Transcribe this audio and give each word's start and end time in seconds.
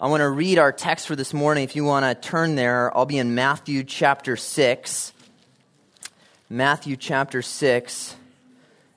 I 0.00 0.06
want 0.06 0.20
to 0.20 0.28
read 0.28 0.60
our 0.60 0.70
text 0.70 1.08
for 1.08 1.16
this 1.16 1.34
morning. 1.34 1.64
If 1.64 1.74
you 1.74 1.82
want 1.82 2.04
to 2.04 2.28
turn 2.28 2.54
there, 2.54 2.96
I'll 2.96 3.04
be 3.04 3.18
in 3.18 3.34
Matthew 3.34 3.82
chapter 3.82 4.36
6. 4.36 5.12
Matthew 6.48 6.96
chapter 6.96 7.42
6 7.42 8.14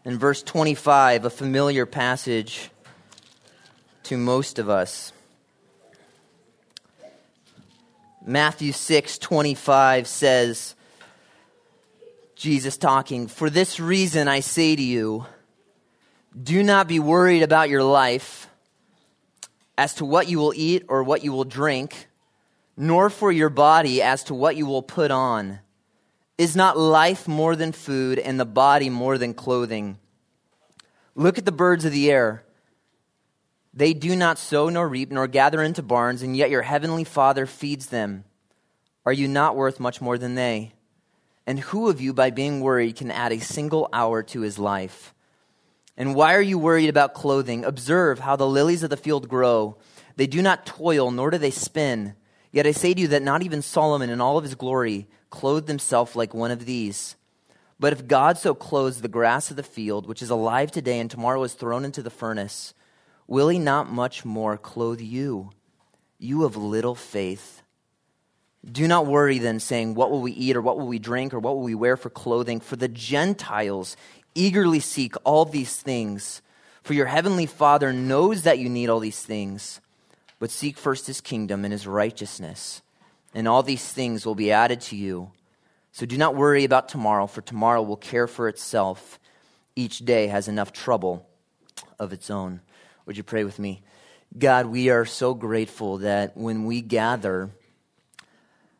and 0.05 0.19
verse 0.19 0.43
25, 0.43 1.25
a 1.25 1.31
familiar 1.31 1.87
passage 1.87 2.69
to 4.03 4.15
most 4.15 4.59
of 4.59 4.69
us. 4.69 5.11
Matthew 8.23 8.71
6 8.71 9.17
25 9.17 10.05
says, 10.05 10.75
Jesus 12.35 12.77
talking, 12.77 13.27
For 13.27 13.49
this 13.49 13.79
reason 13.79 14.27
I 14.27 14.41
say 14.41 14.75
to 14.75 14.83
you, 14.83 15.25
do 16.39 16.61
not 16.61 16.87
be 16.87 16.99
worried 16.99 17.41
about 17.41 17.69
your 17.69 17.83
life 17.83 18.50
as 19.81 19.95
to 19.95 20.05
what 20.05 20.27
you 20.27 20.37
will 20.37 20.53
eat 20.55 20.85
or 20.87 21.01
what 21.01 21.23
you 21.23 21.31
will 21.31 21.43
drink, 21.43 22.07
nor 22.77 23.09
for 23.09 23.31
your 23.31 23.49
body 23.49 23.99
as 23.99 24.23
to 24.23 24.31
what 24.31 24.55
you 24.55 24.67
will 24.67 24.83
put 24.83 25.09
on. 25.09 25.57
Is 26.37 26.55
not 26.55 26.77
life 26.77 27.27
more 27.27 27.55
than 27.55 27.71
food 27.71 28.19
and 28.19 28.39
the 28.39 28.45
body 28.45 28.91
more 28.91 29.17
than 29.17 29.33
clothing? 29.33 29.97
Look 31.15 31.39
at 31.39 31.45
the 31.45 31.51
birds 31.51 31.83
of 31.83 31.91
the 31.91 32.11
air. 32.11 32.43
They 33.73 33.93
do 33.95 34.15
not 34.15 34.37
sow 34.37 34.69
nor 34.69 34.87
reap 34.87 35.11
nor 35.11 35.25
gather 35.25 35.63
into 35.63 35.81
barns, 35.81 36.21
and 36.21 36.37
yet 36.37 36.51
your 36.51 36.61
heavenly 36.61 37.03
Father 37.03 37.47
feeds 37.47 37.87
them. 37.87 38.25
Are 39.03 39.13
you 39.13 39.27
not 39.27 39.55
worth 39.55 39.79
much 39.79 39.99
more 39.99 40.19
than 40.19 40.35
they? 40.35 40.73
And 41.47 41.59
who 41.59 41.89
of 41.89 41.99
you, 41.99 42.13
by 42.13 42.29
being 42.29 42.61
worried, 42.61 42.97
can 42.97 43.09
add 43.09 43.31
a 43.31 43.39
single 43.39 43.89
hour 43.91 44.21
to 44.21 44.41
his 44.41 44.59
life? 44.59 45.15
And 45.97 46.15
why 46.15 46.35
are 46.35 46.41
you 46.41 46.57
worried 46.57 46.89
about 46.89 47.13
clothing? 47.13 47.65
Observe 47.65 48.19
how 48.19 48.35
the 48.35 48.47
lilies 48.47 48.83
of 48.83 48.89
the 48.89 48.97
field 48.97 49.27
grow. 49.27 49.77
They 50.15 50.27
do 50.27 50.41
not 50.41 50.65
toil, 50.65 51.11
nor 51.11 51.31
do 51.31 51.37
they 51.37 51.51
spin. 51.51 52.15
Yet 52.51 52.67
I 52.67 52.71
say 52.71 52.93
to 52.93 53.01
you 53.01 53.07
that 53.09 53.21
not 53.21 53.43
even 53.43 53.61
Solomon 53.61 54.09
in 54.09 54.21
all 54.21 54.37
of 54.37 54.43
his 54.43 54.55
glory 54.55 55.07
clothed 55.29 55.67
himself 55.67 56.15
like 56.15 56.33
one 56.33 56.51
of 56.51 56.65
these. 56.65 57.15
But 57.79 57.93
if 57.93 58.07
God 58.07 58.37
so 58.37 58.53
clothes 58.53 59.01
the 59.01 59.07
grass 59.07 59.49
of 59.49 59.57
the 59.57 59.63
field, 59.63 60.05
which 60.05 60.21
is 60.21 60.29
alive 60.29 60.71
today 60.71 60.99
and 60.99 61.09
tomorrow 61.09 61.41
is 61.43 61.53
thrown 61.53 61.83
into 61.83 62.03
the 62.03 62.09
furnace, 62.09 62.73
will 63.27 63.49
he 63.49 63.57
not 63.57 63.91
much 63.91 64.23
more 64.23 64.57
clothe 64.57 65.01
you, 65.01 65.49
you 66.19 66.43
of 66.43 66.55
little 66.55 66.93
faith? 66.93 67.63
Do 68.69 68.87
not 68.87 69.07
worry 69.07 69.39
then, 69.39 69.59
saying, 69.59 69.95
What 69.95 70.11
will 70.11 70.21
we 70.21 70.33
eat, 70.33 70.55
or 70.55 70.61
what 70.61 70.77
will 70.77 70.85
we 70.85 70.99
drink, 70.99 71.33
or 71.33 71.39
what 71.39 71.55
will 71.55 71.63
we 71.63 71.73
wear 71.73 71.97
for 71.97 72.11
clothing? 72.11 72.59
For 72.59 72.75
the 72.75 72.87
Gentiles 72.87 73.97
eagerly 74.35 74.79
seek 74.79 75.15
all 75.23 75.45
these 75.45 75.75
things. 75.77 76.41
For 76.83 76.93
your 76.93 77.05
heavenly 77.05 77.45
Father 77.45 77.93
knows 77.93 78.43
that 78.43 78.59
you 78.59 78.69
need 78.69 78.89
all 78.89 78.99
these 78.99 79.21
things. 79.21 79.81
But 80.39 80.51
seek 80.51 80.77
first 80.77 81.07
his 81.07 81.21
kingdom 81.21 81.63
and 81.63 81.71
his 81.71 81.85
righteousness, 81.85 82.81
and 83.33 83.47
all 83.47 83.61
these 83.61 83.87
things 83.93 84.25
will 84.25 84.33
be 84.33 84.51
added 84.51 84.81
to 84.81 84.95
you. 84.95 85.31
So 85.91 86.07
do 86.07 86.17
not 86.17 86.35
worry 86.35 86.63
about 86.63 86.89
tomorrow, 86.89 87.27
for 87.27 87.41
tomorrow 87.41 87.83
will 87.83 87.97
care 87.97 88.25
for 88.25 88.47
itself. 88.47 89.19
Each 89.75 89.99
day 89.99 90.27
has 90.27 90.47
enough 90.47 90.73
trouble 90.73 91.27
of 91.99 92.11
its 92.11 92.31
own. 92.31 92.61
Would 93.05 93.17
you 93.17 93.23
pray 93.23 93.43
with 93.43 93.59
me? 93.59 93.83
God, 94.37 94.65
we 94.65 94.89
are 94.89 95.05
so 95.05 95.33
grateful 95.33 95.99
that 95.99 96.35
when 96.35 96.65
we 96.65 96.81
gather, 96.81 97.51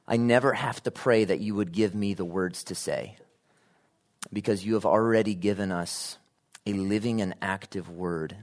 I 0.07 0.17
never 0.17 0.53
have 0.53 0.81
to 0.83 0.91
pray 0.91 1.25
that 1.25 1.41
you 1.41 1.53
would 1.53 1.71
give 1.71 1.93
me 1.93 2.13
the 2.13 2.25
words 2.25 2.63
to 2.65 2.75
say 2.75 3.17
because 4.33 4.65
you 4.65 4.75
have 4.75 4.85
already 4.85 5.35
given 5.35 5.71
us 5.71 6.17
a 6.65 6.73
living 6.73 7.21
and 7.21 7.35
active 7.41 7.89
word. 7.89 8.35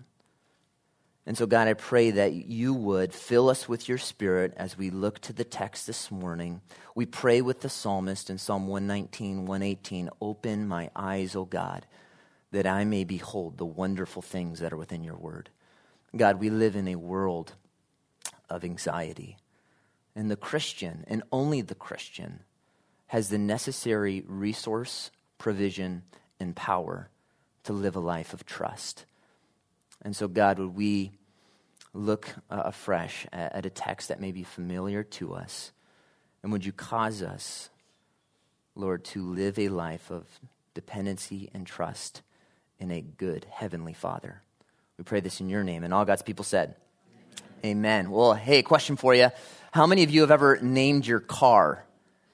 And 1.27 1.37
so, 1.37 1.47
God, 1.47 1.69
I 1.69 1.75
pray 1.75 2.11
that 2.13 2.33
you 2.33 2.73
would 2.73 3.13
fill 3.13 3.51
us 3.51 3.69
with 3.69 3.89
your 3.89 3.99
spirit 3.99 4.55
as 4.57 4.79
we 4.79 4.91
look 4.91 5.21
to 5.21 5.33
the 5.33 5.45
text 5.45 5.87
this 5.87 6.11
morning. 6.11 6.63
We 6.95 7.05
pray 7.05 7.43
with 7.43 7.61
the 7.61 7.69
psalmist 7.69 8.31
in 8.31 8.39
Psalm 8.39 8.67
119, 8.67 9.45
118 9.45 10.09
Open 10.21 10.67
my 10.67 10.91
eyes, 10.97 11.37
O 11.37 11.45
God, 11.45 11.87
that 12.51 12.67
I 12.67 12.85
may 12.85 13.05
behold 13.05 13.59
the 13.59 13.67
wonderful 13.67 14.23
things 14.23 14.61
that 14.61 14.73
are 14.73 14.79
within 14.79 15.05
your 15.05 15.17
word. 15.17 15.51
God, 16.17 16.41
we 16.41 16.49
live 16.49 16.77
in 16.77 16.89
a 16.89 16.97
world 16.97 17.53
of 18.49 18.65
anxiety. 18.65 19.37
And 20.17 20.31
the 20.31 20.37
Christian, 20.37 21.05
and 21.09 21.23
only 21.31 21.61
the 21.61 21.75
Christian, 21.75 22.41
has 23.09 23.29
the 23.29 23.39
necessary 23.39 24.25
resource 24.27 25.11
provision, 25.39 26.03
and 26.41 26.55
power 26.55 27.09
to 27.65 27.73
live 27.73 27.97
a 27.97 28.01
life 28.01 28.33
of 28.33 28.45
trust. 28.45 29.05
And 30.03 30.15
so, 30.15 30.29
God, 30.29 30.59
would 30.59 30.77
we 30.77 31.13
look 31.95 32.29
uh, 32.51 32.63
afresh 32.65 33.27
at, 33.33 33.55
at 33.55 33.67
a 33.67 33.71
text 33.71 34.09
that 34.09 34.21
may 34.21 34.33
be 34.33 34.43
familiar 34.43 35.03
to 35.03 35.35
us? 35.35 35.73
And 36.43 36.53
would 36.53 36.65
you 36.65 36.73
cause 36.73 37.23
us, 37.23 37.71
Lord, 38.75 39.05
to 39.07 39.23
live 39.23 39.59
a 39.59 39.69
life 39.69 40.11
of 40.11 40.25
dependency 40.75 41.51
and 41.53 41.67
trust 41.67 42.23
in 42.79 42.91
a 42.91 43.01
good 43.01 43.47
Heavenly 43.51 43.95
Father? 43.95 44.43
We 44.97 45.05
pray 45.05 45.21
this 45.21 45.41
in 45.41 45.49
your 45.49 45.65
name. 45.65 45.85
And 45.85 45.93
all 45.93 46.05
God's 46.05 46.23
people 46.23 46.45
said, 46.45 46.77
Amen. 47.65 47.77
Amen. 47.77 48.11
Well, 48.11 48.35
hey, 48.35 48.63
question 48.63 48.97
for 48.97 49.15
you. 49.15 49.31
How 49.73 49.87
many 49.87 50.05
of 50.05 50.11
you 50.11 50.23
have 50.23 50.31
ever 50.31 50.59
named 50.61 51.07
your 51.07 51.21
car? 51.21 51.85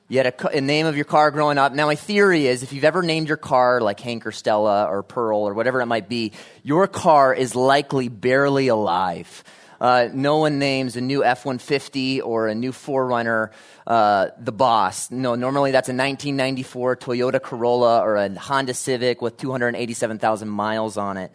You 0.07 0.19
had 0.19 0.27
a, 0.27 0.59
a, 0.59 0.61
name 0.61 0.85
of 0.85 0.97
your 0.97 1.07
car 1.07 1.31
growing 1.31 1.57
up. 1.57 1.73
Now, 1.73 1.87
my 1.87 1.95
theory 1.95 2.47
is 2.47 2.63
if 2.63 2.75
you've 2.75 2.85
ever 2.85 3.03
named 3.03 3.27
your 3.27 3.39
car 3.39 3.81
like 3.81 3.99
Hank 4.01 4.27
or 4.27 4.33
Stella 4.33 4.85
or 4.85 5.03
Pearl 5.03 5.39
or 5.49 5.55
whatever 5.55 5.81
it 5.81 5.87
might 5.87 6.11
be, 6.11 6.33
your 6.63 6.87
car 6.87 7.33
is 7.33 7.55
likely 7.55 8.09
barely 8.09 8.69
alive. 8.69 9.43
Uh, 9.81 10.09
no 10.13 10.37
one 10.39 10.59
names 10.59 10.97
a 10.97 11.01
new 11.01 11.25
F 11.25 11.47
150 11.47 12.21
or 12.21 12.49
a 12.49 12.55
new 12.55 12.71
4Runner 12.73 13.51
uh, 13.87 14.29
the 14.39 14.53
boss. 14.53 15.11
No, 15.11 15.35
normally 15.35 15.71
that's 15.71 15.89
a 15.89 15.93
1994 15.93 16.97
Toyota 16.97 17.43
Corolla 17.43 18.01
or 18.01 18.17
a 18.17 18.35
Honda 18.39 18.75
Civic 18.75 19.21
with 19.21 19.37
287,000 19.37 20.49
miles 20.49 20.97
on 20.97 21.17
it. 21.17 21.35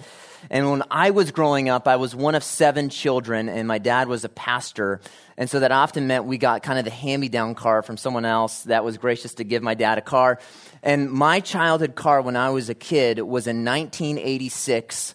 And 0.49 0.69
when 0.69 0.83
I 0.89 1.11
was 1.11 1.31
growing 1.31 1.69
up, 1.69 1.87
I 1.87 1.97
was 1.97 2.15
one 2.15 2.33
of 2.33 2.43
seven 2.43 2.89
children, 2.89 3.49
and 3.49 3.67
my 3.67 3.77
dad 3.77 4.07
was 4.07 4.23
a 4.23 4.29
pastor. 4.29 5.01
And 5.37 5.49
so 5.49 5.59
that 5.59 5.71
often 5.71 6.07
meant 6.07 6.25
we 6.25 6.37
got 6.37 6.63
kind 6.63 6.79
of 6.79 6.85
the 6.85 6.91
hand 6.91 7.19
me 7.19 7.29
down 7.29 7.55
car 7.55 7.81
from 7.81 7.97
someone 7.97 8.25
else 8.25 8.63
that 8.63 8.83
was 8.83 8.97
gracious 8.97 9.33
to 9.35 9.43
give 9.43 9.61
my 9.61 9.73
dad 9.73 9.97
a 9.97 10.01
car. 10.01 10.39
And 10.81 11.11
my 11.11 11.41
childhood 11.41 11.95
car 11.95 12.21
when 12.21 12.37
I 12.37 12.51
was 12.51 12.69
a 12.69 12.73
kid 12.73 13.19
was 13.19 13.47
a 13.47 13.51
1986 13.51 15.13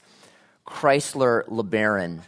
Chrysler 0.67 1.49
LeBaron 1.49 2.21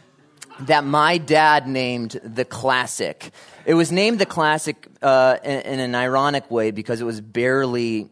that 0.61 0.83
my 0.83 1.17
dad 1.17 1.67
named 1.67 2.19
the 2.23 2.45
Classic. 2.45 3.31
It 3.65 3.73
was 3.73 3.91
named 3.91 4.19
the 4.19 4.25
Classic 4.25 4.87
uh, 5.01 5.37
in, 5.43 5.61
in, 5.61 5.79
an 5.79 5.95
ironic 5.95 6.49
way 6.49 6.71
because 6.71 7.01
it 7.01 7.05
was 7.05 7.21
barely 7.21 8.09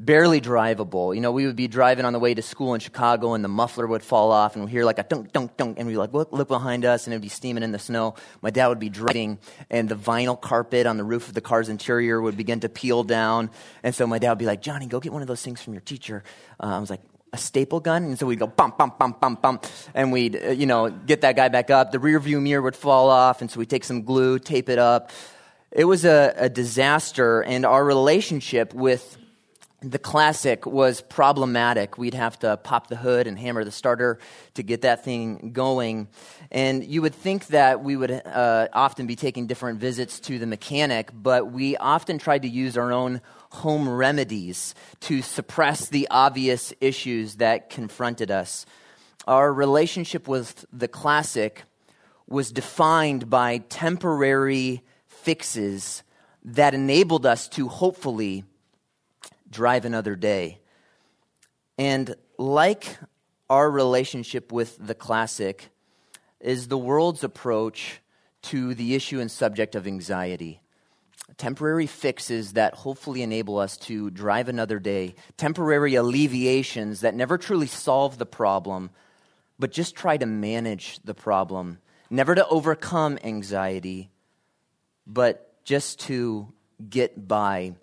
barely 0.00 0.40
drivable. 0.40 1.14
You 1.14 1.20
know, 1.20 1.30
we 1.30 1.44
would 1.46 1.56
be 1.56 1.68
driving 1.68 2.06
on 2.06 2.14
the 2.14 2.18
way 2.18 2.32
to 2.32 2.40
school 2.40 2.72
in 2.72 2.80
Chicago 2.80 3.34
and 3.34 3.44
the 3.44 3.48
muffler 3.48 3.86
would 3.86 4.02
fall 4.02 4.32
off 4.32 4.54
and 4.54 4.64
we'd 4.64 4.70
hear 4.70 4.84
like 4.84 4.98
a 4.98 5.02
dunk, 5.02 5.32
dunk, 5.32 5.58
dunk. 5.58 5.78
And 5.78 5.86
we'd 5.86 5.94
be 5.94 5.98
like, 5.98 6.14
look, 6.14 6.32
look 6.32 6.48
behind 6.48 6.86
us 6.86 7.06
and 7.06 7.12
it'd 7.12 7.20
be 7.20 7.28
steaming 7.28 7.62
in 7.62 7.70
the 7.70 7.78
snow. 7.78 8.14
My 8.40 8.48
dad 8.48 8.68
would 8.68 8.78
be 8.78 8.88
driving 8.88 9.38
and 9.68 9.88
the 9.88 9.96
vinyl 9.96 10.40
carpet 10.40 10.86
on 10.86 10.96
the 10.96 11.04
roof 11.04 11.28
of 11.28 11.34
the 11.34 11.42
car's 11.42 11.68
interior 11.68 12.20
would 12.20 12.36
begin 12.36 12.60
to 12.60 12.70
peel 12.70 13.04
down. 13.04 13.50
And 13.82 13.94
so 13.94 14.06
my 14.06 14.18
dad 14.18 14.30
would 14.30 14.38
be 14.38 14.46
like, 14.46 14.62
Johnny, 14.62 14.86
go 14.86 15.00
get 15.00 15.12
one 15.12 15.22
of 15.22 15.28
those 15.28 15.42
things 15.42 15.60
from 15.60 15.74
your 15.74 15.82
teacher. 15.82 16.24
Uh, 16.58 16.66
I 16.66 16.78
was 16.78 16.88
like, 16.88 17.02
a 17.32 17.38
staple 17.38 17.80
gun, 17.80 18.04
and 18.04 18.18
so 18.18 18.26
we'd 18.26 18.38
go 18.38 18.46
bump, 18.46 18.76
bump, 18.76 18.98
bump, 18.98 19.20
bump, 19.20 19.40
bump, 19.40 19.66
and 19.94 20.10
we'd, 20.12 20.36
uh, 20.36 20.50
you 20.50 20.66
know, 20.66 20.90
get 20.90 21.20
that 21.20 21.36
guy 21.36 21.48
back 21.48 21.70
up. 21.70 21.92
The 21.92 21.98
rear 21.98 22.18
view 22.18 22.40
mirror 22.40 22.62
would 22.62 22.76
fall 22.76 23.08
off, 23.08 23.40
and 23.40 23.50
so 23.50 23.58
we'd 23.60 23.70
take 23.70 23.84
some 23.84 24.02
glue, 24.02 24.38
tape 24.38 24.68
it 24.68 24.78
up. 24.78 25.10
It 25.70 25.84
was 25.84 26.04
a, 26.04 26.34
a 26.36 26.48
disaster, 26.48 27.42
and 27.42 27.64
our 27.64 27.84
relationship 27.84 28.74
with 28.74 29.16
the 29.82 29.98
classic 29.98 30.66
was 30.66 31.00
problematic. 31.00 31.96
We'd 31.96 32.14
have 32.14 32.38
to 32.40 32.56
pop 32.58 32.88
the 32.88 32.96
hood 32.96 33.26
and 33.26 33.38
hammer 33.38 33.64
the 33.64 33.70
starter 33.70 34.18
to 34.54 34.62
get 34.62 34.82
that 34.82 35.04
thing 35.04 35.52
going. 35.52 36.08
And 36.50 36.84
you 36.84 37.00
would 37.02 37.14
think 37.14 37.46
that 37.48 37.82
we 37.82 37.96
would 37.96 38.10
uh, 38.10 38.68
often 38.72 39.06
be 39.06 39.16
taking 39.16 39.46
different 39.46 39.80
visits 39.80 40.20
to 40.20 40.38
the 40.38 40.46
mechanic, 40.46 41.10
but 41.14 41.50
we 41.50 41.76
often 41.76 42.18
tried 42.18 42.42
to 42.42 42.48
use 42.48 42.76
our 42.76 42.92
own 42.92 43.22
home 43.50 43.88
remedies 43.88 44.74
to 45.00 45.22
suppress 45.22 45.88
the 45.88 46.06
obvious 46.10 46.74
issues 46.80 47.36
that 47.36 47.70
confronted 47.70 48.30
us. 48.30 48.66
Our 49.26 49.52
relationship 49.52 50.28
with 50.28 50.66
the 50.72 50.88
classic 50.88 51.64
was 52.26 52.52
defined 52.52 53.30
by 53.30 53.58
temporary 53.58 54.82
fixes 55.06 56.02
that 56.44 56.74
enabled 56.74 57.26
us 57.26 57.48
to 57.48 57.68
hopefully 57.68 58.44
drive 59.50 59.84
another 59.84 60.16
day. 60.16 60.60
And 61.78 62.14
like 62.38 62.98
our 63.48 63.70
relationship 63.70 64.52
with 64.52 64.76
the 64.78 64.94
classic, 64.94 65.70
is 66.40 66.68
the 66.68 66.78
world's 66.78 67.22
approach 67.22 68.00
to 68.42 68.74
the 68.74 68.94
issue 68.94 69.20
and 69.20 69.30
subject 69.30 69.74
of 69.74 69.86
anxiety. 69.86 70.60
Temporary 71.36 71.86
fixes 71.86 72.54
that 72.54 72.74
hopefully 72.74 73.22
enable 73.22 73.58
us 73.58 73.76
to 73.76 74.10
drive 74.10 74.48
another 74.48 74.78
day, 74.78 75.14
temporary 75.36 75.94
alleviations 75.94 77.00
that 77.00 77.14
never 77.14 77.38
truly 77.38 77.66
solve 77.66 78.18
the 78.18 78.26
problem, 78.26 78.90
but 79.58 79.70
just 79.70 79.94
try 79.94 80.16
to 80.16 80.26
manage 80.26 80.98
the 81.04 81.14
problem 81.14 81.78
never 82.10 82.34
to 82.34 82.46
overcome 82.48 83.18
anxiety, 83.22 84.10
but 85.06 85.64
just 85.64 86.00
to 86.00 86.52
get 86.88 87.28
by. 87.28 87.74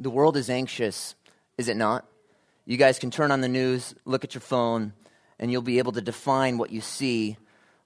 The 0.00 0.10
world 0.10 0.36
is 0.36 0.48
anxious, 0.48 1.16
is 1.56 1.68
it 1.68 1.76
not? 1.76 2.06
You 2.64 2.76
guys 2.76 3.00
can 3.00 3.10
turn 3.10 3.32
on 3.32 3.40
the 3.40 3.48
news, 3.48 3.96
look 4.04 4.22
at 4.22 4.32
your 4.32 4.40
phone, 4.40 4.92
and 5.40 5.50
you'll 5.50 5.60
be 5.60 5.78
able 5.78 5.90
to 5.90 6.00
define 6.00 6.56
what 6.56 6.70
you 6.70 6.80
see 6.80 7.36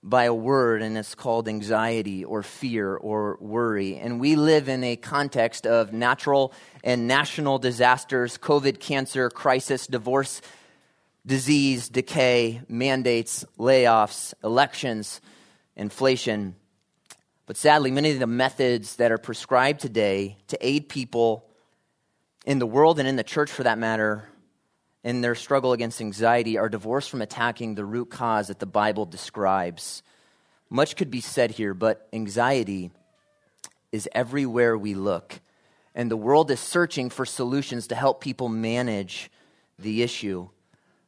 by 0.02 0.24
a 0.24 0.34
word, 0.34 0.82
and 0.82 0.98
it's 0.98 1.14
called 1.14 1.48
anxiety 1.48 2.22
or 2.22 2.42
fear 2.42 2.94
or 2.94 3.38
worry. 3.40 3.96
And 3.96 4.20
we 4.20 4.36
live 4.36 4.68
in 4.68 4.84
a 4.84 4.96
context 4.96 5.66
of 5.66 5.94
natural 5.94 6.52
and 6.84 7.08
national 7.08 7.58
disasters 7.58 8.36
COVID, 8.36 8.78
cancer, 8.78 9.30
crisis, 9.30 9.86
divorce, 9.86 10.42
disease, 11.24 11.88
decay, 11.88 12.60
mandates, 12.68 13.42
layoffs, 13.58 14.34
elections, 14.44 15.22
inflation. 15.76 16.56
But 17.46 17.56
sadly, 17.56 17.90
many 17.90 18.10
of 18.10 18.18
the 18.18 18.26
methods 18.26 18.96
that 18.96 19.10
are 19.10 19.18
prescribed 19.18 19.80
today 19.80 20.36
to 20.48 20.58
aid 20.60 20.90
people 20.90 21.48
in 22.44 22.58
the 22.58 22.66
world 22.66 22.98
and 22.98 23.08
in 23.08 23.16
the 23.16 23.24
church 23.24 23.50
for 23.50 23.62
that 23.62 23.78
matter 23.78 24.28
in 25.04 25.20
their 25.20 25.34
struggle 25.34 25.72
against 25.72 26.00
anxiety 26.00 26.58
are 26.58 26.68
divorced 26.68 27.10
from 27.10 27.22
attacking 27.22 27.74
the 27.74 27.84
root 27.84 28.10
cause 28.10 28.48
that 28.48 28.58
the 28.58 28.66
Bible 28.66 29.04
describes. 29.04 30.02
Much 30.70 30.96
could 30.96 31.10
be 31.10 31.20
said 31.20 31.50
here, 31.50 31.74
but 31.74 32.08
anxiety 32.12 32.90
is 33.90 34.08
everywhere 34.12 34.78
we 34.78 34.94
look. 34.94 35.40
And 35.94 36.10
the 36.10 36.16
world 36.16 36.50
is 36.50 36.60
searching 36.60 37.10
for 37.10 37.26
solutions 37.26 37.88
to 37.88 37.94
help 37.94 38.20
people 38.20 38.48
manage 38.48 39.30
the 39.78 40.02
issue. 40.02 40.48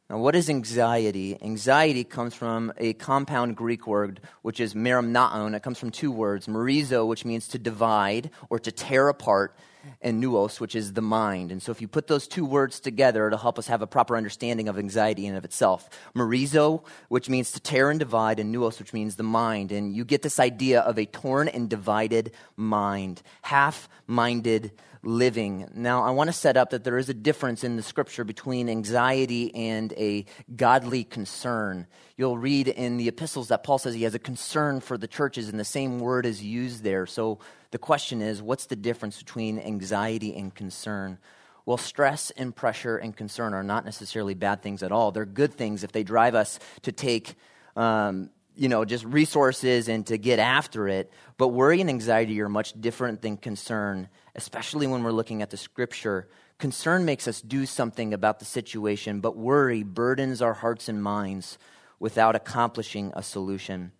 Now, 0.09 0.19
what 0.19 0.35
is 0.35 0.49
anxiety? 0.51 1.41
Anxiety 1.41 2.03
comes 2.03 2.35
from 2.35 2.71
a 2.77 2.93
compound 2.93 3.55
Greek 3.55 3.87
word, 3.87 4.21
which 4.43 4.59
is 4.59 4.75
merimnaon. 4.75 5.55
It 5.55 5.63
comes 5.63 5.79
from 5.79 5.89
two 5.89 6.11
words, 6.11 6.45
merizo, 6.45 7.07
which 7.07 7.25
means 7.25 7.47
to 7.47 7.57
divide 7.57 8.29
or 8.51 8.59
to 8.59 8.71
tear 8.71 9.07
apart, 9.09 9.57
and 10.01 10.19
nous, 10.19 10.59
which 10.59 10.75
is 10.75 10.93
the 10.93 11.01
mind. 11.01 11.51
And 11.51 11.61
so 11.61 11.71
if 11.71 11.81
you 11.81 11.87
put 11.87 12.07
those 12.07 12.27
two 12.27 12.45
words 12.45 12.79
together, 12.79 13.27
it'll 13.27 13.39
help 13.39 13.59
us 13.59 13.67
have 13.67 13.81
a 13.81 13.87
proper 13.87 14.15
understanding 14.15 14.67
of 14.67 14.77
anxiety 14.77 15.25
in 15.25 15.35
of 15.35 15.45
itself. 15.45 15.89
Merizo, 16.15 16.83
which 17.09 17.29
means 17.29 17.51
to 17.51 17.59
tear 17.59 17.89
and 17.89 17.99
divide, 17.99 18.39
and 18.39 18.51
nous, 18.51 18.79
which 18.79 18.93
means 18.93 19.15
the 19.15 19.23
mind. 19.23 19.71
And 19.71 19.95
you 19.95 20.05
get 20.05 20.21
this 20.21 20.39
idea 20.39 20.81
of 20.81 20.97
a 20.97 21.05
torn 21.05 21.47
and 21.47 21.69
divided 21.69 22.31
mind, 22.55 23.21
half-minded 23.41 24.71
living. 25.03 25.69
Now, 25.75 26.03
I 26.03 26.09
want 26.09 26.29
to 26.29 26.33
set 26.33 26.57
up 26.57 26.71
that 26.71 26.83
there 26.83 26.97
is 26.97 27.09
a 27.09 27.13
difference 27.13 27.63
in 27.63 27.75
the 27.75 27.83
scripture 27.83 28.23
between 28.23 28.69
anxiety 28.69 29.53
and 29.53 29.93
a 29.93 30.25
godly 30.55 31.03
concern. 31.03 31.85
You'll 32.17 32.39
read 32.39 32.67
in 32.67 32.97
the 32.97 33.07
epistles 33.07 33.49
that 33.49 33.63
Paul 33.63 33.77
says 33.77 33.93
he 33.93 34.03
has 34.03 34.15
a 34.15 34.19
concern 34.19 34.79
for 34.79 34.97
the 34.97 35.07
churches, 35.07 35.47
and 35.47 35.59
the 35.59 35.65
same 35.65 35.99
word 35.99 36.25
is 36.25 36.41
used 36.41 36.83
there. 36.83 37.05
So 37.05 37.37
the 37.71 37.77
question 37.77 38.21
is 38.21 38.41
what's 38.41 38.65
the 38.65 38.75
difference 38.75 39.17
between 39.17 39.59
anxiety 39.59 40.35
and 40.35 40.53
concern? 40.53 41.17
Well, 41.65 41.77
stress 41.77 42.31
and 42.31 42.55
pressure 42.55 42.97
and 42.97 43.15
concern 43.15 43.53
are 43.53 43.63
not 43.63 43.85
necessarily 43.85 44.35
bad 44.35 44.61
things 44.61 44.83
at 44.83 44.91
all. 44.91 45.11
They're 45.11 45.25
good 45.25 45.53
things 45.53 45.83
if 45.83 45.91
they 45.91 46.03
drive 46.03 46.35
us 46.35 46.59
to 46.83 46.91
take 46.91 47.35
um, 47.75 48.29
you 48.55 48.69
know, 48.69 48.85
just 48.85 49.03
resources 49.05 49.89
and 49.89 50.05
to 50.07 50.17
get 50.17 50.39
after 50.39 50.87
it. 50.87 51.11
But 51.37 51.49
worry 51.49 51.81
and 51.81 51.89
anxiety 51.89 52.39
are 52.41 52.49
much 52.49 52.79
different 52.79 53.21
than 53.21 53.37
concern, 53.37 54.09
especially 54.35 54.87
when 54.87 55.03
we're 55.03 55.11
looking 55.11 55.41
at 55.41 55.49
the 55.49 55.57
scripture. 55.57 56.27
Concern 56.57 57.03
makes 57.03 57.27
us 57.27 57.41
do 57.41 57.65
something 57.65 58.13
about 58.13 58.39
the 58.39 58.45
situation, 58.45 59.19
but 59.19 59.35
worry 59.35 59.83
burdens 59.83 60.41
our 60.41 60.53
hearts 60.53 60.87
and 60.87 61.03
minds 61.03 61.57
without 61.99 62.35
accomplishing 62.35 63.11
a 63.15 63.23
solution. 63.23 63.91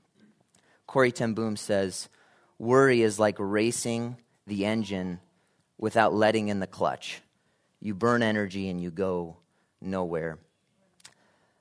Corrie 0.87 1.11
ten 1.11 1.33
Boom 1.33 1.57
says, 1.57 2.07
Worry 2.57 3.01
is 3.01 3.19
like 3.19 3.35
racing 3.37 4.17
the 4.47 4.65
engine 4.65 5.19
without 5.77 6.13
letting 6.13 6.47
in 6.47 6.59
the 6.59 6.67
clutch. 6.67 7.21
You 7.81 7.93
burn 7.93 8.23
energy 8.23 8.69
and 8.69 8.81
you 8.81 8.91
go 8.91 9.37
nowhere. 9.81 10.39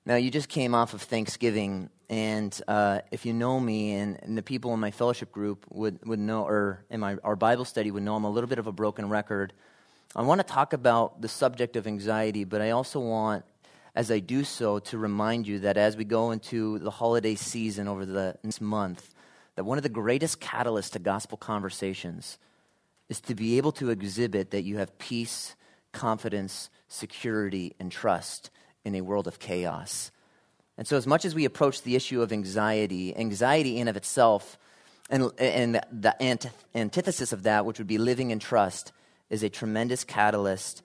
Now, 0.06 0.16
you 0.16 0.30
just 0.30 0.48
came 0.48 0.74
off 0.74 0.92
of 0.92 1.00
Thanksgiving, 1.00 1.88
and 2.10 2.58
uh, 2.68 3.00
if 3.10 3.24
you 3.24 3.32
know 3.32 3.58
me, 3.58 3.94
and, 3.94 4.22
and, 4.22 4.36
the 4.36 4.42
people 4.42 4.74
in 4.74 4.80
my 4.80 4.90
fellowship 4.90 5.32
group 5.32 5.64
would, 5.70 5.98
would 6.06 6.18
know, 6.18 6.46
or 6.46 6.84
in 6.90 7.00
my, 7.00 7.16
our 7.24 7.36
Bible 7.36 7.64
study 7.64 7.90
would 7.90 8.02
know, 8.02 8.14
I'm 8.14 8.24
a 8.24 8.30
little 8.30 8.48
bit 8.48 8.58
of 8.58 8.66
a 8.66 8.72
broken 8.72 9.08
record. 9.08 9.54
I 10.14 10.20
want 10.20 10.40
to 10.40 10.46
talk 10.46 10.74
about 10.74 11.22
the 11.22 11.28
subject 11.28 11.74
of 11.76 11.86
anxiety, 11.86 12.44
but 12.44 12.60
I 12.60 12.70
also 12.70 13.00
want, 13.00 13.46
as 13.94 14.10
I 14.10 14.18
do 14.18 14.44
so, 14.44 14.78
to 14.80 14.98
remind 14.98 15.46
you 15.46 15.60
that 15.60 15.78
as 15.78 15.96
we 15.96 16.04
go 16.04 16.32
into 16.32 16.78
the 16.80 16.90
holiday 16.90 17.34
season 17.34 17.88
over 17.88 18.04
the 18.04 18.36
next 18.42 18.60
month, 18.60 19.13
that 19.56 19.64
one 19.64 19.78
of 19.78 19.82
the 19.82 19.88
greatest 19.88 20.40
catalysts 20.40 20.92
to 20.92 20.98
gospel 20.98 21.38
conversations 21.38 22.38
is 23.08 23.20
to 23.22 23.34
be 23.34 23.56
able 23.56 23.72
to 23.72 23.90
exhibit 23.90 24.50
that 24.50 24.62
you 24.62 24.78
have 24.78 24.98
peace, 24.98 25.54
confidence, 25.92 26.70
security, 26.88 27.74
and 27.78 27.92
trust 27.92 28.50
in 28.84 28.94
a 28.94 29.02
world 29.02 29.26
of 29.26 29.38
chaos. 29.38 30.10
And 30.76 30.86
so, 30.86 30.96
as 30.96 31.06
much 31.06 31.24
as 31.24 31.34
we 31.34 31.44
approach 31.44 31.82
the 31.82 31.94
issue 31.94 32.22
of 32.22 32.32
anxiety, 32.32 33.16
anxiety 33.16 33.78
in 33.78 33.88
of 33.88 33.96
itself, 33.96 34.58
and, 35.10 35.30
and 35.38 35.80
the 35.92 36.50
antithesis 36.74 37.32
of 37.32 37.44
that, 37.44 37.64
which 37.64 37.78
would 37.78 37.86
be 37.86 37.98
living 37.98 38.30
in 38.30 38.38
trust, 38.38 38.92
is 39.30 39.42
a 39.42 39.48
tremendous 39.48 40.02
catalyst 40.02 40.82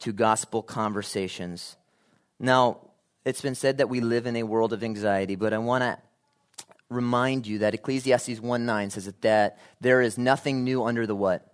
to 0.00 0.12
gospel 0.12 0.62
conversations. 0.62 1.76
Now, 2.38 2.78
it's 3.24 3.40
been 3.40 3.54
said 3.54 3.78
that 3.78 3.88
we 3.88 4.00
live 4.00 4.26
in 4.26 4.36
a 4.36 4.44
world 4.44 4.72
of 4.72 4.84
anxiety, 4.84 5.34
but 5.34 5.52
I 5.52 5.58
want 5.58 5.82
to 5.82 5.98
remind 6.88 7.46
you 7.46 7.58
that 7.58 7.74
Ecclesiastes 7.74 8.40
1 8.40 8.66
9 8.66 8.90
says 8.90 9.06
that, 9.06 9.22
that 9.22 9.58
there 9.80 10.00
is 10.00 10.18
nothing 10.18 10.64
new 10.64 10.84
under 10.84 11.06
the 11.06 11.14
what? 11.14 11.52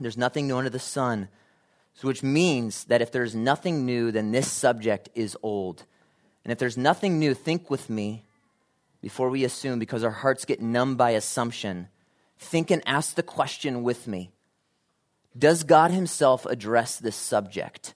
There's 0.00 0.16
nothing 0.16 0.46
new 0.46 0.56
under 0.56 0.70
the 0.70 0.78
sun. 0.78 1.28
So 1.94 2.06
which 2.06 2.22
means 2.22 2.84
that 2.84 3.02
if 3.02 3.10
there's 3.10 3.34
nothing 3.34 3.84
new, 3.84 4.12
then 4.12 4.30
this 4.30 4.50
subject 4.50 5.08
is 5.14 5.36
old. 5.42 5.84
And 6.44 6.52
if 6.52 6.58
there's 6.58 6.78
nothing 6.78 7.18
new, 7.18 7.34
think 7.34 7.70
with 7.70 7.90
me 7.90 8.24
before 9.00 9.30
we 9.30 9.44
assume, 9.44 9.78
because 9.78 10.04
our 10.04 10.10
hearts 10.10 10.44
get 10.44 10.62
numb 10.62 10.96
by 10.96 11.10
assumption. 11.10 11.88
Think 12.38 12.70
and 12.70 12.82
ask 12.86 13.14
the 13.14 13.22
question 13.22 13.82
with 13.82 14.06
me 14.06 14.30
Does 15.36 15.64
God 15.64 15.90
Himself 15.90 16.46
address 16.46 16.96
this 16.96 17.16
subject 17.16 17.94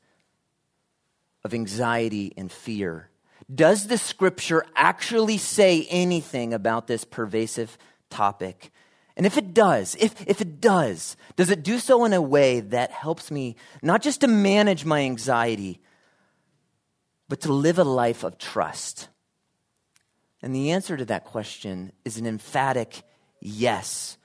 of 1.45 1.55
anxiety 1.55 2.33
and 2.37 2.51
fear? 2.51 3.09
Does 3.53 3.89
the 3.89 3.99
scripture 3.99 4.65
actually 4.77 5.39
say 5.39 5.87
anything 5.91 6.55
about 6.55 6.87
this 6.87 7.05
pervasive 7.05 7.77
topic? 8.11 8.71
And 9.17 9.27
if 9.27 9.37
it 9.37 9.53
does, 9.53 9.97
if, 10.01 10.27
if 10.27 10.41
it 10.41 10.61
does, 10.61 11.17
does 11.37 11.51
it 11.51 11.63
do 11.63 11.79
so 11.79 12.05
in 12.05 12.13
a 12.13 12.23
way 12.23 12.61
that 12.61 12.91
helps 12.91 13.31
me 13.31 13.57
not 13.83 14.03
just 14.03 14.21
to 14.23 14.29
manage 14.29 14.85
my 14.85 15.01
anxiety, 15.01 15.81
but 17.29 17.41
to 17.43 17.53
live 17.53 17.79
a 17.79 17.85
life 17.85 18.25
of 18.25 18.39
trust? 18.39 19.09
And 20.41 20.55
the 20.55 20.71
answer 20.71 20.97
to 20.97 21.05
that 21.07 21.25
question 21.25 21.93
is 22.05 22.17
an 22.17 22.27
emphatic 22.27 23.03
yes. 23.41 24.17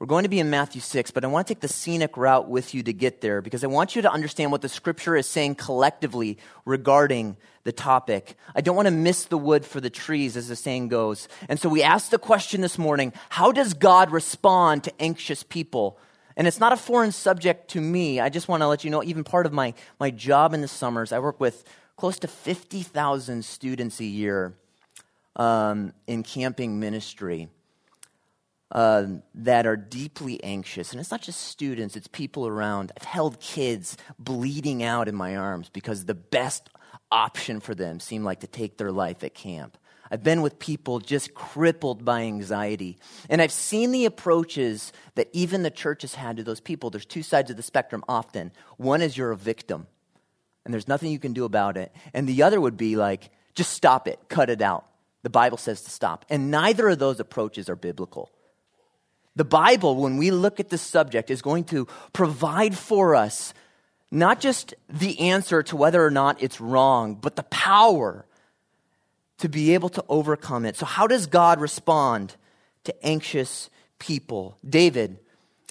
We're 0.00 0.08
going 0.08 0.24
to 0.24 0.28
be 0.28 0.40
in 0.40 0.50
Matthew 0.50 0.80
6, 0.80 1.12
but 1.12 1.24
I 1.24 1.28
want 1.28 1.46
to 1.46 1.54
take 1.54 1.60
the 1.60 1.68
scenic 1.68 2.16
route 2.16 2.48
with 2.48 2.74
you 2.74 2.82
to 2.82 2.92
get 2.92 3.20
there 3.20 3.40
because 3.40 3.62
I 3.62 3.68
want 3.68 3.94
you 3.94 4.02
to 4.02 4.10
understand 4.10 4.50
what 4.50 4.60
the 4.60 4.68
scripture 4.68 5.14
is 5.14 5.28
saying 5.28 5.54
collectively 5.54 6.38
regarding 6.64 7.36
the 7.62 7.70
topic. 7.70 8.36
I 8.56 8.60
don't 8.60 8.74
want 8.74 8.88
to 8.88 8.92
miss 8.92 9.26
the 9.26 9.38
wood 9.38 9.64
for 9.64 9.80
the 9.80 9.90
trees, 9.90 10.36
as 10.36 10.48
the 10.48 10.56
saying 10.56 10.88
goes. 10.88 11.28
And 11.48 11.60
so 11.60 11.68
we 11.68 11.84
asked 11.84 12.10
the 12.10 12.18
question 12.18 12.60
this 12.60 12.76
morning 12.76 13.12
how 13.28 13.52
does 13.52 13.72
God 13.72 14.10
respond 14.10 14.82
to 14.84 14.92
anxious 15.00 15.44
people? 15.44 15.96
And 16.36 16.48
it's 16.48 16.58
not 16.58 16.72
a 16.72 16.76
foreign 16.76 17.12
subject 17.12 17.70
to 17.70 17.80
me. 17.80 18.18
I 18.18 18.30
just 18.30 18.48
want 18.48 18.62
to 18.62 18.66
let 18.66 18.82
you 18.82 18.90
know, 18.90 19.04
even 19.04 19.22
part 19.22 19.46
of 19.46 19.52
my, 19.52 19.74
my 20.00 20.10
job 20.10 20.54
in 20.54 20.60
the 20.60 20.68
summers, 20.68 21.12
I 21.12 21.20
work 21.20 21.38
with 21.38 21.62
close 21.96 22.18
to 22.18 22.28
50,000 22.28 23.44
students 23.44 24.00
a 24.00 24.04
year 24.04 24.54
um, 25.36 25.92
in 26.08 26.24
camping 26.24 26.80
ministry 26.80 27.48
uh, 28.74 29.06
that 29.34 29.66
are 29.66 29.76
deeply 29.76 30.42
anxious. 30.42 30.90
And 30.90 31.00
it's 31.00 31.10
not 31.10 31.22
just 31.22 31.40
students, 31.40 31.96
it's 31.96 32.08
people 32.08 32.46
around. 32.46 32.92
I've 32.98 33.06
held 33.06 33.40
kids 33.40 33.96
bleeding 34.18 34.82
out 34.82 35.08
in 35.08 35.14
my 35.14 35.36
arms 35.36 35.70
because 35.72 36.04
the 36.04 36.14
best 36.14 36.68
option 37.10 37.60
for 37.60 37.74
them 37.74 38.00
seemed 38.00 38.24
like 38.24 38.40
to 38.40 38.48
take 38.48 38.76
their 38.76 38.90
life 38.90 39.22
at 39.22 39.34
camp. 39.34 39.78
I've 40.10 40.22
been 40.22 40.42
with 40.42 40.58
people 40.58 40.98
just 40.98 41.34
crippled 41.34 42.04
by 42.04 42.22
anxiety. 42.22 42.98
And 43.30 43.40
I've 43.40 43.52
seen 43.52 43.90
the 43.90 44.04
approaches 44.04 44.92
that 45.14 45.28
even 45.32 45.62
the 45.62 45.70
church 45.70 46.02
has 46.02 46.14
had 46.14 46.36
to 46.36 46.44
those 46.44 46.60
people. 46.60 46.90
There's 46.90 47.06
two 47.06 47.22
sides 47.22 47.50
of 47.50 47.56
the 47.56 47.62
spectrum 47.62 48.04
often. 48.08 48.52
One 48.76 49.02
is 49.02 49.16
you're 49.16 49.30
a 49.30 49.36
victim, 49.36 49.86
and 50.64 50.74
there's 50.74 50.88
nothing 50.88 51.10
you 51.10 51.18
can 51.18 51.32
do 51.32 51.44
about 51.44 51.76
it. 51.76 51.92
And 52.12 52.28
the 52.28 52.42
other 52.42 52.60
would 52.60 52.76
be 52.76 52.96
like, 52.96 53.30
just 53.54 53.72
stop 53.72 54.06
it, 54.08 54.18
cut 54.28 54.50
it 54.50 54.60
out. 54.60 54.84
The 55.22 55.30
Bible 55.30 55.58
says 55.58 55.82
to 55.82 55.90
stop. 55.90 56.26
And 56.28 56.50
neither 56.50 56.88
of 56.88 56.98
those 56.98 57.18
approaches 57.18 57.68
are 57.68 57.76
biblical. 57.76 58.30
The 59.36 59.44
Bible, 59.44 59.96
when 59.96 60.16
we 60.16 60.30
look 60.30 60.60
at 60.60 60.68
this 60.68 60.82
subject, 60.82 61.30
is 61.30 61.42
going 61.42 61.64
to 61.64 61.86
provide 62.12 62.76
for 62.76 63.14
us 63.14 63.52
not 64.10 64.40
just 64.40 64.74
the 64.88 65.18
answer 65.20 65.62
to 65.64 65.76
whether 65.76 66.04
or 66.04 66.10
not 66.10 66.42
it's 66.42 66.60
wrong, 66.60 67.16
but 67.16 67.34
the 67.34 67.42
power 67.44 68.26
to 69.38 69.48
be 69.48 69.74
able 69.74 69.88
to 69.88 70.04
overcome 70.08 70.64
it. 70.64 70.76
So, 70.76 70.86
how 70.86 71.08
does 71.08 71.26
God 71.26 71.60
respond 71.60 72.36
to 72.84 73.04
anxious 73.04 73.70
people. 73.98 74.58
David 74.68 75.18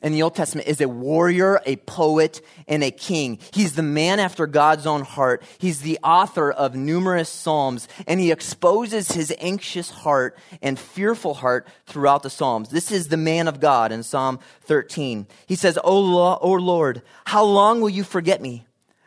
in 0.03 0.12
the 0.12 0.22
Old 0.22 0.36
Testament 0.36 0.67
is 0.67 0.81
a 0.81 0.88
warrior, 0.88 1.62
a 1.65 1.77
poet, 1.77 2.41
and 2.67 2.83
a 2.83 2.91
king. 2.91 3.39
He's 3.53 3.74
the 3.74 3.81
man 3.81 4.19
after 4.19 4.45
God's 4.45 4.86
own 4.86 5.01
heart. 5.01 5.41
He's 5.57 5.81
the 5.81 5.98
author 6.03 6.51
of 6.51 6.75
numerous 6.75 7.29
psalms, 7.29 7.88
and 8.05 8.19
he 8.19 8.31
exposes 8.31 9.13
his 9.13 9.33
anxious 9.39 9.89
heart 9.89 10.38
and 10.62 10.77
fearful 10.77 11.33
heart 11.33 11.67
throughout 11.86 12.22
the 12.22 12.29
psalms. 12.29 12.69
This 12.69 12.91
is 12.91 13.07
the 13.07 13.17
man 13.17 13.48
of 13.48 13.60
God 13.60 13.91
in 13.91 14.03
Psalm 14.03 14.39
13. 14.63 15.25
He 15.48 15.55
says, 15.55 15.79
O 15.83 16.00
Lord, 16.00 17.01
how 17.25 17.43
long 17.43 17.81
will 17.81 17.89
you 17.89 18.03
forget 18.03 18.41
me? 18.41 18.65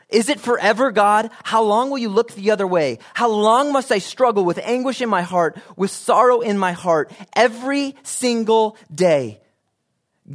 Is 0.08 0.28
it 0.28 0.40
forever, 0.40 0.92
God? 0.92 1.30
How 1.42 1.62
long 1.62 1.90
will 1.90 1.98
you 1.98 2.08
look 2.08 2.32
the 2.32 2.52
other 2.52 2.66
way? 2.66 3.00
How 3.12 3.28
long 3.28 3.72
must 3.72 3.90
I 3.90 3.98
struggle 3.98 4.44
with 4.44 4.58
anguish 4.62 5.02
in 5.02 5.08
my 5.08 5.22
heart, 5.22 5.58
with 5.76 5.90
sorrow 5.90 6.40
in 6.40 6.58
my 6.58 6.72
heart, 6.72 7.12
every 7.34 7.96
single 8.04 8.76
day? 8.94 9.40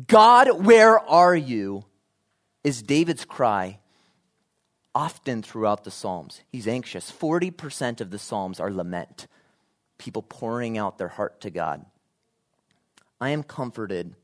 God, 0.08 0.66
where 0.66 1.00
are 1.00 1.36
you? 1.36 1.86
is 2.64 2.82
David's 2.82 3.26
cry 3.26 3.80
often 4.94 5.42
throughout 5.42 5.84
the 5.84 5.92
Psalms. 5.92 6.42
He's 6.50 6.68
anxious. 6.68 7.12
40% 7.12 8.02
of 8.02 8.12
the 8.12 8.20
Psalms 8.20 8.60
are 8.60 8.72
lament, 8.72 9.28
people 9.98 10.22
pouring 10.22 10.78
out 10.78 10.98
their 10.98 11.08
heart 11.08 11.42
to 11.42 11.50
God. 11.50 11.86
I 13.20 13.30
am 13.30 13.44
comforted 13.44 14.16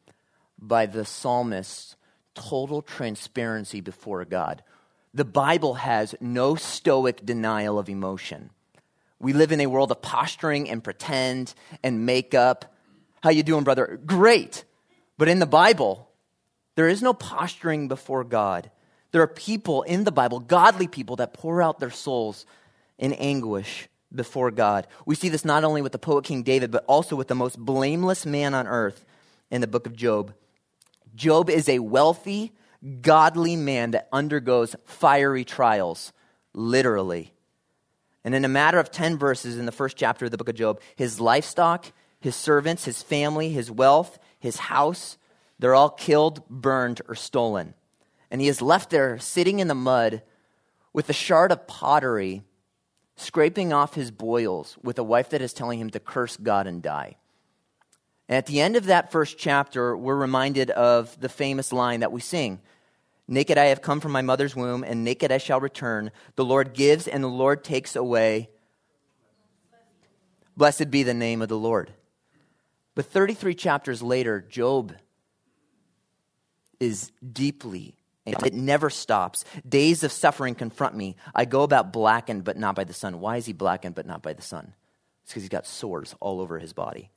by 0.59 0.87
the 0.87 1.05
psalmist's 1.05 1.95
total 2.33 2.81
transparency 2.81 3.79
before 3.79 4.25
God. 4.25 4.63
The 5.13 5.25
Bible 5.25 5.75
has 5.75 6.15
no 6.19 6.55
stoic 6.55 7.25
denial 7.25 7.79
of 7.79 7.89
emotion. 7.89 8.49
We 9.19 9.33
live 9.33 9.51
in 9.51 9.61
a 9.61 9.67
world 9.67 9.91
of 9.91 10.01
posturing 10.01 10.69
and 10.69 10.83
pretend 10.83 11.53
and 11.83 12.05
makeup. 12.05 12.73
How 13.21 13.29
you 13.29 13.43
doing, 13.43 13.63
brother? 13.63 13.99
Great. 14.05 14.63
But 15.17 15.27
in 15.27 15.39
the 15.39 15.45
Bible, 15.45 16.09
there 16.75 16.87
is 16.87 17.01
no 17.01 17.13
posturing 17.13 17.87
before 17.87 18.23
God. 18.23 18.69
There 19.11 19.21
are 19.21 19.27
people 19.27 19.81
in 19.83 20.03
the 20.03 20.11
Bible, 20.11 20.39
godly 20.39 20.87
people, 20.87 21.15
that 21.17 21.33
pour 21.33 21.61
out 21.61 21.79
their 21.79 21.91
souls 21.91 22.45
in 22.97 23.13
anguish 23.13 23.87
before 24.13 24.51
God. 24.51 24.87
We 25.05 25.15
see 25.15 25.29
this 25.29 25.45
not 25.45 25.63
only 25.63 25.81
with 25.81 25.91
the 25.91 25.99
poet 25.99 26.25
King 26.25 26.43
David, 26.43 26.71
but 26.71 26.85
also 26.87 27.15
with 27.15 27.27
the 27.27 27.35
most 27.35 27.57
blameless 27.57 28.25
man 28.25 28.53
on 28.53 28.67
earth 28.67 29.05
in 29.49 29.61
the 29.61 29.67
book 29.67 29.87
of 29.87 29.95
Job. 29.95 30.33
Job 31.15 31.49
is 31.49 31.67
a 31.67 31.79
wealthy, 31.79 32.53
godly 33.01 33.55
man 33.55 33.91
that 33.91 34.07
undergoes 34.11 34.75
fiery 34.85 35.43
trials, 35.43 36.13
literally. 36.53 37.33
And 38.23 38.35
in 38.35 38.45
a 38.45 38.49
matter 38.49 38.77
of 38.77 38.91
10 38.91 39.17
verses 39.17 39.57
in 39.57 39.65
the 39.65 39.71
first 39.71 39.97
chapter 39.97 40.25
of 40.25 40.31
the 40.31 40.37
book 40.37 40.49
of 40.49 40.55
Job, 40.55 40.81
his 40.95 41.19
livestock, 41.19 41.91
his 42.19 42.35
servants, 42.35 42.85
his 42.85 43.01
family, 43.01 43.49
his 43.49 43.71
wealth, 43.71 44.19
his 44.47 44.57
house, 44.57 45.17
they're 45.59 45.75
all 45.75 45.89
killed, 45.89 46.47
burned, 46.49 47.01
or 47.07 47.15
stolen. 47.15 47.73
And 48.31 48.41
he 48.41 48.47
is 48.47 48.61
left 48.61 48.89
there 48.89 49.19
sitting 49.19 49.59
in 49.59 49.67
the 49.67 49.75
mud 49.75 50.23
with 50.91 51.09
a 51.09 51.13
shard 51.13 51.51
of 51.51 51.67
pottery, 51.67 52.43
scraping 53.15 53.71
off 53.71 53.93
his 53.93 54.09
boils, 54.09 54.77
with 54.81 54.97
a 54.97 55.03
wife 55.03 55.29
that 55.29 55.41
is 55.41 55.53
telling 55.53 55.79
him 55.79 55.91
to 55.91 55.99
curse 55.99 56.37
God 56.37 56.65
and 56.67 56.81
die. 56.81 57.17
And 58.27 58.37
at 58.37 58.47
the 58.47 58.59
end 58.59 58.75
of 58.75 58.85
that 58.85 59.11
first 59.11 59.37
chapter, 59.37 59.95
we're 59.95 60.15
reminded 60.15 60.71
of 60.71 61.19
the 61.19 61.29
famous 61.29 61.71
line 61.71 61.99
that 61.99 62.11
we 62.11 62.21
sing 62.21 62.59
Naked 63.27 63.57
I 63.57 63.65
have 63.65 63.81
come 63.81 63.99
from 63.99 64.13
my 64.13 64.21
mother's 64.21 64.55
womb, 64.55 64.83
and 64.83 65.03
naked 65.03 65.31
I 65.31 65.37
shall 65.37 65.59
return. 65.59 66.11
The 66.35 66.45
Lord 66.45 66.73
gives, 66.73 67.07
and 67.07 67.21
the 67.21 67.27
Lord 67.27 67.63
takes 67.63 67.95
away. 67.95 68.49
Blessed 70.55 70.89
be 70.89 71.03
the 71.03 71.13
name 71.13 71.41
of 71.41 71.49
the 71.49 71.57
Lord. 71.57 71.91
But 72.97 73.05
33 73.05 73.53
chapters 73.53 74.01
later, 74.01 74.41
Job 74.41 74.95
is 76.79 77.11
deeply, 77.31 77.93
it 78.25 78.55
never 78.55 78.89
stops. 78.89 79.45
Days 79.69 80.03
of 80.03 80.11
suffering 80.11 80.55
confront 80.55 80.95
me. 80.95 81.15
I 81.35 81.45
go 81.45 81.61
about 81.61 81.93
blackened, 81.93 82.43
but 82.43 82.57
not 82.57 82.73
by 82.73 82.85
the 82.85 82.93
sun. 82.93 83.19
Why 83.19 83.37
is 83.37 83.45
he 83.45 83.53
blackened, 83.53 83.93
but 83.93 84.07
not 84.07 84.23
by 84.23 84.33
the 84.33 84.41
sun? 84.41 84.73
It's 85.21 85.31
because 85.31 85.43
he's 85.43 85.49
got 85.49 85.67
sores 85.67 86.15
all 86.19 86.41
over 86.41 86.57
his 86.57 86.73
body. 86.73 87.11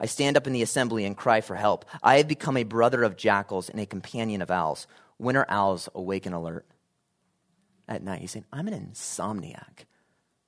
I 0.00 0.06
stand 0.06 0.38
up 0.38 0.46
in 0.46 0.54
the 0.54 0.62
assembly 0.62 1.04
and 1.04 1.14
cry 1.14 1.42
for 1.42 1.54
help. 1.54 1.84
I 2.02 2.16
have 2.16 2.26
become 2.26 2.56
a 2.56 2.62
brother 2.62 3.02
of 3.02 3.18
jackals 3.18 3.68
and 3.68 3.78
a 3.78 3.84
companion 3.84 4.40
of 4.40 4.50
owls. 4.50 4.86
When 5.18 5.36
are 5.36 5.44
owls 5.50 5.90
awake 5.94 6.24
and 6.24 6.34
alert? 6.34 6.64
At 7.86 8.02
night, 8.02 8.22
he's 8.22 8.30
saying, 8.30 8.46
I'm 8.54 8.68
an 8.68 8.90
insomniac. 8.90 9.84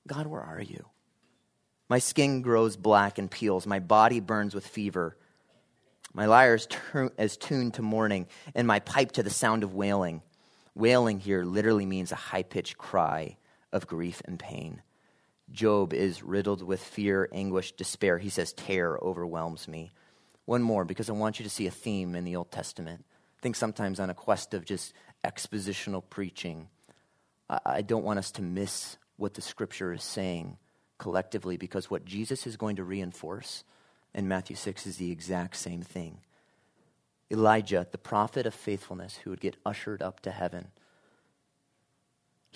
God, 0.07 0.25
where 0.25 0.41
are 0.41 0.63
you? 0.63 0.87
My 1.93 1.99
skin 1.99 2.41
grows 2.41 2.75
black 2.75 3.19
and 3.19 3.29
peels. 3.29 3.67
My 3.67 3.77
body 3.77 4.19
burns 4.19 4.55
with 4.55 4.65
fever. 4.65 5.15
My 6.11 6.25
lyre 6.25 6.55
is, 6.55 6.67
is 7.19 7.37
tuned 7.37 7.75
to 7.75 7.83
mourning, 7.83 8.25
and 8.55 8.65
my 8.65 8.79
pipe 8.79 9.11
to 9.11 9.21
the 9.21 9.29
sound 9.29 9.61
of 9.61 9.75
wailing. 9.75 10.23
Wailing 10.73 11.19
here 11.19 11.43
literally 11.43 11.85
means 11.85 12.11
a 12.11 12.15
high 12.15 12.41
pitched 12.41 12.79
cry 12.79 13.37
of 13.71 13.85
grief 13.85 14.23
and 14.25 14.39
pain. 14.39 14.81
Job 15.51 15.93
is 15.93 16.23
riddled 16.23 16.63
with 16.63 16.83
fear, 16.83 17.29
anguish, 17.31 17.73
despair. 17.73 18.17
He 18.17 18.29
says, 18.29 18.53
Terror 18.53 18.99
overwhelms 19.03 19.67
me. 19.67 19.91
One 20.45 20.63
more, 20.63 20.85
because 20.85 21.11
I 21.11 21.13
want 21.13 21.37
you 21.37 21.43
to 21.43 21.49
see 21.51 21.67
a 21.67 21.71
theme 21.71 22.15
in 22.15 22.25
the 22.25 22.37
Old 22.37 22.49
Testament. 22.49 23.05
I 23.37 23.41
think 23.43 23.55
sometimes 23.55 23.99
on 23.99 24.09
a 24.09 24.15
quest 24.15 24.55
of 24.55 24.65
just 24.65 24.93
expositional 25.23 26.01
preaching, 26.09 26.69
I 27.47 27.83
don't 27.83 28.03
want 28.03 28.17
us 28.17 28.31
to 28.31 28.41
miss 28.41 28.97
what 29.17 29.35
the 29.35 29.43
scripture 29.43 29.93
is 29.93 30.03
saying 30.03 30.57
collectively 31.03 31.57
because 31.57 31.91
what 31.91 32.05
Jesus 32.05 32.47
is 32.47 32.55
going 32.55 32.77
to 32.77 32.83
reinforce 32.85 33.65
in 34.15 34.25
Matthew 34.25 34.55
6 34.55 34.87
is 34.87 34.95
the 34.95 35.11
exact 35.11 35.57
same 35.57 35.81
thing. 35.81 36.19
Elijah, 37.29 37.85
the 37.91 37.97
prophet 37.97 38.45
of 38.45 38.53
faithfulness 38.53 39.17
who 39.17 39.29
would 39.29 39.41
get 39.41 39.57
ushered 39.65 40.01
up 40.01 40.21
to 40.21 40.31
heaven, 40.31 40.67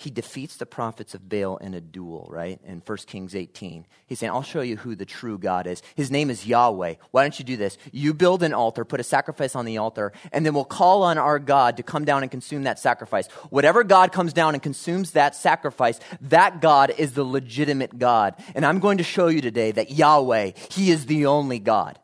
he 0.00 0.10
defeats 0.10 0.56
the 0.56 0.64
prophets 0.64 1.12
of 1.12 1.28
Baal 1.28 1.56
in 1.56 1.74
a 1.74 1.80
duel, 1.80 2.28
right? 2.30 2.60
In 2.64 2.80
1 2.86 2.98
Kings 2.98 3.34
18. 3.34 3.84
He's 4.06 4.20
saying, 4.20 4.30
I'll 4.30 4.44
show 4.44 4.60
you 4.60 4.76
who 4.76 4.94
the 4.94 5.04
true 5.04 5.38
God 5.38 5.66
is. 5.66 5.82
His 5.96 6.08
name 6.08 6.30
is 6.30 6.46
Yahweh. 6.46 6.94
Why 7.10 7.22
don't 7.24 7.36
you 7.36 7.44
do 7.44 7.56
this? 7.56 7.76
You 7.90 8.14
build 8.14 8.44
an 8.44 8.54
altar, 8.54 8.84
put 8.84 9.00
a 9.00 9.02
sacrifice 9.02 9.56
on 9.56 9.64
the 9.64 9.78
altar, 9.78 10.12
and 10.30 10.46
then 10.46 10.54
we'll 10.54 10.64
call 10.64 11.02
on 11.02 11.18
our 11.18 11.40
God 11.40 11.78
to 11.78 11.82
come 11.82 12.04
down 12.04 12.22
and 12.22 12.30
consume 12.30 12.62
that 12.62 12.78
sacrifice. 12.78 13.26
Whatever 13.50 13.82
God 13.82 14.12
comes 14.12 14.32
down 14.32 14.54
and 14.54 14.62
consumes 14.62 15.10
that 15.10 15.34
sacrifice, 15.34 15.98
that 16.20 16.60
God 16.60 16.94
is 16.96 17.14
the 17.14 17.24
legitimate 17.24 17.98
God. 17.98 18.36
And 18.54 18.64
I'm 18.64 18.78
going 18.78 18.98
to 18.98 19.04
show 19.04 19.26
you 19.26 19.40
today 19.40 19.72
that 19.72 19.90
Yahweh, 19.90 20.52
He 20.70 20.92
is 20.92 21.06
the 21.06 21.26
only 21.26 21.58
God. 21.58 21.98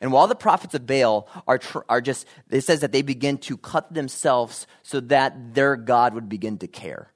And 0.00 0.12
while 0.12 0.28
the 0.28 0.34
prophets 0.34 0.74
of 0.74 0.86
Baal 0.86 1.28
are, 1.46 1.58
tr- 1.58 1.80
are 1.90 2.00
just, 2.00 2.26
it 2.50 2.62
says 2.62 2.80
that 2.80 2.92
they 2.92 3.02
begin 3.02 3.36
to 3.38 3.58
cut 3.58 3.92
themselves 3.92 4.66
so 4.82 5.00
that 5.00 5.54
their 5.54 5.76
God 5.76 6.14
would 6.14 6.30
begin 6.30 6.56
to 6.58 6.68
care. 6.68 7.12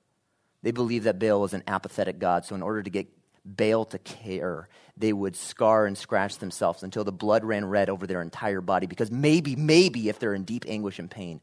They 0.62 0.71
believed 0.71 1.04
that 1.07 1.19
Baal 1.19 1.40
was 1.40 1.54
an 1.54 1.64
apathetic 1.66 2.19
god, 2.19 2.45
so 2.45 2.54
in 2.54 2.62
order 2.62 2.83
to 2.83 2.90
get 2.90 3.09
Baal 3.45 3.85
to 3.87 3.99
care, 3.99 4.69
they 4.97 5.12
would 5.12 5.35
scar 5.35 5.87
and 5.87 5.99
scratch 5.99 6.38
themselves 6.38 6.83
until 6.83 7.02
the 7.02 7.12
blood 7.12 7.45
ran 7.45 7.64
red 7.64 7.90
over 7.90 8.07
their 8.07 8.23
entire 8.23 8.61
body, 8.61 8.87
because 8.87 9.11
maybe, 9.11 9.57
maybe 9.57 10.09
if 10.09 10.19
they're 10.19 10.35
in 10.35 10.45
deep 10.45 10.64
anguish 10.69 10.99
and 10.99 11.11
pain, 11.11 11.40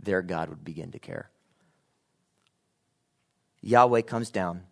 their 0.00 0.22
God 0.22 0.48
would 0.48 0.64
begin 0.64 0.92
to 0.92 0.98
care. 0.98 1.30
Yahweh 3.60 4.02
comes 4.02 4.30
down, 4.30 4.62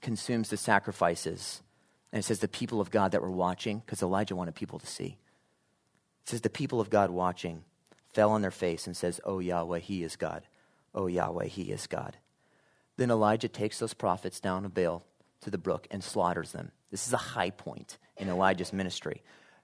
consumes 0.00 0.48
the 0.48 0.56
sacrifices, 0.56 1.62
and 2.12 2.20
it 2.20 2.24
says 2.24 2.40
the 2.40 2.48
people 2.48 2.80
of 2.80 2.90
God 2.90 3.12
that 3.12 3.22
were 3.22 3.30
watching, 3.30 3.80
because 3.80 4.02
Elijah 4.02 4.34
wanted 4.34 4.54
people 4.54 4.78
to 4.78 4.86
see. 4.86 5.18
It 6.24 6.28
says 6.30 6.40
the 6.40 6.50
people 6.50 6.80
of 6.80 6.90
God 6.90 7.10
watching 7.10 7.64
fell 8.08 8.30
on 8.30 8.42
their 8.42 8.50
face 8.50 8.86
and 8.86 8.96
says, 8.96 9.20
Oh 9.24 9.38
Yahweh, 9.38 9.78
He 9.78 10.02
is 10.02 10.16
God. 10.16 10.42
Oh 10.94 11.06
Yahweh, 11.06 11.46
He 11.46 11.70
is 11.70 11.86
God. 11.86 12.16
Then 13.00 13.10
Elijah 13.10 13.48
takes 13.48 13.78
those 13.78 13.94
prophets 13.94 14.40
down 14.40 14.66
a 14.66 14.68
Baal 14.68 15.02
to 15.40 15.50
the 15.50 15.56
brook 15.56 15.86
and 15.90 16.04
slaughters 16.04 16.52
them. 16.52 16.70
This 16.90 17.06
is 17.06 17.14
a 17.14 17.28
high 17.32 17.48
point 17.48 17.96
in 18.18 18.28
Elijah's 18.28 18.74
ministry. 18.74 19.22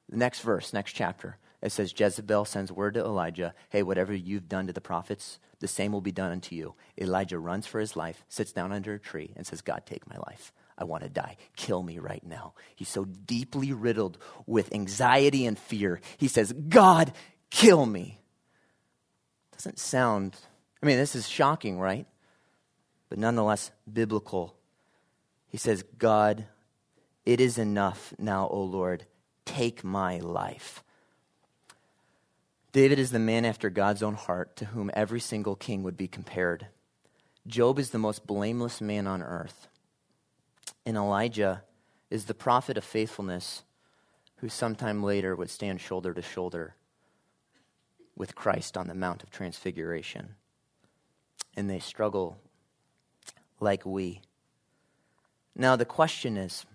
The 0.09 0.17
next 0.17 0.41
verse, 0.41 0.73
next 0.73 0.95
chapter, 0.95 1.37
it 1.61 1.71
says 1.71 1.93
Jezebel 1.95 2.47
sends 2.47 2.73
word 2.73 2.95
to 2.95 3.01
Elijah, 3.01 3.55
hey, 3.69 3.83
whatever 3.83 4.15
you've 4.15 4.49
done 4.49 4.69
to 4.69 4.73
the 4.73 4.81
prophets, 4.81 5.39
the 5.61 5.69
same 5.69 5.93
will 5.93 6.01
be 6.01 6.13
done 6.13 6.33
unto 6.33 6.57
you. 6.57 6.77
Elijah 6.99 7.39
runs 7.39 7.67
for 7.67 7.79
his 7.79 7.95
life, 7.95 8.25
sits 8.27 8.53
down 8.53 8.73
under 8.73 8.95
a 8.95 8.99
tree, 8.99 9.35
and 9.37 9.47
says, 9.47 9.61
God, 9.61 9.83
take 9.85 10.09
my 10.09 10.17
life. 10.27 10.51
I 10.79 10.85
want 10.85 11.03
to 11.03 11.11
die. 11.11 11.37
Kill 11.57 11.83
me 11.83 11.99
right 11.99 12.25
now. 12.25 12.55
He's 12.75 12.89
so 12.89 13.05
deeply 13.05 13.71
riddled 13.71 14.17
with 14.47 14.73
anxiety 14.73 15.45
and 15.45 15.59
fear. 15.59 16.01
He 16.17 16.29
says, 16.29 16.55
God, 16.71 17.13
kill 17.51 17.85
me. 17.85 18.23
Doesn't 19.53 19.79
sound, 19.79 20.37
I 20.83 20.87
mean, 20.87 20.97
this 20.97 21.15
is 21.15 21.29
shocking, 21.29 21.79
right? 21.79 22.07
But 23.09 23.19
nonetheless 23.19 23.71
biblical. 23.91 24.55
He 25.49 25.57
says, 25.57 25.85
God, 25.99 26.47
it 27.25 27.41
is 27.41 27.59
enough 27.59 28.13
now, 28.19 28.49
O 28.49 28.63
Lord. 28.63 29.07
Take 29.45 29.85
my 29.85 30.19
life. 30.19 30.83
David 32.73 32.99
is 32.99 33.11
the 33.11 33.19
man 33.19 33.45
after 33.45 33.71
God's 33.71 34.03
own 34.03 34.15
heart 34.15 34.57
to 34.57 34.67
whom 34.67 34.91
every 34.93 35.21
single 35.21 35.57
king 35.57 35.83
would 35.83 35.97
be 35.97 36.09
compared. 36.09 36.67
Job 37.47 37.79
is 37.79 37.91
the 37.91 37.99
most 37.99 38.27
blameless 38.27 38.81
man 38.81 39.07
on 39.07 39.23
earth. 39.23 39.69
And 40.85 40.97
Elijah 40.97 41.63
is 42.11 42.27
the 42.27 42.35
prophet 42.35 42.77
of 42.77 42.85
faithfulness 42.85 43.63
who 44.37 44.49
sometime 44.49 45.03
later 45.03 45.35
would 45.35 45.51
stand 45.51 45.81
shoulder 45.81 46.13
to 46.13 46.23
shoulder 46.23 46.75
with 48.17 48.35
Christ 48.35 48.77
on 48.77 48.89
the 48.89 48.95
Mount 48.95 49.23
of 49.23 49.31
Transfiguration. 49.31 50.35
And 51.57 51.71
they 51.71 51.79
struggle 51.79 52.39
like 53.61 53.85
we. 53.85 54.21
Now, 55.55 55.77
the 55.77 55.85
question 55.85 56.37
is 56.37 56.67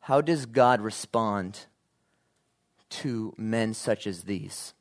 how 0.00 0.20
does 0.20 0.46
God 0.46 0.80
respond 0.80 1.66
to 2.90 3.34
men 3.36 3.74
such 3.74 4.06
as 4.06 4.24
these? 4.24 4.72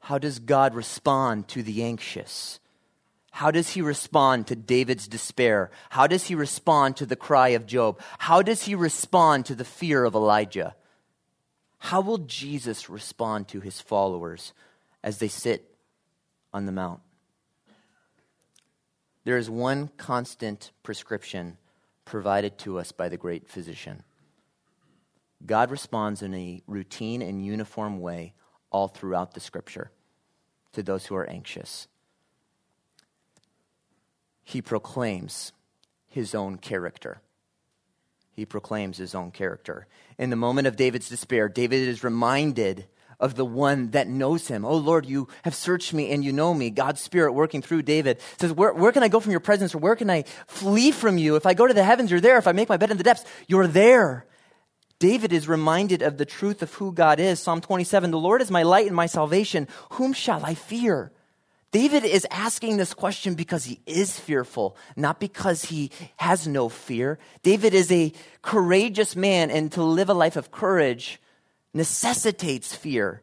How 0.00 0.18
does 0.18 0.38
God 0.38 0.74
respond 0.74 1.48
to 1.48 1.62
the 1.62 1.82
anxious? 1.84 2.58
How 3.30 3.50
does 3.50 3.70
he 3.70 3.82
respond 3.82 4.48
to 4.48 4.56
David's 4.56 5.06
despair? 5.06 5.70
How 5.90 6.06
does 6.06 6.26
he 6.26 6.34
respond 6.34 6.96
to 6.96 7.06
the 7.06 7.16
cry 7.16 7.50
of 7.50 7.66
Job? 7.66 8.00
How 8.18 8.42
does 8.42 8.64
he 8.64 8.74
respond 8.74 9.46
to 9.46 9.54
the 9.54 9.64
fear 9.64 10.04
of 10.04 10.14
Elijah? 10.14 10.74
How 11.78 12.00
will 12.00 12.18
Jesus 12.18 12.90
respond 12.90 13.48
to 13.48 13.60
his 13.60 13.80
followers 13.80 14.52
as 15.02 15.18
they 15.18 15.28
sit 15.28 15.74
on 16.52 16.66
the 16.66 16.72
mount? 16.72 17.00
There 19.24 19.36
is 19.36 19.50
one 19.50 19.88
constant 19.96 20.72
prescription 20.82 21.58
provided 22.04 22.58
to 22.58 22.78
us 22.78 22.92
by 22.92 23.08
the 23.08 23.16
great 23.16 23.48
physician. 23.48 24.02
God 25.44 25.70
responds 25.70 26.22
in 26.22 26.34
a 26.34 26.62
routine 26.66 27.22
and 27.22 27.44
uniform 27.44 28.00
way 28.00 28.34
all 28.70 28.88
throughout 28.88 29.34
the 29.34 29.40
scripture 29.40 29.90
to 30.72 30.82
those 30.82 31.06
who 31.06 31.14
are 31.16 31.28
anxious. 31.28 31.88
He 34.42 34.62
proclaims 34.62 35.52
his 36.08 36.34
own 36.34 36.58
character. 36.58 37.20
He 38.32 38.44
proclaims 38.44 38.98
his 38.98 39.14
own 39.14 39.30
character. 39.30 39.86
In 40.18 40.30
the 40.30 40.36
moment 40.36 40.66
of 40.66 40.76
David's 40.76 41.08
despair, 41.08 41.48
David 41.48 41.86
is 41.88 42.02
reminded 42.02 42.86
of 43.20 43.36
the 43.36 43.44
one 43.44 43.90
that 43.90 44.08
knows 44.08 44.48
him. 44.48 44.64
Oh 44.64 44.76
Lord, 44.76 45.06
you 45.06 45.28
have 45.44 45.54
searched 45.54 45.92
me 45.92 46.10
and 46.10 46.24
you 46.24 46.32
know 46.32 46.52
me. 46.52 46.70
God's 46.70 47.00
Spirit 47.00 47.32
working 47.32 47.62
through 47.62 47.82
David 47.82 48.20
says, 48.40 48.52
where, 48.52 48.72
where 48.72 48.92
can 48.92 49.02
I 49.02 49.08
go 49.08 49.20
from 49.20 49.30
your 49.30 49.40
presence 49.40 49.74
or 49.74 49.78
where 49.78 49.94
can 49.94 50.10
I 50.10 50.24
flee 50.46 50.90
from 50.90 51.18
you? 51.18 51.36
If 51.36 51.46
I 51.46 51.54
go 51.54 51.66
to 51.66 51.74
the 51.74 51.84
heavens, 51.84 52.10
you're 52.10 52.20
there. 52.20 52.38
If 52.38 52.46
I 52.46 52.52
make 52.52 52.68
my 52.68 52.78
bed 52.78 52.90
in 52.90 52.96
the 52.96 53.04
depths, 53.04 53.24
you're 53.46 53.66
there. 53.66 54.26
David 54.98 55.32
is 55.32 55.48
reminded 55.48 56.02
of 56.02 56.18
the 56.18 56.26
truth 56.26 56.62
of 56.62 56.74
who 56.74 56.92
God 56.92 57.20
is. 57.20 57.40
Psalm 57.40 57.60
27 57.60 58.10
The 58.10 58.18
Lord 58.18 58.42
is 58.42 58.50
my 58.50 58.62
light 58.62 58.86
and 58.86 58.96
my 58.96 59.06
salvation. 59.06 59.68
Whom 59.92 60.12
shall 60.12 60.44
I 60.44 60.54
fear? 60.54 61.12
David 61.72 62.04
is 62.04 62.26
asking 62.30 62.76
this 62.76 62.94
question 62.94 63.34
because 63.34 63.64
he 63.64 63.80
is 63.86 64.18
fearful, 64.18 64.76
not 64.96 65.20
because 65.20 65.66
he 65.66 65.92
has 66.16 66.48
no 66.48 66.68
fear. 66.68 67.18
David 67.42 67.74
is 67.74 67.92
a 67.92 68.12
courageous 68.42 69.14
man, 69.14 69.50
and 69.50 69.70
to 69.72 69.82
live 69.82 70.08
a 70.08 70.14
life 70.14 70.36
of 70.36 70.50
courage 70.50 71.20
necessitates 71.72 72.74
fear. 72.74 73.22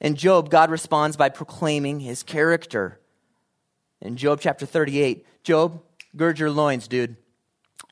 In 0.00 0.16
Job, 0.16 0.50
God 0.50 0.70
responds 0.70 1.16
by 1.16 1.28
proclaiming 1.28 2.00
his 2.00 2.22
character. 2.22 3.00
In 4.00 4.16
Job 4.16 4.40
chapter 4.40 4.66
38, 4.66 5.24
Job, 5.44 5.80
gird 6.16 6.38
your 6.38 6.50
loins, 6.50 6.88
dude. 6.88 7.16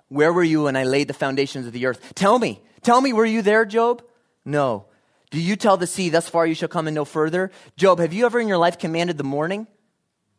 Where 0.09 0.33
were 0.33 0.45
you 0.45 0.65
when 0.65 0.77
I 0.77 0.85
laid 0.85 1.09
the 1.09 1.15
foundations 1.15 1.67
of 1.67 1.73
the 1.73 1.87
earth? 1.87 2.15
Tell 2.15 2.39
me. 2.39 2.61
Tell 2.83 3.01
me, 3.01 3.13
were 3.13 3.25
you 3.25 3.41
there, 3.41 3.65
Job? 3.65 4.03
No. 4.45 4.87
Do 5.31 5.41
you 5.41 5.57
tell 5.57 5.79
the 5.79 5.87
sea, 5.87 6.11
thus 6.11 6.29
far 6.29 6.47
you 6.47 6.55
shall 6.55 6.69
come 6.69 6.87
and 6.87 6.95
no 6.95 7.07
further? 7.07 7.51
Job, 7.77 7.99
have 8.01 8.13
you 8.13 8.27
ever 8.27 8.39
in 8.39 8.49
your 8.49 8.59
life 8.59 8.79
commanded 8.79 9.17
the 9.17 9.25
morning 9.25 9.67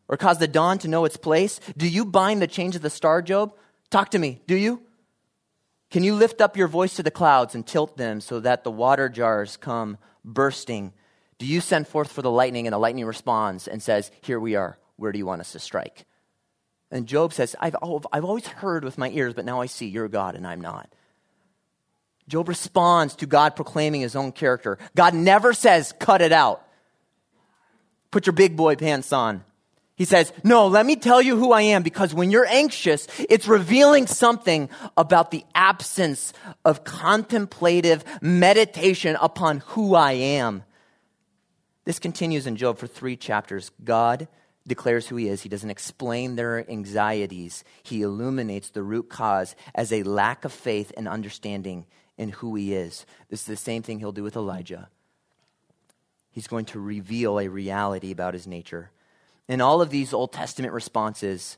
or 0.07 0.17
caused 0.17 0.39
the 0.39 0.47
dawn 0.47 0.77
to 0.79 0.87
know 0.87 1.05
its 1.05 1.17
place? 1.17 1.59
Do 1.75 1.87
you 1.87 2.05
bind 2.05 2.41
the 2.41 2.47
change 2.47 2.75
of 2.75 2.83
the 2.83 2.91
star, 2.91 3.23
Job? 3.23 3.55
Talk 3.89 4.11
to 4.11 4.19
me. 4.19 4.41
Do 4.45 4.55
you? 4.55 4.83
Can 5.93 6.03
you 6.03 6.15
lift 6.15 6.41
up 6.41 6.57
your 6.57 6.67
voice 6.67 6.95
to 6.95 7.03
the 7.03 7.12
clouds 7.12 7.53
and 7.53 7.63
tilt 7.63 7.97
them 7.97 8.19
so 8.19 8.39
that 8.39 8.63
the 8.63 8.71
water 8.71 9.09
jars 9.09 9.57
come 9.57 10.00
bursting? 10.25 10.91
Do 11.38 11.45
you 11.45 11.62
send 11.62 11.88
forth 11.88 12.12
for 12.12 12.23
the 12.23 12.31
lightning 12.31 12.65
and 12.65 12.73
the 12.73 12.79
lightning 12.79 13.05
responds 13.05 13.67
and 13.67 13.79
says, 13.79 14.10
Here 14.21 14.39
we 14.39 14.56
are. 14.56 14.79
Where 14.95 15.12
do 15.12 15.19
you 15.19 15.27
want 15.27 15.41
us 15.41 15.51
to 15.51 15.60
strike? 15.60 16.06
And 16.89 17.06
Job 17.06 17.32
says, 17.32 17.56
I've, 17.60 17.75
I've 18.12 18.25
always 18.25 18.47
heard 18.47 18.84
with 18.84 18.97
my 18.97 19.12
ears, 19.12 19.36
but 19.36 19.45
now 19.45 19.62
I 19.62 19.67
see 19.67 19.86
you're 19.86 20.08
God 20.08 20.34
and 20.34 20.47
I'm 20.47 20.62
not. 20.62 20.91
Job 22.27 22.49
responds 22.49 23.15
to 23.17 23.27
God 23.27 23.56
proclaiming 23.56 24.01
his 24.01 24.15
own 24.15 24.32
character. 24.32 24.79
God 24.95 25.13
never 25.13 25.53
says, 25.53 25.93
cut 25.99 26.23
it 26.23 26.32
out. 26.32 26.65
Put 28.10 28.25
your 28.25 28.34
big 28.34 28.58
boy 28.58 28.77
pants 28.77 29.13
on. 29.13 29.43
He 29.95 30.06
says, 30.06 30.34
No, 30.43 30.67
let 30.67 30.86
me 30.86 30.95
tell 30.95 31.21
you 31.21 31.38
who 31.38 31.51
I 31.51 31.62
am 31.62 31.84
because 31.84 32.13
when 32.13 32.32
you're 32.32 32.47
anxious, 32.47 33.08
it's 33.17 33.47
revealing 33.47 34.08
something 34.08 34.69
about 34.97 35.32
the 35.32 35.45
absence 35.53 36.34
of 36.65 36.84
contemplative 36.84 38.03
meditation 38.21 39.15
upon 39.21 39.60
who 39.60 39.93
I 39.93 40.13
am. 40.13 40.63
This 41.86 41.99
continues 41.99 42.47
in 42.47 42.56
Job 42.56 42.77
for 42.77 42.88
three 42.88 43.15
chapters. 43.15 43.71
God 43.84 44.27
declares 44.65 45.08
who 45.08 45.17
he 45.17 45.27
is. 45.27 45.41
He 45.41 45.49
doesn't 45.49 45.69
explain 45.69 46.36
their 46.36 46.69
anxieties, 46.69 47.63
he 47.84 48.01
illuminates 48.01 48.69
the 48.69 48.84
root 48.84 49.10
cause 49.10 49.56
as 49.75 49.91
a 49.91 50.03
lack 50.03 50.45
of 50.45 50.53
faith 50.53 50.91
and 50.97 51.08
understanding 51.08 51.86
in 52.17 52.29
who 52.29 52.56
he 52.56 52.73
is. 52.73 53.06
This 53.29 53.41
is 53.41 53.45
the 53.45 53.56
same 53.58 53.84
thing 53.84 53.99
he'll 53.99 54.12
do 54.12 54.23
with 54.23 54.36
Elijah. 54.36 54.89
He's 56.32 56.47
going 56.47 56.65
to 56.65 56.79
reveal 56.79 57.39
a 57.39 57.47
reality 57.47 58.12
about 58.12 58.34
his 58.34 58.47
nature 58.47 58.89
in 59.47 59.62
all 59.62 59.82
of 59.82 59.89
these 59.89 60.13
Old 60.13 60.32
Testament 60.32 60.73
responses, 60.73 61.58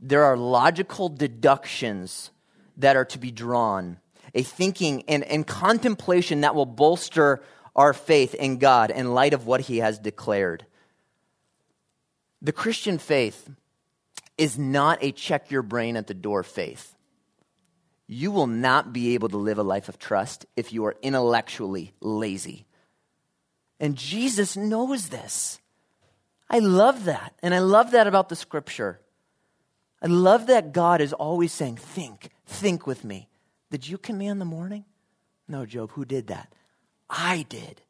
there 0.00 0.24
are 0.24 0.36
logical 0.36 1.08
deductions 1.08 2.30
that 2.76 2.96
are 2.96 3.04
to 3.06 3.18
be 3.18 3.30
drawn, 3.30 3.98
a 4.34 4.42
thinking 4.42 5.04
and, 5.08 5.24
and 5.24 5.46
contemplation 5.46 6.40
that 6.40 6.54
will 6.54 6.66
bolster 6.66 7.42
our 7.76 7.92
faith 7.92 8.34
in 8.34 8.58
God 8.58 8.90
in 8.90 9.14
light 9.14 9.34
of 9.34 9.46
what 9.46 9.62
He 9.62 9.78
has 9.78 9.98
declared. 9.98 10.66
The 12.42 12.52
Christian 12.52 12.98
faith 12.98 13.48
is 14.36 14.58
not 14.58 14.98
a 15.02 15.12
check 15.12 15.50
your 15.50 15.62
brain 15.62 15.96
at 15.96 16.06
the 16.06 16.14
door 16.14 16.42
faith. 16.42 16.94
You 18.06 18.30
will 18.30 18.46
not 18.46 18.92
be 18.92 19.14
able 19.14 19.30
to 19.30 19.36
live 19.36 19.58
a 19.58 19.62
life 19.62 19.88
of 19.88 19.98
trust 19.98 20.44
if 20.56 20.72
you 20.72 20.84
are 20.84 20.96
intellectually 21.00 21.94
lazy. 22.00 22.66
And 23.80 23.96
Jesus 23.96 24.56
knows 24.56 25.08
this. 25.08 25.58
I 26.50 26.58
love 26.58 27.04
that. 27.04 27.34
And 27.42 27.54
I 27.54 27.58
love 27.58 27.92
that 27.92 28.06
about 28.06 28.28
the 28.28 28.36
scripture. 28.36 29.00
I 30.02 30.06
love 30.06 30.48
that 30.48 30.72
God 30.72 31.00
is 31.00 31.12
always 31.12 31.52
saying, 31.52 31.76
Think, 31.76 32.30
think 32.46 32.86
with 32.86 33.04
me. 33.04 33.28
Did 33.70 33.88
you 33.88 33.98
command 33.98 34.40
the 34.40 34.44
morning? 34.44 34.84
No, 35.48 35.66
Job, 35.66 35.92
who 35.92 36.04
did 36.04 36.28
that? 36.28 36.52
I 37.08 37.46
did. 37.48 37.82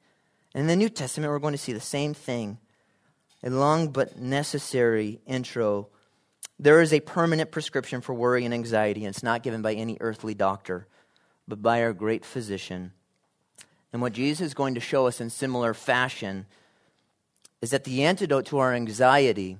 And 0.54 0.62
in 0.62 0.66
the 0.66 0.76
New 0.76 0.88
Testament, 0.88 1.30
we're 1.30 1.38
going 1.38 1.52
to 1.52 1.58
see 1.58 1.72
the 1.72 1.80
same 1.80 2.14
thing. 2.14 2.58
A 3.42 3.50
long 3.50 3.88
but 3.88 4.18
necessary 4.18 5.20
intro. 5.26 5.88
There 6.58 6.80
is 6.80 6.92
a 6.92 7.00
permanent 7.00 7.50
prescription 7.50 8.00
for 8.00 8.14
worry 8.14 8.44
and 8.44 8.54
anxiety, 8.54 9.04
and 9.04 9.14
it's 9.14 9.22
not 9.22 9.42
given 9.42 9.60
by 9.60 9.74
any 9.74 9.98
earthly 10.00 10.34
doctor, 10.34 10.86
but 11.46 11.60
by 11.60 11.82
our 11.82 11.92
great 11.92 12.24
physician. 12.24 12.92
And 13.92 14.00
what 14.00 14.12
Jesus 14.12 14.46
is 14.46 14.54
going 14.54 14.74
to 14.74 14.80
show 14.80 15.06
us 15.06 15.20
in 15.20 15.30
similar 15.30 15.74
fashion 15.74 16.46
is 17.64 17.70
that 17.70 17.84
the 17.84 18.04
antidote 18.04 18.44
to 18.44 18.58
our 18.58 18.74
anxiety 18.74 19.56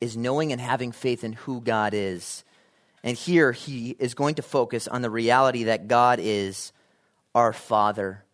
is 0.00 0.16
knowing 0.16 0.50
and 0.50 0.58
having 0.58 0.92
faith 0.92 1.22
in 1.22 1.34
who 1.34 1.60
God 1.60 1.92
is. 1.92 2.42
And 3.04 3.14
here 3.14 3.52
he 3.52 3.94
is 3.98 4.14
going 4.14 4.36
to 4.36 4.42
focus 4.42 4.88
on 4.88 5.02
the 5.02 5.10
reality 5.10 5.64
that 5.64 5.88
God 5.88 6.20
is 6.22 6.72
our 7.34 7.52
Father. 7.52 8.24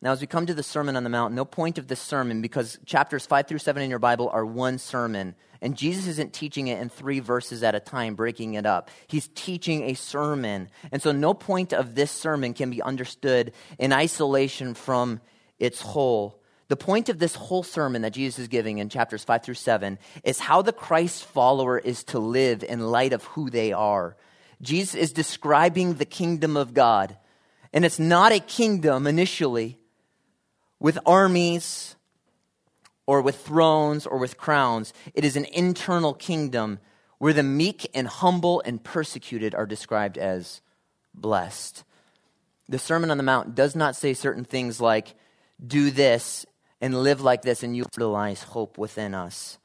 Now, 0.00 0.12
as 0.12 0.22
we 0.22 0.26
come 0.26 0.46
to 0.46 0.54
the 0.54 0.62
Sermon 0.62 0.96
on 0.96 1.04
the 1.04 1.10
Mount, 1.10 1.34
no 1.34 1.44
point 1.44 1.76
of 1.76 1.86
this 1.86 2.00
sermon, 2.00 2.40
because 2.40 2.78
chapters 2.86 3.26
5 3.26 3.46
through 3.46 3.58
7 3.58 3.82
in 3.82 3.90
your 3.90 3.98
Bible 3.98 4.30
are 4.32 4.46
one 4.46 4.78
sermon, 4.78 5.34
and 5.60 5.76
Jesus 5.76 6.06
isn't 6.06 6.32
teaching 6.32 6.68
it 6.68 6.80
in 6.80 6.88
three 6.88 7.20
verses 7.20 7.62
at 7.62 7.74
a 7.74 7.80
time, 7.80 8.14
breaking 8.14 8.54
it 8.54 8.64
up. 8.64 8.88
He's 9.06 9.28
teaching 9.34 9.82
a 9.82 9.94
sermon. 9.94 10.70
And 10.90 11.02
so, 11.02 11.12
no 11.12 11.34
point 11.34 11.74
of 11.74 11.94
this 11.94 12.10
sermon 12.10 12.54
can 12.54 12.70
be 12.70 12.80
understood 12.80 13.52
in 13.78 13.92
isolation 13.92 14.72
from 14.72 15.20
its 15.58 15.82
whole. 15.82 16.41
The 16.72 16.76
point 16.76 17.10
of 17.10 17.18
this 17.18 17.34
whole 17.34 17.62
sermon 17.62 18.00
that 18.00 18.14
Jesus 18.14 18.38
is 18.38 18.48
giving 18.48 18.78
in 18.78 18.88
chapters 18.88 19.22
5 19.22 19.44
through 19.44 19.56
7 19.56 19.98
is 20.24 20.38
how 20.38 20.62
the 20.62 20.72
Christ 20.72 21.22
follower 21.22 21.78
is 21.78 22.02
to 22.04 22.18
live 22.18 22.64
in 22.64 22.90
light 22.90 23.12
of 23.12 23.24
who 23.24 23.50
they 23.50 23.74
are. 23.74 24.16
Jesus 24.62 24.94
is 24.94 25.12
describing 25.12 25.92
the 25.92 26.06
kingdom 26.06 26.56
of 26.56 26.72
God. 26.72 27.18
And 27.74 27.84
it's 27.84 27.98
not 27.98 28.32
a 28.32 28.40
kingdom 28.40 29.06
initially 29.06 29.80
with 30.80 30.98
armies 31.04 31.94
or 33.04 33.20
with 33.20 33.36
thrones 33.36 34.06
or 34.06 34.16
with 34.16 34.38
crowns. 34.38 34.94
It 35.12 35.26
is 35.26 35.36
an 35.36 35.44
internal 35.52 36.14
kingdom 36.14 36.78
where 37.18 37.34
the 37.34 37.42
meek 37.42 37.90
and 37.92 38.08
humble 38.08 38.62
and 38.64 38.82
persecuted 38.82 39.54
are 39.54 39.66
described 39.66 40.16
as 40.16 40.62
blessed. 41.12 41.84
The 42.66 42.78
Sermon 42.78 43.10
on 43.10 43.18
the 43.18 43.22
Mount 43.22 43.54
does 43.54 43.76
not 43.76 43.94
say 43.94 44.14
certain 44.14 44.46
things 44.46 44.80
like, 44.80 45.14
do 45.64 45.90
this 45.90 46.46
and 46.82 47.02
live 47.02 47.22
like 47.22 47.40
this, 47.42 47.62
and 47.62 47.74
you 47.74 47.86
realize 47.96 48.42
hope 48.42 48.76
within 48.76 49.14
us. 49.14 49.58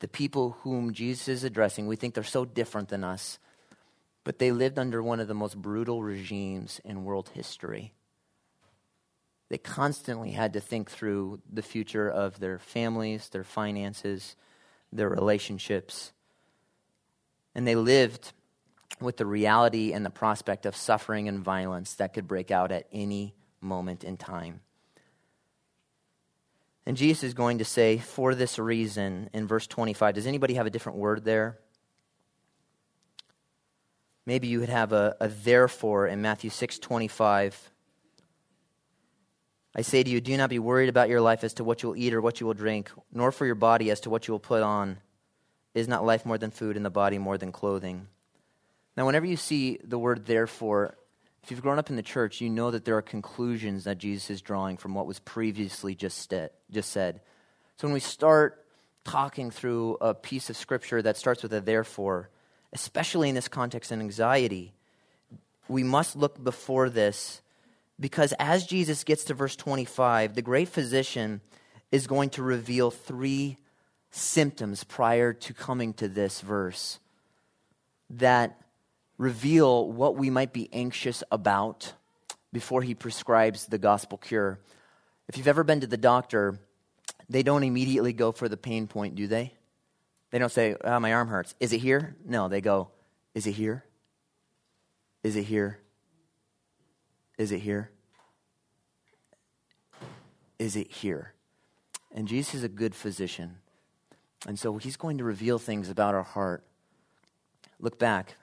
The 0.00 0.08
people 0.08 0.56
whom 0.62 0.92
Jesus 0.92 1.28
is 1.28 1.44
addressing, 1.44 1.86
we 1.86 1.94
think 1.94 2.14
they're 2.14 2.24
so 2.24 2.44
different 2.44 2.88
than 2.88 3.04
us. 3.04 3.38
but 4.24 4.38
they 4.38 4.50
lived 4.50 4.78
under 4.78 5.02
one 5.02 5.20
of 5.20 5.28
the 5.28 5.34
most 5.34 5.60
brutal 5.60 6.02
regimes 6.02 6.80
in 6.84 7.04
world 7.04 7.30
history. 7.34 7.92
They 9.50 9.58
constantly 9.58 10.30
had 10.30 10.54
to 10.54 10.60
think 10.60 10.90
through 10.90 11.40
the 11.52 11.62
future 11.62 12.08
of 12.08 12.40
their 12.40 12.58
families, 12.58 13.28
their 13.28 13.44
finances, 13.44 14.34
their 14.90 15.10
relationships. 15.10 16.12
And 17.54 17.68
they 17.68 17.76
lived 17.76 18.32
with 19.00 19.18
the 19.18 19.26
reality 19.26 19.92
and 19.92 20.04
the 20.04 20.10
prospect 20.10 20.64
of 20.64 20.74
suffering 20.74 21.28
and 21.28 21.40
violence 21.40 21.94
that 21.94 22.14
could 22.14 22.26
break 22.26 22.50
out 22.50 22.72
at 22.72 22.88
any 22.90 23.34
moment 23.60 24.02
in 24.02 24.16
time. 24.16 24.60
And 26.86 26.96
Jesus 26.96 27.24
is 27.24 27.34
going 27.34 27.58
to 27.58 27.64
say, 27.64 27.98
for 27.98 28.34
this 28.34 28.58
reason, 28.58 29.30
in 29.32 29.46
verse 29.46 29.66
25. 29.66 30.14
Does 30.14 30.26
anybody 30.26 30.54
have 30.54 30.66
a 30.66 30.70
different 30.70 30.98
word 30.98 31.24
there? 31.24 31.58
Maybe 34.26 34.48
you 34.48 34.60
would 34.60 34.68
have 34.68 34.92
a, 34.92 35.16
a 35.20 35.28
therefore 35.28 36.06
in 36.06 36.22
Matthew 36.22 36.50
6 36.50 36.78
25. 36.78 37.70
I 39.76 39.82
say 39.82 40.02
to 40.02 40.10
you, 40.10 40.20
do 40.20 40.36
not 40.36 40.50
be 40.50 40.58
worried 40.58 40.88
about 40.88 41.08
your 41.08 41.20
life 41.20 41.42
as 41.42 41.54
to 41.54 41.64
what 41.64 41.82
you 41.82 41.90
will 41.90 41.96
eat 41.96 42.14
or 42.14 42.20
what 42.20 42.40
you 42.40 42.46
will 42.46 42.54
drink, 42.54 42.90
nor 43.12 43.32
for 43.32 43.44
your 43.44 43.56
body 43.56 43.90
as 43.90 44.00
to 44.00 44.10
what 44.10 44.28
you 44.28 44.32
will 44.32 44.38
put 44.38 44.62
on. 44.62 44.98
Is 45.74 45.88
not 45.88 46.04
life 46.04 46.24
more 46.24 46.38
than 46.38 46.52
food, 46.52 46.76
and 46.76 46.84
the 46.84 46.90
body 46.90 47.18
more 47.18 47.36
than 47.36 47.50
clothing? 47.50 48.06
Now, 48.96 49.06
whenever 49.06 49.26
you 49.26 49.36
see 49.36 49.80
the 49.82 49.98
word 49.98 50.26
therefore, 50.26 50.96
if 51.44 51.50
you've 51.50 51.60
grown 51.60 51.78
up 51.78 51.90
in 51.90 51.96
the 51.96 52.02
church, 52.02 52.40
you 52.40 52.48
know 52.48 52.70
that 52.70 52.86
there 52.86 52.96
are 52.96 53.02
conclusions 53.02 53.84
that 53.84 53.98
Jesus 53.98 54.30
is 54.30 54.40
drawing 54.40 54.78
from 54.78 54.94
what 54.94 55.04
was 55.04 55.18
previously 55.18 55.94
just, 55.94 56.32
just 56.70 56.90
said. 56.90 57.20
So 57.76 57.86
when 57.86 57.92
we 57.92 58.00
start 58.00 58.64
talking 59.04 59.50
through 59.50 59.98
a 60.00 60.14
piece 60.14 60.48
of 60.48 60.56
scripture 60.56 61.02
that 61.02 61.18
starts 61.18 61.42
with 61.42 61.52
a 61.52 61.60
therefore, 61.60 62.30
especially 62.72 63.28
in 63.28 63.34
this 63.34 63.48
context 63.48 63.92
in 63.92 64.00
anxiety, 64.00 64.72
we 65.68 65.82
must 65.82 66.16
look 66.16 66.42
before 66.42 66.88
this 66.88 67.42
because 68.00 68.32
as 68.38 68.64
Jesus 68.64 69.04
gets 69.04 69.24
to 69.24 69.34
verse 69.34 69.54
25, 69.54 70.36
the 70.36 70.40
great 70.40 70.68
physician 70.68 71.42
is 71.92 72.06
going 72.06 72.30
to 72.30 72.42
reveal 72.42 72.90
three 72.90 73.58
symptoms 74.10 74.82
prior 74.82 75.34
to 75.34 75.52
coming 75.52 75.92
to 75.92 76.08
this 76.08 76.40
verse 76.40 77.00
that 78.08 78.58
reveal 79.18 79.90
what 79.90 80.16
we 80.16 80.30
might 80.30 80.52
be 80.52 80.68
anxious 80.72 81.22
about 81.30 81.92
before 82.52 82.82
he 82.82 82.94
prescribes 82.94 83.66
the 83.66 83.78
gospel 83.78 84.18
cure. 84.18 84.58
If 85.28 85.36
you've 85.36 85.48
ever 85.48 85.64
been 85.64 85.80
to 85.80 85.86
the 85.86 85.96
doctor, 85.96 86.58
they 87.28 87.42
don't 87.42 87.64
immediately 87.64 88.12
go 88.12 88.32
for 88.32 88.48
the 88.48 88.56
pain 88.56 88.86
point, 88.86 89.14
do 89.14 89.26
they? 89.26 89.54
They 90.30 90.38
don't 90.38 90.52
say, 90.52 90.76
oh, 90.82 91.00
my 91.00 91.12
arm 91.12 91.28
hurts. 91.28 91.54
Is 91.60 91.72
it 91.72 91.78
here? 91.78 92.16
No, 92.24 92.48
they 92.48 92.60
go, 92.60 92.88
is 93.34 93.46
it 93.46 93.52
here? 93.52 93.84
Is 95.22 95.36
it 95.36 95.44
here? 95.44 95.78
Is 97.38 97.52
it 97.52 97.60
here? 97.60 97.90
Is 100.58 100.76
it 100.76 100.90
here? 100.90 101.34
And 102.14 102.28
Jesus 102.28 102.54
is 102.54 102.62
a 102.62 102.68
good 102.68 102.94
physician. 102.94 103.56
And 104.46 104.58
so 104.58 104.76
he's 104.76 104.96
going 104.96 105.18
to 105.18 105.24
reveal 105.24 105.58
things 105.58 105.88
about 105.88 106.14
our 106.14 106.22
heart. 106.22 106.64
Look 107.80 107.98
back, 107.98 108.36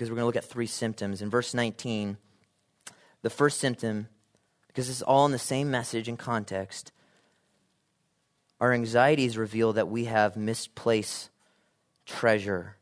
because 0.00 0.10
we're 0.10 0.16
going 0.16 0.22
to 0.22 0.28
look 0.28 0.42
at 0.42 0.48
three 0.48 0.66
symptoms. 0.66 1.20
In 1.20 1.28
verse 1.28 1.52
19, 1.52 2.16
the 3.20 3.28
first 3.28 3.60
symptom, 3.60 4.08
because 4.66 4.88
it's 4.88 5.02
all 5.02 5.26
in 5.26 5.32
the 5.32 5.38
same 5.38 5.70
message 5.70 6.08
and 6.08 6.18
context, 6.18 6.90
our 8.62 8.72
anxieties 8.72 9.36
reveal 9.36 9.74
that 9.74 9.90
we 9.90 10.06
have 10.06 10.38
misplaced 10.38 11.28
treasure. 12.06 12.76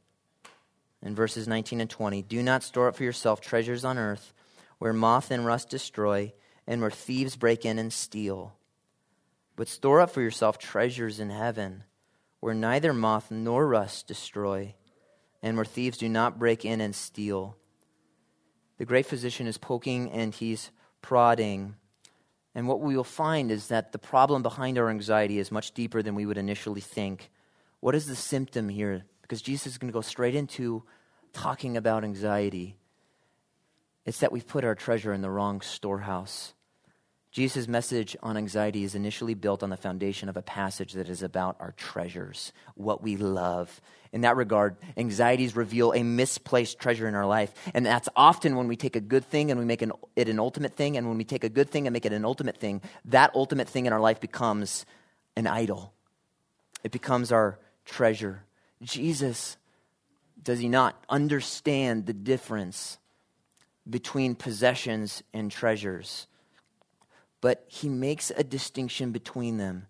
In 1.02 1.16
verses 1.16 1.48
19 1.48 1.80
and 1.80 1.90
20, 1.90 2.22
do 2.22 2.40
not 2.40 2.62
store 2.62 2.86
up 2.86 2.94
for 2.94 3.02
yourself 3.02 3.40
treasures 3.40 3.84
on 3.84 3.98
earth 3.98 4.32
where 4.78 4.92
moth 4.92 5.32
and 5.32 5.44
rust 5.44 5.70
destroy, 5.70 6.32
and 6.68 6.80
where 6.80 6.88
thieves 6.88 7.34
break 7.34 7.64
in 7.64 7.80
and 7.80 7.92
steal. 7.92 8.54
But 9.56 9.66
store 9.66 10.00
up 10.00 10.10
for 10.10 10.22
yourself 10.22 10.56
treasures 10.56 11.18
in 11.18 11.30
heaven, 11.30 11.82
where 12.38 12.54
neither 12.54 12.92
moth 12.92 13.32
nor 13.32 13.66
rust 13.66 14.06
destroy, 14.06 14.76
and 15.42 15.56
where 15.56 15.64
thieves 15.64 15.98
do 15.98 16.08
not 16.08 16.38
break 16.38 16.64
in 16.64 16.80
and 16.80 16.94
steal. 16.94 17.56
The 18.78 18.84
great 18.84 19.06
physician 19.06 19.46
is 19.46 19.58
poking 19.58 20.10
and 20.10 20.34
he's 20.34 20.70
prodding. 21.02 21.74
And 22.54 22.66
what 22.66 22.80
we 22.80 22.96
will 22.96 23.04
find 23.04 23.50
is 23.50 23.68
that 23.68 23.92
the 23.92 23.98
problem 23.98 24.42
behind 24.42 24.78
our 24.78 24.88
anxiety 24.88 25.38
is 25.38 25.52
much 25.52 25.72
deeper 25.72 26.02
than 26.02 26.14
we 26.14 26.26
would 26.26 26.38
initially 26.38 26.80
think. 26.80 27.30
What 27.80 27.94
is 27.94 28.06
the 28.06 28.16
symptom 28.16 28.68
here? 28.68 29.04
Because 29.22 29.42
Jesus 29.42 29.72
is 29.72 29.78
going 29.78 29.92
to 29.92 29.96
go 29.96 30.00
straight 30.00 30.34
into 30.34 30.82
talking 31.32 31.76
about 31.76 32.04
anxiety. 32.04 32.76
It's 34.04 34.20
that 34.20 34.32
we've 34.32 34.46
put 34.46 34.64
our 34.64 34.74
treasure 34.74 35.12
in 35.12 35.20
the 35.20 35.30
wrong 35.30 35.60
storehouse. 35.60 36.54
Jesus' 37.38 37.68
message 37.68 38.16
on 38.20 38.36
anxiety 38.36 38.82
is 38.82 38.96
initially 38.96 39.34
built 39.34 39.62
on 39.62 39.70
the 39.70 39.76
foundation 39.76 40.28
of 40.28 40.36
a 40.36 40.42
passage 40.42 40.94
that 40.94 41.08
is 41.08 41.22
about 41.22 41.54
our 41.60 41.70
treasures, 41.70 42.52
what 42.74 43.00
we 43.00 43.16
love. 43.16 43.80
In 44.10 44.22
that 44.22 44.34
regard, 44.34 44.74
anxieties 44.96 45.54
reveal 45.54 45.92
a 45.92 46.02
misplaced 46.02 46.80
treasure 46.80 47.06
in 47.06 47.14
our 47.14 47.26
life. 47.26 47.54
And 47.74 47.86
that's 47.86 48.08
often 48.16 48.56
when 48.56 48.66
we 48.66 48.74
take 48.74 48.96
a 48.96 49.00
good 49.00 49.24
thing 49.24 49.52
and 49.52 49.60
we 49.60 49.64
make 49.64 49.82
an, 49.82 49.92
it 50.16 50.28
an 50.28 50.40
ultimate 50.40 50.74
thing. 50.74 50.96
And 50.96 51.06
when 51.06 51.16
we 51.16 51.22
take 51.22 51.44
a 51.44 51.48
good 51.48 51.70
thing 51.70 51.86
and 51.86 51.94
make 51.94 52.04
it 52.04 52.12
an 52.12 52.24
ultimate 52.24 52.56
thing, 52.56 52.82
that 53.04 53.30
ultimate 53.36 53.68
thing 53.68 53.86
in 53.86 53.92
our 53.92 54.00
life 54.00 54.18
becomes 54.18 54.84
an 55.36 55.46
idol. 55.46 55.92
It 56.82 56.90
becomes 56.90 57.30
our 57.30 57.60
treasure. 57.84 58.42
Jesus, 58.82 59.56
does 60.42 60.58
he 60.58 60.68
not 60.68 61.00
understand 61.08 62.06
the 62.06 62.14
difference 62.14 62.98
between 63.88 64.34
possessions 64.34 65.22
and 65.32 65.52
treasures, 65.52 66.26
but 67.40 67.64
he 67.68 67.88
makes 67.88 68.30
a 68.30 68.44
distinction 68.44 69.12
between 69.12 69.56
them. 69.56 69.86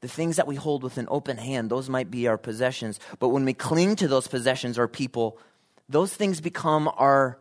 The 0.00 0.08
things 0.08 0.36
that 0.36 0.46
we 0.46 0.56
hold 0.56 0.82
with 0.82 0.98
an 0.98 1.08
open 1.10 1.36
hand, 1.36 1.70
those 1.70 1.88
might 1.88 2.10
be 2.10 2.28
our 2.28 2.38
possessions, 2.38 3.00
but 3.18 3.28
when 3.28 3.44
we 3.44 3.54
cling 3.54 3.96
to 3.96 4.08
those 4.08 4.28
possessions 4.28 4.78
or 4.78 4.88
people, 4.88 5.38
those 5.88 6.14
things 6.14 6.40
become 6.40 6.90
our 6.96 7.38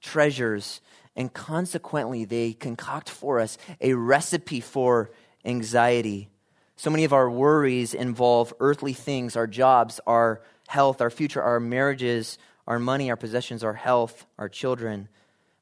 treasures, 0.00 0.80
and 1.14 1.32
consequently, 1.32 2.24
they 2.24 2.54
concoct 2.54 3.10
for 3.10 3.38
us 3.38 3.58
a 3.80 3.94
recipe 3.94 4.60
for 4.60 5.10
anxiety. 5.44 6.28
So 6.76 6.90
many 6.90 7.04
of 7.04 7.12
our 7.12 7.30
worries 7.30 7.94
involve 7.94 8.52
earthly 8.58 8.94
things 8.94 9.36
our 9.36 9.46
jobs, 9.46 10.00
our 10.06 10.42
health, 10.68 11.00
our 11.00 11.10
future, 11.10 11.42
our 11.42 11.60
marriages, 11.60 12.38
our 12.66 12.78
money, 12.78 13.10
our 13.10 13.16
possessions, 13.16 13.62
our 13.62 13.74
health, 13.74 14.26
our 14.38 14.48
children. 14.48 15.08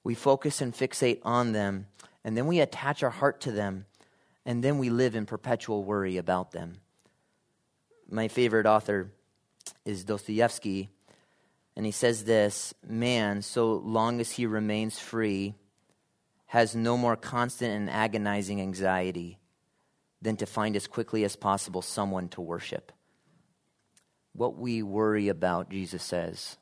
We 0.04 0.14
focus 0.14 0.60
and 0.60 0.72
fixate 0.72 1.20
on 1.22 1.52
them, 1.52 1.86
and 2.24 2.36
then 2.36 2.46
we 2.46 2.60
attach 2.60 3.02
our 3.02 3.10
heart 3.10 3.40
to 3.42 3.52
them, 3.52 3.86
and 4.44 4.62
then 4.62 4.78
we 4.78 4.90
live 4.90 5.14
in 5.14 5.26
perpetual 5.26 5.84
worry 5.84 6.16
about 6.16 6.52
them. 6.52 6.80
My 8.10 8.28
favorite 8.28 8.66
author 8.66 9.12
is 9.84 10.04
Dostoevsky, 10.04 10.90
and 11.76 11.86
he 11.86 11.92
says 11.92 12.24
this 12.24 12.74
Man, 12.86 13.42
so 13.42 13.74
long 13.74 14.20
as 14.20 14.32
he 14.32 14.46
remains 14.46 14.98
free, 14.98 15.54
has 16.46 16.74
no 16.74 16.96
more 16.96 17.16
constant 17.16 17.72
and 17.72 17.88
agonizing 17.88 18.60
anxiety 18.60 19.38
than 20.20 20.36
to 20.36 20.46
find 20.46 20.76
as 20.76 20.86
quickly 20.86 21.24
as 21.24 21.36
possible 21.36 21.80
someone 21.80 22.28
to 22.28 22.40
worship. 22.40 22.92
What 24.32 24.56
we 24.56 24.82
worry 24.82 25.28
about, 25.28 25.70
Jesus 25.70 26.02
says, 26.02 26.58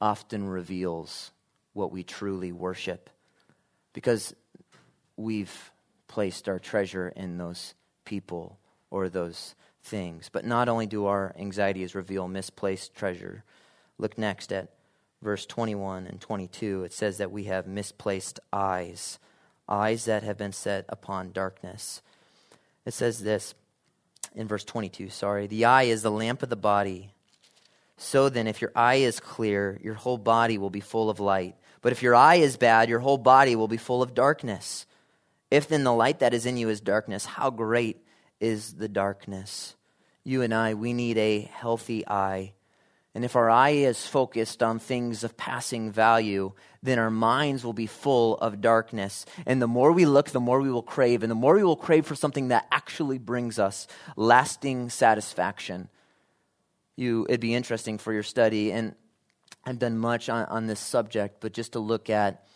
often 0.00 0.48
reveals 0.48 1.30
what 1.72 1.92
we 1.92 2.02
truly 2.02 2.52
worship 2.52 3.08
because 3.92 4.34
we've 5.16 5.72
placed 6.08 6.48
our 6.48 6.58
treasure 6.58 7.08
in 7.08 7.38
those 7.38 7.74
people 8.04 8.58
or 8.90 9.08
those 9.08 9.54
things. 9.82 10.28
But 10.30 10.44
not 10.44 10.68
only 10.68 10.86
do 10.86 11.06
our 11.06 11.34
anxieties 11.38 11.94
reveal 11.94 12.28
misplaced 12.28 12.94
treasure, 12.94 13.44
look 13.98 14.18
next 14.18 14.52
at 14.52 14.70
verse 15.22 15.46
21 15.46 16.06
and 16.06 16.20
22. 16.20 16.84
It 16.84 16.92
says 16.92 17.18
that 17.18 17.32
we 17.32 17.44
have 17.44 17.66
misplaced 17.66 18.40
eyes, 18.52 19.18
eyes 19.68 20.04
that 20.04 20.22
have 20.22 20.36
been 20.36 20.52
set 20.52 20.84
upon 20.88 21.32
darkness. 21.32 22.02
It 22.84 22.94
says 22.94 23.20
this 23.20 23.54
in 24.34 24.48
verse 24.48 24.64
22, 24.64 25.10
sorry. 25.10 25.46
The 25.46 25.64
eye 25.64 25.84
is 25.84 26.02
the 26.02 26.10
lamp 26.10 26.42
of 26.42 26.48
the 26.48 26.56
body. 26.56 27.12
So 27.96 28.28
then, 28.28 28.48
if 28.48 28.60
your 28.60 28.72
eye 28.74 28.96
is 28.96 29.20
clear, 29.20 29.78
your 29.82 29.94
whole 29.94 30.18
body 30.18 30.58
will 30.58 30.70
be 30.70 30.80
full 30.80 31.08
of 31.08 31.20
light. 31.20 31.54
But 31.82 31.92
if 31.92 32.02
your 32.02 32.14
eye 32.14 32.36
is 32.36 32.56
bad, 32.56 32.88
your 32.88 32.98
whole 32.98 33.18
body 33.18 33.54
will 33.54 33.68
be 33.68 33.76
full 33.76 34.02
of 34.02 34.14
darkness. 34.14 34.86
If 35.52 35.68
then 35.68 35.84
the 35.84 35.92
light 35.92 36.20
that 36.20 36.32
is 36.32 36.46
in 36.46 36.56
you 36.56 36.70
is 36.70 36.80
darkness, 36.80 37.26
how 37.26 37.50
great 37.50 38.02
is 38.40 38.72
the 38.72 38.88
darkness? 38.88 39.76
You 40.24 40.40
and 40.40 40.54
I, 40.54 40.72
we 40.72 40.94
need 40.94 41.18
a 41.18 41.42
healthy 41.42 42.08
eye. 42.08 42.54
And 43.14 43.22
if 43.22 43.36
our 43.36 43.50
eye 43.50 43.72
is 43.84 44.06
focused 44.06 44.62
on 44.62 44.78
things 44.78 45.24
of 45.24 45.36
passing 45.36 45.92
value, 45.92 46.52
then 46.82 46.98
our 46.98 47.10
minds 47.10 47.66
will 47.66 47.74
be 47.74 47.86
full 47.86 48.38
of 48.38 48.62
darkness. 48.62 49.26
And 49.44 49.60
the 49.60 49.66
more 49.66 49.92
we 49.92 50.06
look, 50.06 50.30
the 50.30 50.40
more 50.40 50.58
we 50.62 50.70
will 50.70 50.82
crave. 50.82 51.22
And 51.22 51.30
the 51.30 51.34
more 51.34 51.54
we 51.56 51.64
will 51.64 51.76
crave 51.76 52.06
for 52.06 52.14
something 52.14 52.48
that 52.48 52.66
actually 52.72 53.18
brings 53.18 53.58
us 53.58 53.86
lasting 54.16 54.88
satisfaction. 54.88 55.90
You, 56.96 57.26
it'd 57.28 57.40
be 57.40 57.54
interesting 57.54 57.98
for 57.98 58.14
your 58.14 58.22
study. 58.22 58.72
And 58.72 58.94
I've 59.66 59.78
done 59.78 59.98
much 59.98 60.30
on, 60.30 60.46
on 60.46 60.66
this 60.66 60.80
subject, 60.80 61.42
but 61.42 61.52
just 61.52 61.72
to 61.72 61.78
look 61.78 62.08
at 62.08 62.46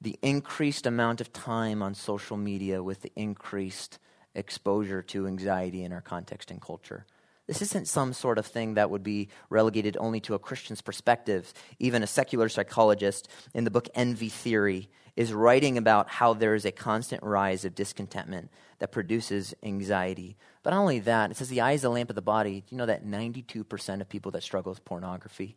the 0.00 0.18
increased 0.22 0.86
amount 0.86 1.20
of 1.20 1.32
time 1.32 1.82
on 1.82 1.94
social 1.94 2.36
media 2.36 2.82
with 2.82 3.02
the 3.02 3.12
increased 3.16 3.98
exposure 4.34 5.02
to 5.02 5.26
anxiety 5.26 5.82
in 5.82 5.92
our 5.92 6.00
context 6.00 6.50
and 6.50 6.60
culture. 6.60 7.04
This 7.48 7.62
isn't 7.62 7.88
some 7.88 8.12
sort 8.12 8.38
of 8.38 8.46
thing 8.46 8.74
that 8.74 8.90
would 8.90 9.02
be 9.02 9.30
relegated 9.48 9.96
only 9.98 10.20
to 10.20 10.34
a 10.34 10.38
Christian's 10.38 10.82
perspective. 10.82 11.52
Even 11.78 12.02
a 12.02 12.06
secular 12.06 12.48
psychologist 12.48 13.26
in 13.54 13.64
the 13.64 13.70
book 13.70 13.88
Envy 13.94 14.28
Theory 14.28 14.90
is 15.16 15.32
writing 15.32 15.78
about 15.78 16.08
how 16.08 16.34
there 16.34 16.54
is 16.54 16.66
a 16.66 16.70
constant 16.70 17.22
rise 17.22 17.64
of 17.64 17.74
discontentment 17.74 18.50
that 18.78 18.92
produces 18.92 19.54
anxiety. 19.62 20.36
But 20.62 20.70
not 20.70 20.80
only 20.80 21.00
that, 21.00 21.30
it 21.30 21.38
says 21.38 21.48
the 21.48 21.62
eye 21.62 21.72
is 21.72 21.82
the 21.82 21.88
lamp 21.88 22.10
of 22.10 22.16
the 22.16 22.22
body. 22.22 22.60
Do 22.60 22.66
you 22.68 22.76
know 22.76 22.86
that 22.86 23.04
92% 23.04 24.00
of 24.00 24.08
people 24.08 24.30
that 24.32 24.42
struggle 24.42 24.70
with 24.70 24.84
pornography 24.84 25.56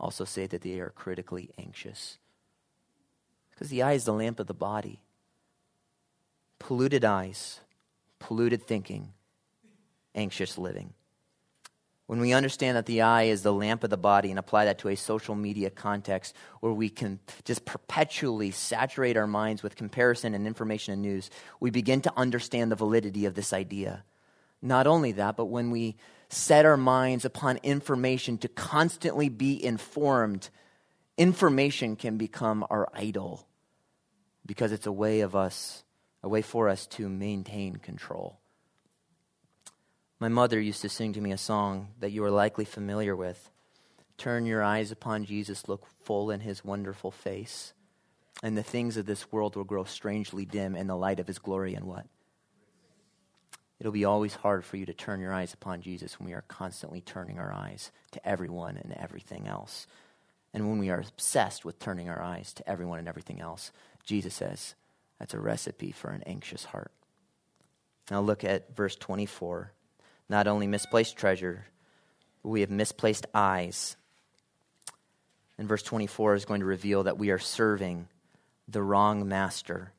also 0.00 0.24
say 0.24 0.46
that 0.46 0.62
they 0.62 0.80
are 0.80 0.90
critically 0.90 1.50
anxious? 1.58 2.18
Because 3.56 3.70
the 3.70 3.82
eye 3.82 3.94
is 3.94 4.04
the 4.04 4.12
lamp 4.12 4.38
of 4.38 4.46
the 4.46 4.54
body. 4.54 5.00
Polluted 6.58 7.04
eyes, 7.04 7.60
polluted 8.18 8.62
thinking, 8.62 9.14
anxious 10.14 10.56
living. 10.58 10.92
When 12.06 12.20
we 12.20 12.32
understand 12.32 12.76
that 12.76 12.86
the 12.86 13.02
eye 13.02 13.24
is 13.24 13.42
the 13.42 13.52
lamp 13.52 13.82
of 13.82 13.90
the 13.90 13.96
body 13.96 14.30
and 14.30 14.38
apply 14.38 14.66
that 14.66 14.78
to 14.78 14.88
a 14.88 14.94
social 14.94 15.34
media 15.34 15.70
context 15.70 16.36
where 16.60 16.72
we 16.72 16.88
can 16.88 17.18
just 17.44 17.64
perpetually 17.64 18.52
saturate 18.52 19.16
our 19.16 19.26
minds 19.26 19.62
with 19.62 19.74
comparison 19.74 20.34
and 20.34 20.46
information 20.46 20.92
and 20.92 21.02
news, 21.02 21.30
we 21.58 21.70
begin 21.70 22.00
to 22.02 22.12
understand 22.16 22.70
the 22.70 22.76
validity 22.76 23.24
of 23.24 23.34
this 23.34 23.52
idea. 23.52 24.04
Not 24.62 24.86
only 24.86 25.12
that, 25.12 25.36
but 25.36 25.46
when 25.46 25.70
we 25.70 25.96
set 26.28 26.64
our 26.64 26.76
minds 26.76 27.24
upon 27.24 27.58
information 27.62 28.38
to 28.38 28.48
constantly 28.48 29.28
be 29.28 29.62
informed, 29.62 30.50
information 31.16 31.96
can 31.96 32.16
become 32.16 32.66
our 32.70 32.88
idol 32.94 33.46
because 34.44 34.72
it's 34.72 34.86
a 34.86 34.92
way 34.92 35.20
of 35.20 35.34
us, 35.34 35.84
a 36.22 36.28
way 36.28 36.42
for 36.42 36.68
us 36.68 36.86
to 36.86 37.08
maintain 37.08 37.76
control. 37.76 38.38
My 40.18 40.28
mother 40.28 40.60
used 40.60 40.82
to 40.82 40.88
sing 40.88 41.12
to 41.14 41.20
me 41.20 41.32
a 41.32 41.38
song 41.38 41.88
that 42.00 42.10
you 42.10 42.24
are 42.24 42.30
likely 42.30 42.64
familiar 42.64 43.14
with. 43.14 43.50
Turn 44.16 44.46
your 44.46 44.62
eyes 44.62 44.90
upon 44.90 45.26
Jesus, 45.26 45.68
look 45.68 45.86
full 46.04 46.30
in 46.30 46.40
his 46.40 46.64
wonderful 46.64 47.10
face, 47.10 47.74
and 48.42 48.56
the 48.56 48.62
things 48.62 48.96
of 48.96 49.04
this 49.04 49.30
world 49.30 49.56
will 49.56 49.64
grow 49.64 49.84
strangely 49.84 50.46
dim 50.46 50.74
in 50.74 50.86
the 50.86 50.96
light 50.96 51.20
of 51.20 51.26
his 51.26 51.38
glory 51.38 51.74
and 51.74 51.86
what? 51.86 52.06
It'll 53.78 53.92
be 53.92 54.06
always 54.06 54.34
hard 54.34 54.64
for 54.64 54.78
you 54.78 54.86
to 54.86 54.94
turn 54.94 55.20
your 55.20 55.34
eyes 55.34 55.52
upon 55.52 55.82
Jesus 55.82 56.18
when 56.18 56.28
we 56.28 56.34
are 56.34 56.44
constantly 56.48 57.02
turning 57.02 57.38
our 57.38 57.52
eyes 57.52 57.92
to 58.12 58.26
everyone 58.26 58.78
and 58.78 58.94
everything 58.94 59.46
else. 59.46 59.86
And 60.56 60.70
when 60.70 60.78
we 60.78 60.88
are 60.88 61.00
obsessed 61.00 61.66
with 61.66 61.78
turning 61.78 62.08
our 62.08 62.22
eyes 62.22 62.54
to 62.54 62.66
everyone 62.66 62.98
and 62.98 63.06
everything 63.06 63.42
else, 63.42 63.72
Jesus 64.04 64.32
says 64.32 64.74
that's 65.18 65.34
a 65.34 65.38
recipe 65.38 65.92
for 65.92 66.08
an 66.08 66.22
anxious 66.24 66.64
heart. 66.64 66.92
Now 68.10 68.22
look 68.22 68.42
at 68.42 68.74
verse 68.74 68.96
24 68.96 69.72
not 70.30 70.46
only 70.46 70.66
misplaced 70.66 71.18
treasure, 71.18 71.66
but 72.42 72.48
we 72.48 72.62
have 72.62 72.70
misplaced 72.70 73.26
eyes. 73.34 73.98
And 75.58 75.68
verse 75.68 75.82
24 75.82 76.36
is 76.36 76.46
going 76.46 76.60
to 76.60 76.66
reveal 76.66 77.02
that 77.02 77.18
we 77.18 77.28
are 77.28 77.38
serving 77.38 78.08
the 78.66 78.82
wrong 78.82 79.28
master. 79.28 79.92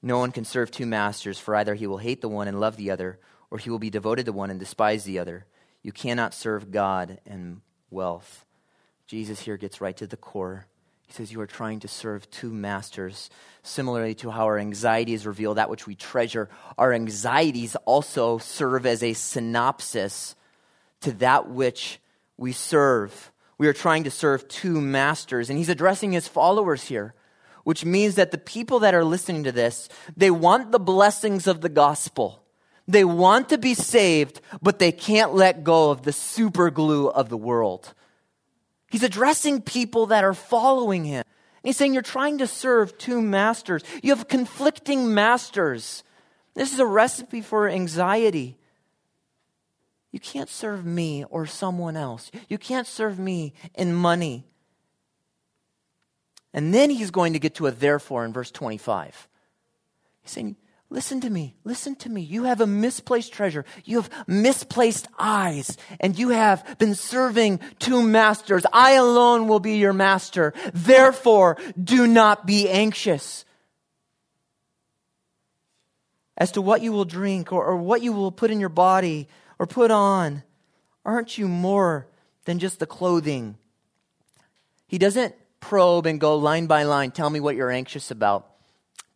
No 0.00 0.16
one 0.18 0.30
can 0.30 0.44
serve 0.44 0.70
two 0.70 0.86
masters, 0.86 1.40
for 1.40 1.56
either 1.56 1.74
he 1.74 1.88
will 1.88 1.98
hate 1.98 2.20
the 2.20 2.28
one 2.28 2.46
and 2.46 2.60
love 2.60 2.76
the 2.76 2.92
other, 2.92 3.18
or 3.50 3.58
he 3.58 3.68
will 3.68 3.80
be 3.80 3.90
devoted 3.90 4.26
to 4.26 4.32
one 4.32 4.50
and 4.50 4.60
despise 4.60 5.02
the 5.02 5.18
other. 5.18 5.44
You 5.82 5.90
cannot 5.90 6.34
serve 6.34 6.70
God 6.70 7.18
and 7.26 7.62
wealth. 7.90 8.46
Jesus 9.12 9.40
here 9.40 9.58
gets 9.58 9.82
right 9.82 9.94
to 9.98 10.06
the 10.06 10.16
core. 10.16 10.64
He 11.06 11.12
says, 11.12 11.30
You 11.30 11.42
are 11.42 11.46
trying 11.46 11.80
to 11.80 11.86
serve 11.88 12.30
two 12.30 12.50
masters. 12.50 13.28
Similarly 13.62 14.14
to 14.14 14.30
how 14.30 14.46
our 14.46 14.58
anxieties 14.58 15.26
reveal 15.26 15.52
that 15.52 15.68
which 15.68 15.86
we 15.86 15.94
treasure, 15.94 16.48
our 16.78 16.94
anxieties 16.94 17.76
also 17.84 18.38
serve 18.38 18.86
as 18.86 19.02
a 19.02 19.12
synopsis 19.12 20.34
to 21.02 21.12
that 21.18 21.50
which 21.50 22.00
we 22.38 22.52
serve. 22.52 23.30
We 23.58 23.68
are 23.68 23.74
trying 23.74 24.04
to 24.04 24.10
serve 24.10 24.48
two 24.48 24.80
masters. 24.80 25.50
And 25.50 25.58
he's 25.58 25.68
addressing 25.68 26.12
his 26.12 26.26
followers 26.26 26.84
here, 26.84 27.12
which 27.64 27.84
means 27.84 28.14
that 28.14 28.30
the 28.30 28.38
people 28.38 28.78
that 28.78 28.94
are 28.94 29.04
listening 29.04 29.44
to 29.44 29.52
this, 29.52 29.90
they 30.16 30.30
want 30.30 30.72
the 30.72 30.80
blessings 30.80 31.46
of 31.46 31.60
the 31.60 31.68
gospel. 31.68 32.42
They 32.88 33.04
want 33.04 33.50
to 33.50 33.58
be 33.58 33.74
saved, 33.74 34.40
but 34.62 34.78
they 34.78 34.90
can't 34.90 35.34
let 35.34 35.64
go 35.64 35.90
of 35.90 36.00
the 36.00 36.14
super 36.14 36.70
glue 36.70 37.10
of 37.10 37.28
the 37.28 37.36
world. 37.36 37.92
He's 38.92 39.02
addressing 39.02 39.62
people 39.62 40.06
that 40.08 40.22
are 40.22 40.34
following 40.34 41.06
him. 41.06 41.24
And 41.24 41.68
he's 41.68 41.78
saying, 41.78 41.94
You're 41.94 42.02
trying 42.02 42.36
to 42.38 42.46
serve 42.46 42.98
two 42.98 43.22
masters. 43.22 43.82
You 44.02 44.14
have 44.14 44.28
conflicting 44.28 45.14
masters. 45.14 46.04
This 46.52 46.74
is 46.74 46.78
a 46.78 46.84
recipe 46.84 47.40
for 47.40 47.70
anxiety. 47.70 48.58
You 50.10 50.20
can't 50.20 50.50
serve 50.50 50.84
me 50.84 51.24
or 51.30 51.46
someone 51.46 51.96
else. 51.96 52.30
You 52.50 52.58
can't 52.58 52.86
serve 52.86 53.18
me 53.18 53.54
in 53.74 53.94
money. 53.94 54.44
And 56.52 56.74
then 56.74 56.90
he's 56.90 57.10
going 57.10 57.32
to 57.32 57.38
get 57.38 57.54
to 57.54 57.68
a 57.68 57.70
therefore 57.70 58.26
in 58.26 58.34
verse 58.34 58.50
25. 58.50 59.26
He's 60.20 60.30
saying, 60.30 60.56
Listen 60.92 61.22
to 61.22 61.30
me. 61.30 61.54
Listen 61.64 61.96
to 61.96 62.10
me. 62.10 62.20
You 62.20 62.44
have 62.44 62.60
a 62.60 62.66
misplaced 62.66 63.32
treasure. 63.32 63.64
You 63.82 64.02
have 64.02 64.10
misplaced 64.26 65.08
eyes, 65.18 65.78
and 65.98 66.18
you 66.18 66.28
have 66.28 66.76
been 66.78 66.94
serving 66.94 67.60
two 67.78 68.02
masters. 68.02 68.66
I 68.74 68.92
alone 68.92 69.48
will 69.48 69.58
be 69.58 69.78
your 69.78 69.94
master. 69.94 70.52
Therefore, 70.74 71.56
do 71.82 72.06
not 72.06 72.46
be 72.46 72.68
anxious 72.68 73.46
as 76.36 76.52
to 76.52 76.60
what 76.60 76.82
you 76.82 76.92
will 76.92 77.06
drink 77.06 77.54
or, 77.54 77.64
or 77.64 77.76
what 77.78 78.02
you 78.02 78.12
will 78.12 78.30
put 78.30 78.50
in 78.50 78.60
your 78.60 78.68
body 78.68 79.28
or 79.58 79.66
put 79.66 79.90
on. 79.90 80.42
Aren't 81.06 81.38
you 81.38 81.48
more 81.48 82.06
than 82.44 82.58
just 82.58 82.80
the 82.80 82.86
clothing? 82.86 83.56
He 84.88 84.98
doesn't 84.98 85.34
probe 85.58 86.04
and 86.04 86.20
go 86.20 86.36
line 86.36 86.66
by 86.66 86.82
line, 86.82 87.12
tell 87.12 87.30
me 87.30 87.40
what 87.40 87.56
you're 87.56 87.70
anxious 87.70 88.10
about. 88.10 88.46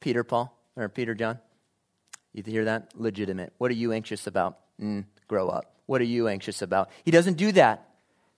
Peter, 0.00 0.24
Paul, 0.24 0.56
or 0.74 0.88
Peter, 0.88 1.14
John. 1.14 1.38
You 2.36 2.42
hear 2.52 2.66
that? 2.66 2.92
Legitimate. 2.94 3.54
What 3.56 3.70
are 3.70 3.74
you 3.74 3.92
anxious 3.92 4.26
about? 4.26 4.58
Mm, 4.80 5.06
grow 5.26 5.48
up. 5.48 5.72
What 5.86 6.02
are 6.02 6.04
you 6.04 6.28
anxious 6.28 6.60
about? 6.60 6.90
He 7.02 7.10
doesn't 7.10 7.38
do 7.38 7.50
that 7.52 7.88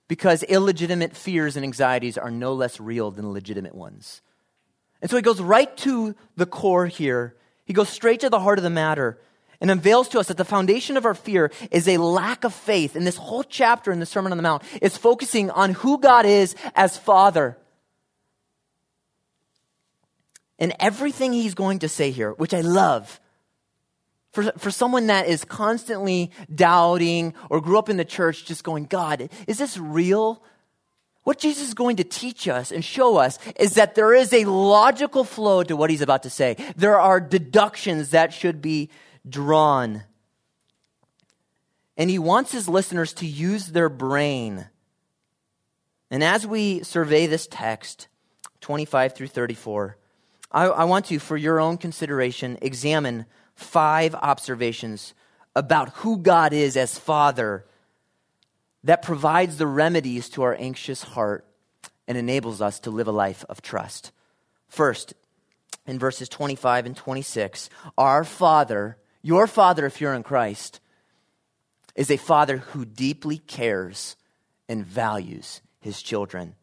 because 0.07 0.41
illegitimate 0.43 1.17
fears 1.17 1.57
and 1.57 1.65
anxieties 1.65 2.17
are 2.17 2.31
no 2.31 2.53
less 2.53 2.79
real 2.79 3.11
than 3.11 3.33
legitimate 3.33 3.75
ones. 3.75 4.21
And 5.01 5.11
so 5.11 5.17
he 5.17 5.21
goes 5.21 5.41
right 5.41 5.75
to 5.77 6.15
the 6.37 6.45
core 6.45 6.87
here. 6.87 7.35
He 7.65 7.73
goes 7.73 7.89
straight 7.89 8.21
to 8.21 8.29
the 8.29 8.39
heart 8.39 8.57
of 8.57 8.63
the 8.63 8.69
matter 8.69 9.19
and 9.59 9.69
unveils 9.69 10.07
to 10.09 10.19
us 10.19 10.29
that 10.29 10.37
the 10.37 10.45
foundation 10.45 10.95
of 10.95 11.05
our 11.05 11.13
fear 11.13 11.51
is 11.69 11.85
a 11.87 11.97
lack 11.97 12.45
of 12.45 12.53
faith. 12.53 12.95
And 12.95 13.05
this 13.05 13.17
whole 13.17 13.43
chapter 13.43 13.91
in 13.91 13.99
the 13.99 14.05
Sermon 14.05 14.31
on 14.31 14.37
the 14.37 14.43
Mount 14.43 14.63
is 14.81 14.95
focusing 14.95 15.51
on 15.51 15.73
who 15.73 15.99
God 15.99 16.25
is 16.25 16.55
as 16.73 16.97
Father. 16.97 17.57
And 20.57 20.73
everything 20.79 21.33
he's 21.33 21.53
going 21.53 21.79
to 21.79 21.89
say 21.89 22.11
here, 22.11 22.31
which 22.31 22.53
I 22.53 22.61
love, 22.61 23.19
for, 24.31 24.51
for 24.57 24.71
someone 24.71 25.07
that 25.07 25.27
is 25.27 25.43
constantly 25.43 26.31
doubting 26.53 27.33
or 27.49 27.61
grew 27.61 27.79
up 27.79 27.89
in 27.89 27.97
the 27.97 28.05
church 28.05 28.45
just 28.45 28.63
going, 28.63 28.85
God, 28.85 29.29
is 29.47 29.57
this 29.57 29.77
real? 29.77 30.43
What 31.23 31.39
Jesus 31.39 31.67
is 31.67 31.73
going 31.73 31.97
to 31.97 32.03
teach 32.03 32.47
us 32.47 32.71
and 32.71 32.83
show 32.83 33.17
us 33.17 33.37
is 33.59 33.75
that 33.75 33.95
there 33.95 34.13
is 34.13 34.31
a 34.33 34.45
logical 34.45 35.23
flow 35.23 35.63
to 35.63 35.75
what 35.75 35.89
he's 35.89 36.01
about 36.01 36.23
to 36.23 36.29
say. 36.29 36.55
There 36.75 36.99
are 36.99 37.19
deductions 37.19 38.11
that 38.11 38.33
should 38.33 38.61
be 38.61 38.89
drawn. 39.27 40.03
And 41.97 42.09
he 42.09 42.19
wants 42.19 42.51
his 42.51 42.69
listeners 42.69 43.13
to 43.13 43.25
use 43.25 43.67
their 43.67 43.89
brain. 43.89 44.69
And 46.09 46.23
as 46.23 46.47
we 46.47 46.81
survey 46.83 47.27
this 47.27 47.47
text, 47.47 48.07
25 48.61 49.15
through 49.15 49.27
34, 49.27 49.97
I, 50.51 50.65
I 50.65 50.83
want 50.85 51.05
to, 51.07 51.19
for 51.19 51.37
your 51.37 51.59
own 51.59 51.77
consideration, 51.77 52.57
examine 52.61 53.25
five 53.59 54.15
observations 54.15 55.13
about 55.55 55.89
who 55.95 56.17
God 56.17 56.53
is 56.53 56.77
as 56.77 56.97
Father 56.97 57.65
that 58.83 59.01
provides 59.01 59.57
the 59.57 59.67
remedies 59.67 60.29
to 60.29 60.43
our 60.43 60.55
anxious 60.55 61.03
heart 61.03 61.45
and 62.07 62.17
enables 62.17 62.61
us 62.61 62.79
to 62.81 62.91
live 62.91 63.07
a 63.07 63.11
life 63.11 63.43
of 63.49 63.61
trust. 63.61 64.11
First, 64.67 65.13
in 65.85 65.99
verses 65.99 66.29
25 66.29 66.85
and 66.85 66.95
26, 66.95 67.69
our 67.97 68.23
Father, 68.23 68.97
your 69.21 69.47
Father, 69.47 69.85
if 69.85 69.99
you're 69.99 70.13
in 70.13 70.23
Christ, 70.23 70.79
is 71.95 72.09
a 72.09 72.17
Father 72.17 72.57
who 72.57 72.85
deeply 72.85 73.39
cares 73.39 74.15
and 74.69 74.85
values 74.85 75.61
his 75.81 76.01
children. 76.01 76.55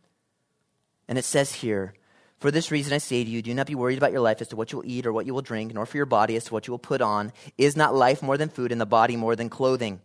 And 1.09 1.19
it 1.19 1.25
says 1.25 1.53
here, 1.53 1.95
for 2.47 2.53
this 2.53 2.71
reason, 2.71 2.93
I 2.93 2.99
say 2.99 3.25
to 3.25 3.29
you, 3.29 3.43
do 3.43 3.53
not 3.53 3.67
be 3.67 3.75
worried 3.75 3.99
about 3.99 4.13
your 4.13 4.21
life 4.21 4.41
as 4.41 4.47
to 4.49 4.57
what 4.57 4.71
you 4.71 4.79
will 4.79 4.87
eat 4.87 5.05
or 5.05 5.13
what 5.13 5.27
you 5.27 5.35
will 5.35 5.43
drink, 5.43 5.75
nor 5.75 5.85
for 5.85 5.97
your 5.97 6.07
body 6.07 6.37
as 6.37 6.45
to 6.45 6.53
what 6.53 6.69
you 6.69 6.71
will 6.71 6.79
put 6.79 7.01
on. 7.01 7.33
Is 7.59 7.77
not 7.77 7.93
life 7.93 8.23
more 8.23 8.39
than 8.39 8.51
food, 8.51 8.71
and 8.71 8.81
the 8.81 8.87
body 8.87 9.17
more 9.17 9.35
than 9.35 9.49
clothing? 9.49 10.01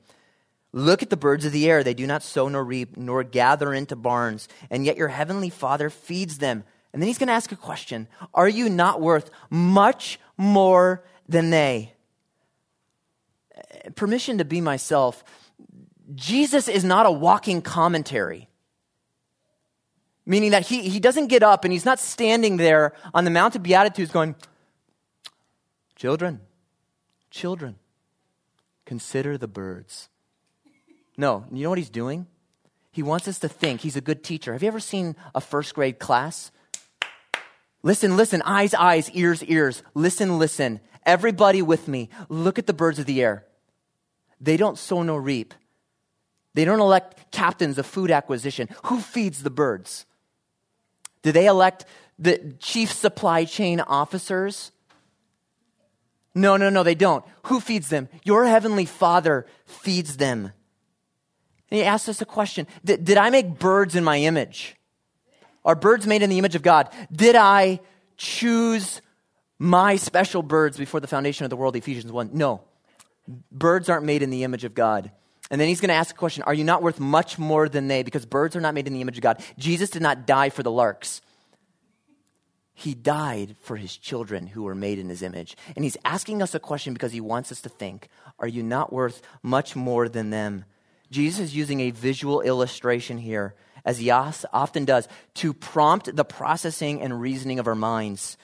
Look 0.73 1.03
at 1.03 1.11
the 1.11 1.17
birds 1.17 1.45
of 1.45 1.51
the 1.51 1.69
air. 1.69 1.83
They 1.83 1.93
do 1.93 2.07
not 2.07 2.23
sow 2.23 2.47
nor 2.47 2.63
reap, 2.63 2.97
nor 2.97 3.23
gather 3.23 3.75
into 3.75 3.95
barns, 3.95 4.47
and 4.71 4.83
yet 4.83 4.97
your 4.97 5.09
heavenly 5.09 5.51
Father 5.51 5.91
feeds 5.91 6.39
them. 6.39 6.63
And 6.93 6.99
then 6.99 7.05
he's 7.05 7.19
going 7.19 7.27
to 7.27 7.33
ask 7.33 7.51
a 7.51 7.55
question 7.55 8.07
Are 8.33 8.49
you 8.49 8.69
not 8.69 9.01
worth 9.01 9.29
much 9.51 10.19
more 10.35 11.03
than 11.29 11.51
they? 11.51 11.93
Permission 13.93 14.39
to 14.39 14.45
be 14.45 14.61
myself. 14.61 15.23
Jesus 16.15 16.67
is 16.67 16.83
not 16.83 17.05
a 17.05 17.11
walking 17.11 17.61
commentary. 17.61 18.49
Meaning 20.31 20.51
that 20.51 20.65
he, 20.65 20.87
he 20.87 21.01
doesn't 21.01 21.27
get 21.27 21.43
up 21.43 21.65
and 21.65 21.73
he's 21.73 21.83
not 21.83 21.99
standing 21.99 22.55
there 22.55 22.93
on 23.13 23.25
the 23.25 23.29
Mount 23.29 23.57
of 23.57 23.63
Beatitudes 23.63 24.11
going, 24.11 24.33
Children, 25.97 26.39
children, 27.29 27.75
consider 28.85 29.37
the 29.37 29.49
birds. 29.49 30.07
No, 31.17 31.43
you 31.51 31.63
know 31.63 31.69
what 31.69 31.79
he's 31.79 31.89
doing? 31.89 32.27
He 32.93 33.03
wants 33.03 33.27
us 33.27 33.39
to 33.39 33.49
think. 33.49 33.81
He's 33.81 33.97
a 33.97 34.01
good 34.01 34.23
teacher. 34.23 34.53
Have 34.53 34.63
you 34.63 34.69
ever 34.69 34.79
seen 34.79 35.17
a 35.35 35.41
first 35.41 35.75
grade 35.75 35.99
class? 35.99 36.53
Listen, 37.83 38.15
listen, 38.15 38.41
eyes, 38.43 38.73
eyes, 38.73 39.11
ears, 39.11 39.43
ears. 39.43 39.83
Listen, 39.93 40.39
listen. 40.39 40.79
Everybody 41.05 41.61
with 41.61 41.89
me. 41.89 42.07
Look 42.29 42.57
at 42.57 42.67
the 42.67 42.73
birds 42.73 42.99
of 42.99 43.05
the 43.05 43.21
air. 43.21 43.43
They 44.39 44.55
don't 44.55 44.77
sow 44.77 45.03
nor 45.03 45.21
reap. 45.21 45.53
They 46.53 46.63
don't 46.63 46.79
elect 46.79 47.33
captains 47.33 47.77
of 47.77 47.85
food 47.85 48.11
acquisition. 48.11 48.69
Who 48.85 49.01
feeds 49.01 49.43
the 49.43 49.49
birds? 49.49 50.05
Do 51.21 51.31
they 51.31 51.45
elect 51.47 51.85
the 52.17 52.55
chief 52.59 52.91
supply 52.91 53.45
chain 53.45 53.79
officers? 53.79 54.71
No, 56.33 56.57
no, 56.57 56.69
no, 56.69 56.83
they 56.83 56.95
don't. 56.95 57.25
Who 57.43 57.59
feeds 57.59 57.89
them? 57.89 58.09
Your 58.23 58.45
heavenly 58.45 58.85
Father 58.85 59.45
feeds 59.65 60.17
them. 60.17 60.51
And 61.69 61.79
he 61.79 61.83
asks 61.83 62.09
us 62.09 62.21
a 62.21 62.25
question 62.25 62.67
Did, 62.83 63.05
did 63.05 63.17
I 63.17 63.29
make 63.29 63.59
birds 63.59 63.95
in 63.95 64.03
my 64.03 64.17
image? 64.17 64.75
Are 65.63 65.75
birds 65.75 66.07
made 66.07 66.23
in 66.23 66.29
the 66.29 66.39
image 66.39 66.55
of 66.55 66.63
God? 66.63 66.89
Did 67.11 67.35
I 67.35 67.81
choose 68.17 69.01
my 69.59 69.95
special 69.95 70.41
birds 70.41 70.77
before 70.77 70.99
the 70.99 71.07
foundation 71.07 71.43
of 71.43 71.49
the 71.49 71.55
world? 71.55 71.75
Ephesians 71.75 72.11
1. 72.11 72.31
No. 72.33 72.61
Birds 73.51 73.89
aren't 73.89 74.05
made 74.05 74.23
in 74.23 74.31
the 74.31 74.43
image 74.43 74.63
of 74.63 74.73
God. 74.73 75.11
And 75.51 75.59
then 75.59 75.67
he's 75.67 75.81
going 75.81 75.89
to 75.89 75.95
ask 75.95 76.15
a 76.15 76.17
question 76.17 76.43
Are 76.43 76.53
you 76.53 76.63
not 76.63 76.81
worth 76.81 76.99
much 76.99 77.37
more 77.37 77.69
than 77.69 77.87
they? 77.89 78.01
Because 78.01 78.25
birds 78.25 78.55
are 78.55 78.61
not 78.61 78.73
made 78.73 78.87
in 78.87 78.93
the 78.93 79.01
image 79.01 79.17
of 79.17 79.21
God. 79.21 79.43
Jesus 79.59 79.91
did 79.91 80.01
not 80.01 80.25
die 80.25 80.49
for 80.49 80.63
the 80.63 80.71
larks. 80.71 81.21
He 82.73 82.95
died 82.95 83.57
for 83.61 83.75
his 83.75 83.95
children 83.95 84.47
who 84.47 84.63
were 84.63 84.73
made 84.73 84.97
in 84.97 85.09
his 85.09 85.21
image. 85.21 85.55
And 85.75 85.83
he's 85.83 85.97
asking 86.03 86.41
us 86.41 86.55
a 86.55 86.59
question 86.59 86.93
because 86.93 87.11
he 87.11 87.21
wants 87.21 87.51
us 87.51 87.61
to 87.61 87.69
think 87.69 88.07
Are 88.39 88.47
you 88.47 88.63
not 88.63 88.93
worth 88.93 89.21
much 89.43 89.75
more 89.75 90.07
than 90.07 90.29
them? 90.29 90.63
Jesus 91.11 91.41
is 91.41 91.55
using 91.55 91.81
a 91.81 91.91
visual 91.91 92.39
illustration 92.39 93.17
here, 93.17 93.53
as 93.83 93.97
he 93.97 94.09
often 94.09 94.85
does, 94.85 95.09
to 95.35 95.53
prompt 95.53 96.15
the 96.15 96.23
processing 96.23 97.01
and 97.01 97.19
reasoning 97.19 97.59
of 97.59 97.67
our 97.67 97.75
minds. 97.75 98.37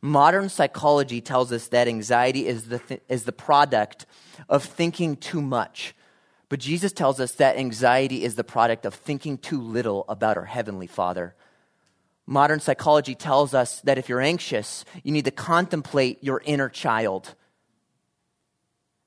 Modern 0.00 0.48
psychology 0.48 1.20
tells 1.20 1.50
us 1.50 1.66
that 1.68 1.88
anxiety 1.88 2.46
is 2.46 2.68
the, 2.68 2.78
th- 2.78 3.02
is 3.08 3.24
the 3.24 3.32
product 3.32 4.06
of 4.48 4.64
thinking 4.64 5.16
too 5.16 5.42
much. 5.42 5.94
But 6.52 6.60
Jesus 6.60 6.92
tells 6.92 7.18
us 7.18 7.32
that 7.36 7.56
anxiety 7.56 8.24
is 8.24 8.34
the 8.34 8.44
product 8.44 8.84
of 8.84 8.92
thinking 8.92 9.38
too 9.38 9.58
little 9.58 10.04
about 10.06 10.36
our 10.36 10.44
Heavenly 10.44 10.86
Father. 10.86 11.34
Modern 12.26 12.60
psychology 12.60 13.14
tells 13.14 13.54
us 13.54 13.80
that 13.84 13.96
if 13.96 14.10
you're 14.10 14.20
anxious, 14.20 14.84
you 15.02 15.12
need 15.12 15.24
to 15.24 15.30
contemplate 15.30 16.22
your 16.22 16.42
inner 16.44 16.68
child. 16.68 17.34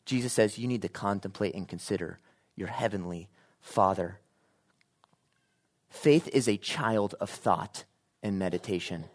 Jesus 0.08 0.34
says 0.34 0.58
you 0.58 0.68
need 0.68 0.82
to 0.82 0.90
contemplate 0.90 1.54
and 1.54 1.68
consider 1.68 2.18
your 2.56 2.70
heavenly 2.70 3.30
Father. 3.62 4.18
Faith 5.88 6.28
is 6.30 6.48
a 6.48 6.58
child 6.58 7.14
of 7.20 7.30
thought 7.30 7.84
and 8.24 8.40
meditation. 8.40 9.06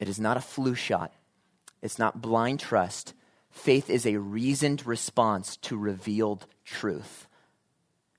It 0.00 0.08
is 0.08 0.18
not 0.18 0.36
a 0.36 0.40
flu 0.40 0.74
shot, 0.74 1.12
it's 1.82 2.00
not 2.00 2.20
blind 2.20 2.58
trust. 2.58 3.14
Faith 3.48 3.88
is 3.88 4.06
a 4.06 4.16
reasoned 4.16 4.84
response 4.88 5.56
to 5.58 5.76
revealed 5.76 6.46
truth. 6.64 7.28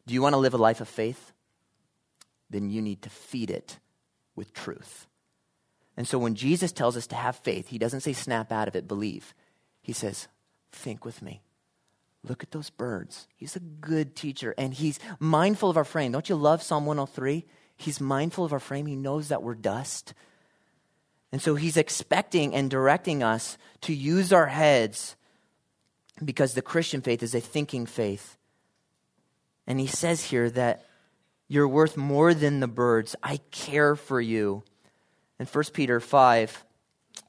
Do 0.05 0.13
you 0.13 0.21
want 0.21 0.33
to 0.33 0.39
live 0.39 0.53
a 0.53 0.57
life 0.57 0.81
of 0.81 0.87
faith? 0.87 1.31
Then 2.49 2.69
you 2.69 2.81
need 2.81 3.01
to 3.03 3.09
feed 3.09 3.49
it 3.49 3.79
with 4.35 4.53
truth. 4.53 5.07
And 5.97 6.07
so 6.07 6.17
when 6.17 6.35
Jesus 6.35 6.71
tells 6.71 6.97
us 6.97 7.07
to 7.07 7.15
have 7.15 7.35
faith, 7.35 7.67
he 7.67 7.77
doesn't 7.77 8.01
say 8.01 8.13
snap 8.13 8.51
out 8.51 8.67
of 8.67 8.75
it, 8.75 8.87
believe. 8.87 9.33
He 9.81 9.93
says, 9.93 10.27
think 10.71 11.05
with 11.05 11.21
me. 11.21 11.41
Look 12.23 12.43
at 12.43 12.51
those 12.51 12.69
birds. 12.69 13.27
He's 13.35 13.55
a 13.55 13.59
good 13.59 14.15
teacher 14.15 14.53
and 14.57 14.73
he's 14.73 14.99
mindful 15.19 15.69
of 15.69 15.77
our 15.77 15.83
frame. 15.83 16.11
Don't 16.11 16.29
you 16.29 16.35
love 16.35 16.61
Psalm 16.61 16.85
103? 16.85 17.45
He's 17.77 17.99
mindful 17.99 18.45
of 18.45 18.53
our 18.53 18.59
frame. 18.59 18.85
He 18.85 18.95
knows 18.95 19.29
that 19.29 19.41
we're 19.41 19.55
dust. 19.55 20.13
And 21.31 21.41
so 21.41 21.55
he's 21.55 21.77
expecting 21.77 22.53
and 22.53 22.69
directing 22.69 23.23
us 23.23 23.57
to 23.81 23.93
use 23.93 24.31
our 24.31 24.47
heads 24.47 25.15
because 26.23 26.53
the 26.53 26.61
Christian 26.61 27.01
faith 27.01 27.23
is 27.23 27.33
a 27.33 27.39
thinking 27.39 27.85
faith. 27.85 28.37
And 29.67 29.79
he 29.79 29.87
says 29.87 30.23
here 30.23 30.49
that 30.51 30.85
you're 31.47 31.67
worth 31.67 31.97
more 31.97 32.33
than 32.33 32.59
the 32.59 32.67
birds. 32.67 33.15
I 33.21 33.37
care 33.51 33.95
for 33.95 34.21
you. 34.21 34.63
In 35.39 35.45
1 35.45 35.63
Peter 35.73 35.99
5, 35.99 36.65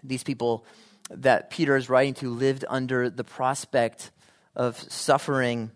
these 0.03 0.23
people 0.23 0.64
that 1.11 1.51
Peter 1.51 1.77
is 1.77 1.88
writing 1.88 2.14
to 2.14 2.31
lived 2.31 2.64
under 2.68 3.11
the 3.11 3.25
prospect 3.25 4.11
of 4.55 4.79
suffering. 4.79 5.71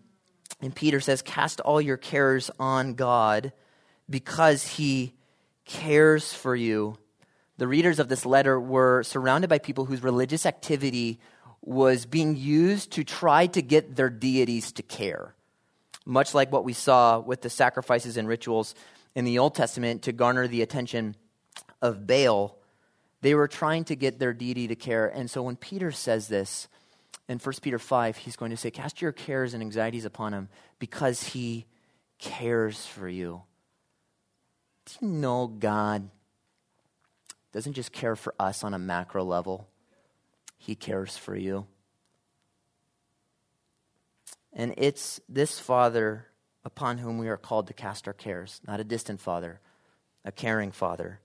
And 0.61 0.73
Peter 0.73 0.99
says, 0.99 1.21
Cast 1.21 1.59
all 1.61 1.81
your 1.81 1.97
cares 1.97 2.49
on 2.59 2.93
God 2.93 3.53
because 4.09 4.65
he 4.65 5.13
cares 5.65 6.33
for 6.33 6.55
you. 6.55 6.97
The 7.57 7.67
readers 7.67 7.99
of 7.99 8.07
this 8.07 8.25
letter 8.25 8.59
were 8.59 9.03
surrounded 9.03 9.49
by 9.49 9.59
people 9.59 9.85
whose 9.85 10.03
religious 10.03 10.45
activity 10.45 11.19
was 11.61 12.05
being 12.05 12.35
used 12.35 12.91
to 12.93 13.03
try 13.03 13.47
to 13.47 13.61
get 13.61 13.95
their 13.95 14.09
deities 14.09 14.71
to 14.73 14.83
care. 14.83 15.35
Much 16.07 16.33
like 16.33 16.53
what 16.53 16.63
we 16.63 16.71
saw 16.71 17.19
with 17.19 17.41
the 17.41 17.49
sacrifices 17.49 18.15
and 18.15 18.29
rituals 18.29 18.73
in 19.13 19.25
the 19.25 19.39
Old 19.39 19.53
Testament 19.53 20.03
to 20.03 20.13
garner 20.13 20.47
the 20.47 20.61
attention 20.61 21.17
of 21.81 22.07
Baal, 22.07 22.57
they 23.21 23.35
were 23.35 23.49
trying 23.49 23.83
to 23.83 23.95
get 23.95 24.17
their 24.17 24.31
deity 24.31 24.69
to 24.69 24.75
care. 24.75 25.07
And 25.07 25.29
so 25.29 25.43
when 25.43 25.57
Peter 25.57 25.91
says 25.91 26.29
this, 26.29 26.69
in 27.27 27.39
1 27.39 27.55
Peter 27.61 27.77
5, 27.77 28.15
he's 28.15 28.37
going 28.37 28.51
to 28.51 28.57
say, 28.57 28.71
Cast 28.71 29.01
your 29.01 29.11
cares 29.11 29.53
and 29.53 29.61
anxieties 29.61 30.05
upon 30.05 30.33
him 30.33 30.47
because 30.79 31.21
he 31.21 31.65
cares 32.19 32.85
for 32.85 33.09
you. 33.09 33.41
Do 34.85 34.93
you 35.01 35.07
know 35.09 35.47
God 35.47 36.09
doesn't 37.51 37.73
just 37.73 37.91
care 37.91 38.15
for 38.15 38.33
us 38.39 38.63
on 38.63 38.73
a 38.73 38.79
macro 38.79 39.25
level, 39.25 39.67
he 40.57 40.73
cares 40.73 41.17
for 41.17 41.35
you? 41.35 41.67
And 44.57 44.73
it's 44.75 45.21
this 45.29 45.59
Father 45.59 46.25
upon 46.65 46.97
whom 46.97 47.19
we 47.19 47.29
are 47.29 47.37
called 47.37 47.67
to 47.67 47.73
cast 47.73 48.07
our 48.07 48.13
cares, 48.13 48.59
not 48.67 48.79
a 48.79 48.83
distant 48.83 49.21
Father, 49.21 49.61
a 50.25 50.31
caring 50.31 50.71
Father. 50.71 51.19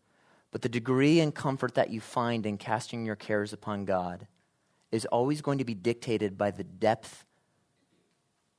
But 0.51 0.61
the 0.61 0.69
degree 0.69 1.19
and 1.19 1.35
comfort 1.35 1.75
that 1.75 1.91
you 1.91 2.01
find 2.01 2.45
in 2.45 2.59
casting 2.59 3.07
your 3.07 3.17
cares 3.17 3.55
upon 3.55 3.87
God 3.87 4.27
is 4.93 5.07
always 5.07 5.41
going 5.41 5.59
to 5.59 5.65
be 5.65 5.73
dictated 5.73 6.37
by 6.37 6.51
the 6.51 6.63
depth 6.63 7.25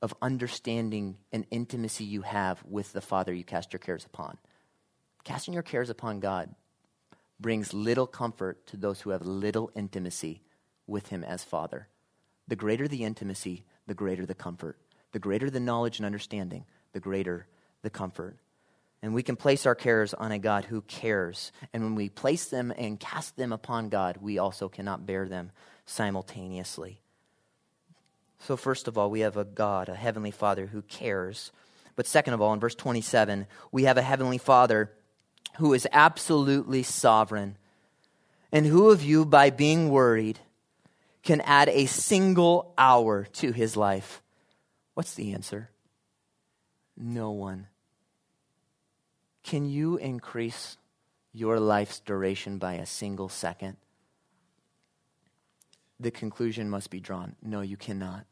of 0.02 0.12
understanding 0.20 1.18
and 1.32 1.46
intimacy 1.52 2.02
you 2.02 2.22
have 2.22 2.62
with 2.68 2.92
the 2.92 3.00
Father 3.00 3.32
you 3.32 3.44
cast 3.44 3.72
your 3.72 3.78
cares 3.78 4.04
upon. 4.04 4.36
Casting 5.22 5.54
your 5.54 5.62
cares 5.62 5.88
upon 5.88 6.18
God 6.18 6.52
brings 7.38 7.72
little 7.72 8.08
comfort 8.08 8.66
to 8.66 8.76
those 8.76 9.02
who 9.02 9.10
have 9.10 9.22
little 9.22 9.70
intimacy 9.76 10.42
with 10.88 11.08
Him 11.08 11.22
as 11.22 11.44
Father. 11.44 11.86
The 12.48 12.56
greater 12.56 12.88
the 12.88 13.04
intimacy, 13.04 13.64
the 13.86 13.94
greater 13.94 14.26
the 14.26 14.34
comfort. 14.34 14.78
The 15.12 15.18
greater 15.18 15.48
the 15.48 15.60
knowledge 15.60 15.98
and 15.98 16.06
understanding, 16.06 16.64
the 16.92 17.00
greater 17.00 17.46
the 17.82 17.90
comfort. 17.90 18.36
And 19.02 19.14
we 19.14 19.22
can 19.22 19.36
place 19.36 19.66
our 19.66 19.74
cares 19.74 20.14
on 20.14 20.32
a 20.32 20.38
God 20.38 20.64
who 20.64 20.80
cares. 20.80 21.52
And 21.72 21.82
when 21.84 21.94
we 21.94 22.08
place 22.08 22.46
them 22.46 22.72
and 22.76 22.98
cast 22.98 23.36
them 23.36 23.52
upon 23.52 23.90
God, 23.90 24.18
we 24.20 24.38
also 24.38 24.68
cannot 24.68 25.06
bear 25.06 25.28
them 25.28 25.52
simultaneously. 25.84 27.00
So, 28.40 28.56
first 28.56 28.88
of 28.88 28.98
all, 28.98 29.10
we 29.10 29.20
have 29.20 29.36
a 29.36 29.44
God, 29.44 29.88
a 29.88 29.94
heavenly 29.94 30.30
Father 30.30 30.66
who 30.66 30.82
cares. 30.82 31.52
But 31.96 32.06
second 32.06 32.34
of 32.34 32.40
all, 32.40 32.52
in 32.52 32.60
verse 32.60 32.74
27, 32.74 33.46
we 33.72 33.84
have 33.84 33.98
a 33.98 34.02
heavenly 34.02 34.38
Father 34.38 34.90
who 35.58 35.74
is 35.74 35.86
absolutely 35.92 36.82
sovereign. 36.82 37.56
And 38.50 38.66
who 38.66 38.90
of 38.90 39.02
you, 39.02 39.24
by 39.24 39.50
being 39.50 39.90
worried, 39.90 40.40
can 41.24 41.40
add 41.40 41.68
a 41.68 41.86
single 41.86 42.74
hour 42.78 43.24
to 43.24 43.52
his 43.52 43.76
life? 43.76 44.22
What's 44.94 45.14
the 45.14 45.32
answer? 45.32 45.70
No 46.96 47.32
one. 47.32 47.66
Can 49.42 49.68
you 49.68 49.96
increase 49.96 50.76
your 51.32 51.58
life's 51.58 51.98
duration 52.00 52.58
by 52.58 52.74
a 52.74 52.86
single 52.86 53.28
second? 53.28 53.76
the 56.00 56.10
conclusion 56.10 56.68
must 56.68 56.90
be 56.90 57.00
drawn 57.00 57.34
no, 57.42 57.60
you 57.60 57.76
cannot. 57.76 58.26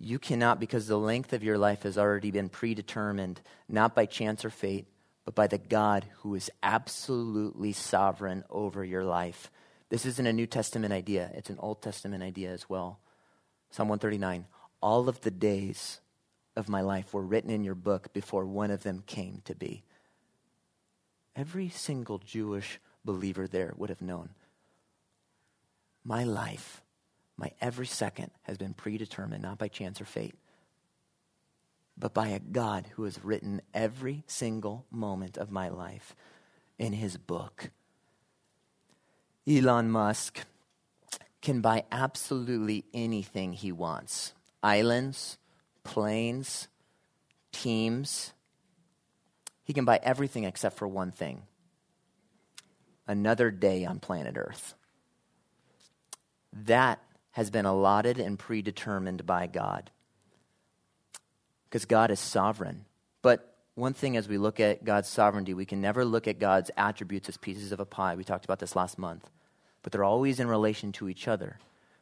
You 0.00 0.18
cannot 0.18 0.60
because 0.60 0.86
the 0.86 0.98
length 0.98 1.32
of 1.32 1.42
your 1.42 1.58
life 1.58 1.82
has 1.82 1.98
already 1.98 2.30
been 2.30 2.48
predetermined, 2.48 3.40
not 3.68 3.96
by 3.96 4.06
chance 4.06 4.44
or 4.44 4.50
fate, 4.50 4.86
but 5.24 5.34
by 5.34 5.48
the 5.48 5.58
God 5.58 6.06
who 6.18 6.36
is 6.36 6.52
absolutely 6.62 7.72
sovereign 7.72 8.44
over 8.48 8.84
your 8.84 9.04
life. 9.04 9.50
This 9.90 10.04
isn't 10.04 10.26
a 10.26 10.32
New 10.32 10.46
Testament 10.46 10.92
idea, 10.92 11.30
it's 11.34 11.50
an 11.50 11.58
Old 11.58 11.82
Testament 11.82 12.22
idea 12.22 12.50
as 12.50 12.68
well. 12.68 13.00
Psalm 13.70 13.88
139 13.88 14.46
All 14.82 15.08
of 15.08 15.20
the 15.22 15.30
days 15.30 16.00
of 16.56 16.68
my 16.68 16.80
life 16.80 17.14
were 17.14 17.22
written 17.22 17.50
in 17.50 17.64
your 17.64 17.74
book 17.74 18.12
before 18.12 18.44
one 18.44 18.70
of 18.70 18.82
them 18.82 19.02
came 19.06 19.42
to 19.44 19.54
be. 19.54 19.84
Every 21.36 21.68
single 21.68 22.18
Jewish 22.18 22.80
believer 23.04 23.46
there 23.46 23.72
would 23.76 23.90
have 23.90 24.02
known 24.02 24.30
my 26.04 26.24
life, 26.24 26.82
my 27.36 27.52
every 27.60 27.86
second 27.86 28.30
has 28.42 28.56
been 28.56 28.74
predetermined, 28.74 29.42
not 29.42 29.58
by 29.58 29.68
chance 29.68 30.00
or 30.00 30.06
fate, 30.06 30.34
but 31.96 32.14
by 32.14 32.28
a 32.28 32.38
God 32.38 32.86
who 32.94 33.04
has 33.04 33.22
written 33.24 33.60
every 33.74 34.24
single 34.26 34.86
moment 34.90 35.36
of 35.36 35.50
my 35.50 35.68
life 35.68 36.16
in 36.78 36.94
his 36.94 37.16
book. 37.16 37.70
Elon 39.48 39.90
Musk 39.90 40.44
can 41.40 41.62
buy 41.62 41.84
absolutely 41.90 42.84
anything 42.92 43.54
he 43.54 43.72
wants 43.72 44.34
islands, 44.62 45.38
planes, 45.84 46.68
teams. 47.52 48.34
He 49.64 49.72
can 49.72 49.84
buy 49.84 50.00
everything 50.02 50.44
except 50.44 50.76
for 50.76 50.86
one 50.86 51.12
thing 51.12 51.42
another 53.06 53.50
day 53.50 53.86
on 53.86 54.00
planet 54.00 54.36
Earth. 54.36 54.74
That 56.52 57.00
has 57.30 57.50
been 57.50 57.64
allotted 57.64 58.18
and 58.18 58.38
predetermined 58.38 59.24
by 59.24 59.46
God. 59.46 59.90
Because 61.64 61.86
God 61.86 62.10
is 62.10 62.20
sovereign. 62.20 62.84
But 63.22 63.54
one 63.74 63.94
thing 63.94 64.16
as 64.16 64.28
we 64.28 64.38
look 64.38 64.60
at 64.60 64.84
God's 64.84 65.08
sovereignty, 65.08 65.54
we 65.54 65.64
can 65.64 65.80
never 65.80 66.04
look 66.04 66.26
at 66.26 66.38
God's 66.38 66.70
attributes 66.76 67.28
as 67.28 67.36
pieces 67.36 67.72
of 67.72 67.80
a 67.80 67.86
pie. 67.86 68.16
We 68.16 68.24
talked 68.24 68.44
about 68.44 68.58
this 68.58 68.76
last 68.76 68.98
month. 68.98 69.30
But 69.82 69.92
they're 69.92 70.04
always 70.04 70.40
in 70.40 70.48
relation 70.48 70.92
to 70.92 71.08
each 71.08 71.28
other, 71.28 71.58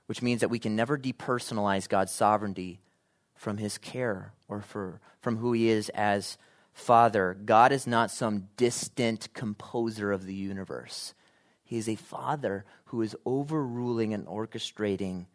which 0.06 0.22
means 0.22 0.40
that 0.40 0.48
we 0.48 0.58
can 0.58 0.76
never 0.76 0.98
depersonalize 0.98 1.88
God's 1.88 2.12
sovereignty 2.12 2.80
from 3.34 3.58
his 3.58 3.78
care 3.78 4.32
or 4.48 4.62
for, 4.62 5.00
from 5.20 5.36
who 5.36 5.52
he 5.52 5.68
is 5.68 5.88
as 5.90 6.38
Father. 6.72 7.36
God 7.44 7.72
is 7.72 7.86
not 7.86 8.10
some 8.10 8.48
distant 8.56 9.32
composer 9.34 10.12
of 10.12 10.26
the 10.26 10.34
universe. 10.34 11.14
He 11.64 11.76
is 11.76 11.88
a 11.88 11.96
Father 11.96 12.64
who 12.86 13.02
is 13.02 13.16
overruling 13.24 14.14
and 14.14 14.26
orchestrating 14.26 15.26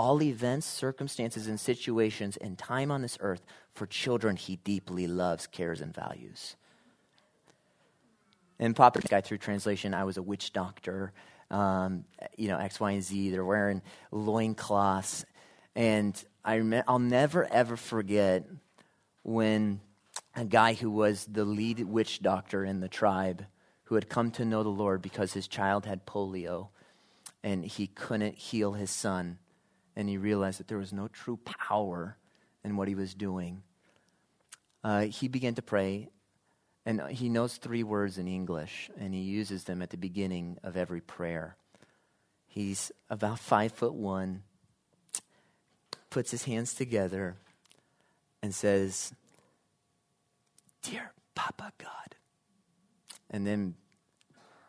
all 0.00 0.22
events, 0.22 0.66
circumstances, 0.66 1.46
and 1.46 1.60
situations 1.60 2.38
in 2.38 2.56
time 2.56 2.90
on 2.90 3.02
this 3.02 3.18
earth 3.20 3.44
for 3.70 3.86
children 3.86 4.34
he 4.34 4.56
deeply 4.56 5.06
loves, 5.06 5.46
cares, 5.46 5.82
and 5.82 5.94
values. 5.94 6.56
In 8.58 8.72
Papa 8.72 9.02
Guy 9.02 9.20
through 9.20 9.38
translation, 9.38 9.92
I 9.92 10.04
was 10.04 10.16
a 10.16 10.22
witch 10.22 10.54
doctor. 10.54 11.12
Um, 11.50 12.04
you 12.36 12.48
know, 12.48 12.58
X, 12.58 12.78
Y, 12.78 12.92
and 12.92 13.02
Z. 13.02 13.30
They're 13.30 13.44
wearing 13.44 13.82
loincloths. 14.12 15.24
And 15.74 16.22
I 16.44 16.58
rem- 16.58 16.84
I'll 16.86 16.98
never, 16.98 17.46
ever 17.52 17.76
forget 17.76 18.46
when 19.22 19.80
a 20.34 20.44
guy 20.44 20.74
who 20.74 20.90
was 20.90 21.26
the 21.26 21.44
lead 21.44 21.80
witch 21.80 22.22
doctor 22.22 22.64
in 22.64 22.80
the 22.80 22.88
tribe, 22.88 23.46
who 23.84 23.94
had 23.96 24.08
come 24.08 24.30
to 24.32 24.44
know 24.44 24.62
the 24.62 24.68
Lord 24.68 25.02
because 25.02 25.32
his 25.32 25.48
child 25.48 25.86
had 25.86 26.06
polio 26.06 26.68
and 27.42 27.64
he 27.64 27.86
couldn't 27.88 28.36
heal 28.36 28.72
his 28.72 28.90
son. 28.90 29.38
And 29.96 30.08
he 30.08 30.16
realized 30.16 30.60
that 30.60 30.68
there 30.68 30.78
was 30.78 30.92
no 30.92 31.08
true 31.08 31.38
power 31.44 32.16
in 32.64 32.76
what 32.76 32.88
he 32.88 32.94
was 32.94 33.14
doing. 33.14 33.62
Uh, 34.84 35.02
he 35.02 35.28
began 35.28 35.54
to 35.54 35.62
pray, 35.62 36.08
and 36.86 37.02
he 37.10 37.28
knows 37.28 37.56
three 37.56 37.82
words 37.82 38.18
in 38.18 38.26
English, 38.26 38.90
and 38.98 39.14
he 39.14 39.20
uses 39.20 39.64
them 39.64 39.82
at 39.82 39.90
the 39.90 39.96
beginning 39.96 40.58
of 40.62 40.76
every 40.76 41.00
prayer. 41.00 41.56
He's 42.46 42.90
about 43.08 43.38
five 43.38 43.72
foot 43.72 43.94
one, 43.94 44.42
puts 46.08 46.30
his 46.30 46.44
hands 46.44 46.74
together, 46.74 47.36
and 48.42 48.54
says, 48.54 49.12
Dear 50.82 51.12
Papa 51.34 51.72
God. 51.78 52.16
And 53.30 53.46
then 53.46 53.74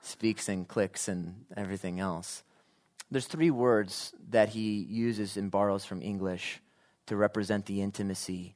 speaks 0.01 0.49
and 0.49 0.67
clicks 0.67 1.07
and 1.07 1.45
everything 1.55 1.99
else. 1.99 2.43
There's 3.09 3.27
three 3.27 3.51
words 3.51 4.13
that 4.29 4.49
he 4.49 4.81
uses 4.81 5.37
and 5.37 5.49
borrows 5.49 5.85
from 5.85 6.01
English 6.01 6.61
to 7.07 7.15
represent 7.15 7.65
the 7.65 7.81
intimacy 7.81 8.55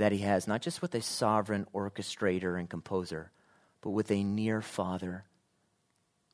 that 0.00 0.12
he 0.12 0.20
has, 0.20 0.48
not 0.48 0.62
just 0.62 0.80
with 0.80 0.94
a 0.94 1.02
sovereign 1.02 1.66
orchestrator 1.74 2.58
and 2.58 2.70
composer, 2.70 3.30
but 3.82 3.90
with 3.90 4.10
a 4.10 4.24
near 4.24 4.62
father. 4.62 5.24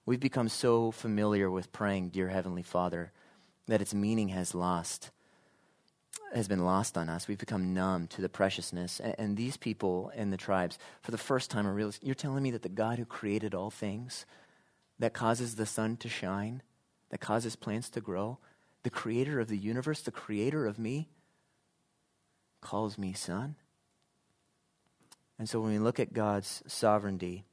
We've 0.05 0.21
become 0.21 0.49
so 0.49 0.93
familiar 0.93 1.51
with 1.51 1.73
praying, 1.73 2.11
Dear 2.11 2.29
Heavenly 2.29 2.63
Father, 2.63 3.11
that 3.67 3.81
its 3.81 3.93
meaning 3.93 4.29
has 4.29 4.55
lost 4.55 5.11
has 6.33 6.47
been 6.47 6.65
lost 6.65 6.97
on 6.97 7.09
us. 7.09 7.27
We've 7.27 7.39
become 7.39 7.75
numb 7.75 8.07
to 8.09 8.23
the 8.23 8.29
preciousness. 8.29 9.01
And, 9.01 9.15
and 9.19 9.37
these 9.37 9.57
people 9.57 10.13
in 10.15 10.31
the 10.31 10.37
tribes, 10.37 10.79
for 11.03 11.11
the 11.11 11.19
first 11.19 11.51
time, 11.51 11.67
are 11.67 11.73
realizing 11.73 12.03
you're 12.05 12.15
telling 12.15 12.43
me 12.43 12.53
that 12.53 12.63
the 12.63 12.69
God 12.69 12.99
who 12.99 13.05
created 13.05 13.55
all 13.55 13.71
things, 13.71 14.27
that 14.99 15.13
causes 15.13 15.57
the 15.57 15.67
sun 15.67 15.97
to 15.99 16.09
shine, 16.09 16.63
that 17.11 17.21
causes 17.21 17.57
plants 17.57 17.91
to 17.91 18.01
grow, 18.01 18.39
the 18.83 18.91
creator 18.91 19.41
of 19.41 19.49
the 19.49 19.59
universe, 19.59 20.03
the 20.03 20.11
creator 20.13 20.67
of 20.67 20.79
me, 20.79 21.09
calls 22.67 22.99
me 22.99 23.13
son. 23.13 23.55
And 25.39 25.49
so 25.49 25.61
when 25.61 25.71
we 25.71 25.79
look 25.79 26.01
at 26.01 26.13
God's 26.13 26.65
sovereignty, 26.67 27.45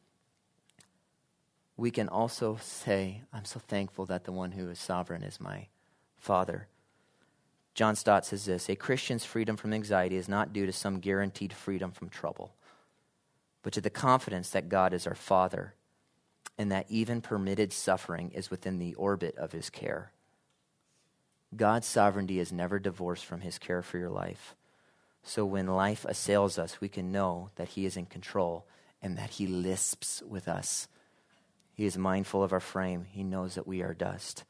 we 1.78 1.92
can 1.92 2.10
also 2.10 2.58
say, 2.60 3.22
I'm 3.32 3.46
so 3.46 3.60
thankful 3.60 4.08
that 4.08 4.24
the 4.24 4.32
one 4.32 4.54
who 4.54 4.72
is 4.72 4.80
sovereign 4.80 5.22
is 5.22 5.40
my 5.40 5.68
Father. 6.18 6.68
John 7.76 7.96
Stott 7.96 8.26
says 8.26 8.46
this 8.46 8.70
A 8.70 8.76
Christian's 8.76 9.24
freedom 9.24 9.56
from 9.56 9.72
anxiety 9.72 10.16
is 10.16 10.28
not 10.28 10.52
due 10.52 10.66
to 10.66 10.74
some 10.74 11.00
guaranteed 11.00 11.54
freedom 11.54 11.92
from 11.92 12.10
trouble, 12.10 12.56
but 13.62 13.74
to 13.74 13.82
the 13.82 13.92
confidence 13.92 14.50
that 14.50 14.68
God 14.68 14.94
is 14.94 15.06
our 15.06 15.14
Father 15.14 15.76
and 16.58 16.72
that 16.72 16.90
even 16.90 17.22
permitted 17.22 17.72
suffering 17.72 18.32
is 18.32 18.50
within 18.50 18.80
the 18.80 18.96
orbit 18.96 19.38
of 19.38 19.52
his 19.52 19.70
care. 19.70 20.12
God's 21.56 21.86
sovereignty 21.86 22.40
is 22.40 22.52
never 22.52 22.80
divorced 22.80 23.26
from 23.26 23.42
his 23.42 23.60
care 23.60 23.84
for 23.84 24.00
your 24.00 24.10
life. 24.10 24.56
So 25.24 25.46
when 25.46 25.68
life 25.68 26.06
assails 26.06 26.60
us, 26.60 26.82
we 26.82 26.90
can 26.90 27.12
know 27.12 27.50
that 27.56 27.70
he 27.70 27.86
is 27.86 27.96
in 27.96 28.06
control 28.06 28.66
and 29.02 29.18
that 29.18 29.32
he 29.32 29.48
lisps 29.48 30.22
with 30.28 30.48
us. 30.48 30.88
He 31.74 31.86
is 31.86 31.98
mindful 31.98 32.44
of 32.44 32.54
our 32.54 32.60
frame, 32.60 33.06
he 33.10 33.24
knows 33.24 33.56
that 33.56 33.68
we 33.68 33.82
are 33.82 33.94
dust. 33.94 34.44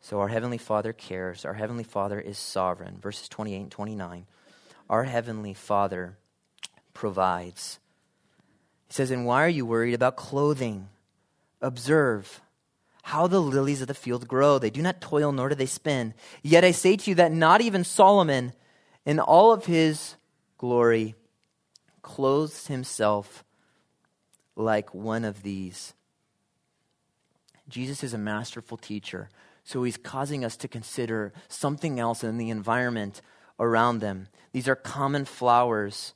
So 0.00 0.20
our 0.20 0.28
Heavenly 0.28 0.58
Father 0.58 0.92
cares. 0.92 1.44
Our 1.44 1.54
Heavenly 1.54 1.84
Father 1.84 2.18
is 2.18 2.38
sovereign. 2.38 2.98
Verses 3.00 3.28
28 3.28 3.56
and 3.56 3.70
29. 3.70 4.26
Our 4.88 5.04
Heavenly 5.04 5.54
Father 5.54 6.16
provides. 6.94 7.78
He 8.86 8.94
says, 8.94 9.10
And 9.10 9.26
why 9.26 9.44
are 9.44 9.50
you 9.50 9.66
worried 9.66 9.94
about 9.94 10.16
clothing? 10.16 10.88
Observe 11.60 12.40
how 13.02 13.26
the 13.26 13.40
lilies 13.40 13.82
of 13.82 13.88
the 13.88 13.94
field 13.94 14.28
grow. 14.28 14.58
They 14.58 14.70
do 14.70 14.82
not 14.82 15.00
toil, 15.00 15.32
nor 15.32 15.48
do 15.48 15.54
they 15.54 15.66
spin. 15.66 16.14
Yet 16.42 16.64
I 16.64 16.70
say 16.70 16.96
to 16.96 17.10
you 17.10 17.14
that 17.16 17.32
not 17.32 17.60
even 17.60 17.84
Solomon, 17.84 18.52
in 19.04 19.18
all 19.20 19.52
of 19.52 19.66
his 19.66 20.16
glory, 20.56 21.14
clothes 22.02 22.66
himself 22.66 23.44
like 24.56 24.94
one 24.94 25.24
of 25.24 25.42
these. 25.42 25.94
Jesus 27.68 28.02
is 28.02 28.14
a 28.14 28.18
masterful 28.18 28.76
teacher. 28.76 29.28
So 29.62 29.82
he's 29.82 29.98
causing 29.98 30.44
us 30.44 30.56
to 30.58 30.68
consider 30.68 31.32
something 31.48 32.00
else 32.00 32.24
in 32.24 32.38
the 32.38 32.48
environment 32.48 33.20
around 33.60 33.98
them. 33.98 34.28
These 34.52 34.68
are 34.68 34.74
common 34.74 35.26
flowers, 35.26 36.14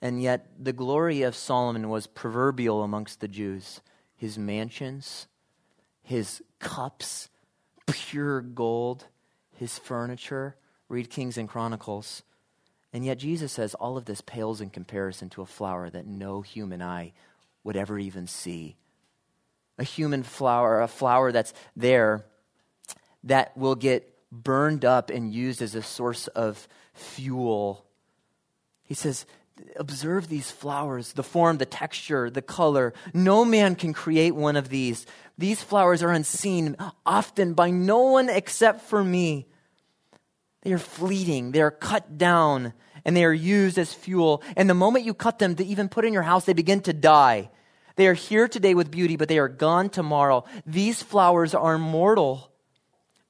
and 0.00 0.22
yet 0.22 0.46
the 0.56 0.72
glory 0.72 1.22
of 1.22 1.34
Solomon 1.34 1.88
was 1.88 2.06
proverbial 2.06 2.84
amongst 2.84 3.20
the 3.20 3.28
Jews. 3.28 3.80
His 4.14 4.38
mansions, 4.38 5.26
his 6.02 6.42
cups, 6.60 7.28
pure 7.86 8.40
gold, 8.40 9.06
his 9.52 9.78
furniture. 9.78 10.54
Read 10.88 11.10
Kings 11.10 11.36
and 11.36 11.48
Chronicles. 11.48 12.22
And 12.92 13.04
yet 13.04 13.18
Jesus 13.18 13.52
says 13.52 13.74
all 13.74 13.96
of 13.96 14.04
this 14.04 14.20
pales 14.20 14.60
in 14.60 14.70
comparison 14.70 15.28
to 15.30 15.42
a 15.42 15.46
flower 15.46 15.90
that 15.90 16.06
no 16.06 16.40
human 16.42 16.80
eye 16.80 17.12
would 17.64 17.76
ever 17.76 17.98
even 17.98 18.26
see. 18.26 18.76
A 19.78 19.84
human 19.84 20.22
flower, 20.22 20.80
a 20.80 20.88
flower 20.88 21.32
that's 21.32 21.52
there 21.76 22.24
that 23.24 23.56
will 23.56 23.74
get 23.74 24.14
burned 24.32 24.84
up 24.84 25.10
and 25.10 25.32
used 25.32 25.60
as 25.60 25.74
a 25.74 25.82
source 25.82 26.28
of 26.28 26.66
fuel. 26.94 27.84
He 28.84 28.94
says, 28.94 29.26
Observe 29.76 30.28
these 30.28 30.50
flowers, 30.50 31.14
the 31.14 31.22
form, 31.22 31.56
the 31.56 31.66
texture, 31.66 32.28
the 32.28 32.42
color. 32.42 32.92
No 33.14 33.44
man 33.44 33.74
can 33.74 33.94
create 33.94 34.34
one 34.34 34.54
of 34.54 34.68
these. 34.68 35.06
These 35.38 35.62
flowers 35.62 36.02
are 36.02 36.12
unseen, 36.12 36.76
often 37.06 37.54
by 37.54 37.70
no 37.70 38.00
one 38.00 38.28
except 38.28 38.82
for 38.82 39.02
me. 39.02 39.46
They 40.66 40.72
are 40.72 40.78
fleeting, 40.78 41.52
they 41.52 41.60
are 41.60 41.70
cut 41.70 42.18
down, 42.18 42.72
and 43.04 43.16
they 43.16 43.24
are 43.24 43.32
used 43.32 43.78
as 43.78 43.94
fuel. 43.94 44.42
And 44.56 44.68
the 44.68 44.74
moment 44.74 45.04
you 45.04 45.14
cut 45.14 45.38
them 45.38 45.54
to 45.54 45.64
even 45.64 45.88
put 45.88 46.04
in 46.04 46.12
your 46.12 46.24
house, 46.24 46.44
they 46.44 46.54
begin 46.54 46.80
to 46.80 46.92
die. 46.92 47.50
They 47.94 48.08
are 48.08 48.14
here 48.14 48.48
today 48.48 48.74
with 48.74 48.90
beauty, 48.90 49.14
but 49.14 49.28
they 49.28 49.38
are 49.38 49.46
gone 49.46 49.90
tomorrow. 49.90 50.44
These 50.66 51.04
flowers 51.04 51.54
are 51.54 51.78
mortal, 51.78 52.50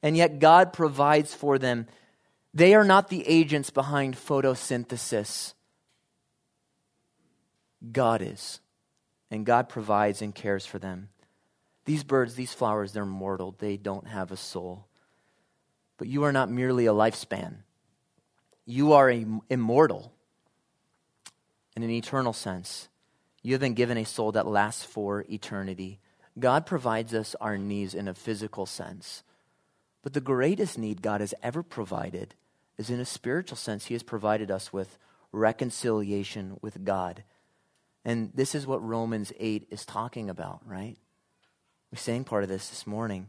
and 0.02 0.16
yet 0.16 0.38
God 0.38 0.72
provides 0.72 1.34
for 1.34 1.58
them. 1.58 1.88
They 2.54 2.74
are 2.74 2.84
not 2.84 3.10
the 3.10 3.28
agents 3.28 3.68
behind 3.68 4.16
photosynthesis. 4.16 5.52
God 7.92 8.22
is, 8.22 8.60
and 9.30 9.44
God 9.44 9.68
provides 9.68 10.22
and 10.22 10.34
cares 10.34 10.64
for 10.64 10.78
them. 10.78 11.10
These 11.84 12.02
birds, 12.02 12.34
these 12.34 12.54
flowers, 12.54 12.92
they're 12.92 13.04
mortal. 13.04 13.54
They 13.58 13.76
don't 13.76 14.06
have 14.06 14.32
a 14.32 14.38
soul. 14.38 14.86
But 15.98 16.08
you 16.08 16.24
are 16.24 16.32
not 16.32 16.50
merely 16.50 16.86
a 16.86 16.92
lifespan, 16.92 17.56
you 18.64 18.92
are 18.92 19.12
immortal 19.48 20.12
in 21.76 21.82
an 21.82 21.90
eternal 21.90 22.32
sense. 22.32 22.88
You 23.42 23.52
have 23.52 23.60
been 23.60 23.74
given 23.74 23.96
a 23.96 24.04
soul 24.04 24.32
that 24.32 24.46
lasts 24.46 24.82
for 24.82 25.24
eternity. 25.30 26.00
God 26.36 26.66
provides 26.66 27.14
us 27.14 27.36
our 27.40 27.56
needs 27.56 27.94
in 27.94 28.08
a 28.08 28.14
physical 28.14 28.66
sense. 28.66 29.22
But 30.02 30.14
the 30.14 30.20
greatest 30.20 30.78
need 30.78 31.00
God 31.00 31.20
has 31.20 31.32
ever 31.42 31.62
provided 31.62 32.34
is 32.76 32.90
in 32.90 32.98
a 32.98 33.04
spiritual 33.04 33.56
sense. 33.56 33.86
He 33.86 33.94
has 33.94 34.02
provided 34.02 34.50
us 34.50 34.72
with 34.72 34.98
reconciliation 35.30 36.58
with 36.60 36.84
God. 36.84 37.22
And 38.04 38.32
this 38.34 38.54
is 38.54 38.66
what 38.66 38.82
Romans 38.82 39.32
8 39.38 39.68
is 39.70 39.84
talking 39.84 40.28
about, 40.28 40.60
right? 40.66 40.96
We 41.92 41.98
sang 41.98 42.24
part 42.24 42.42
of 42.42 42.48
this 42.48 42.68
this 42.68 42.86
morning. 42.86 43.28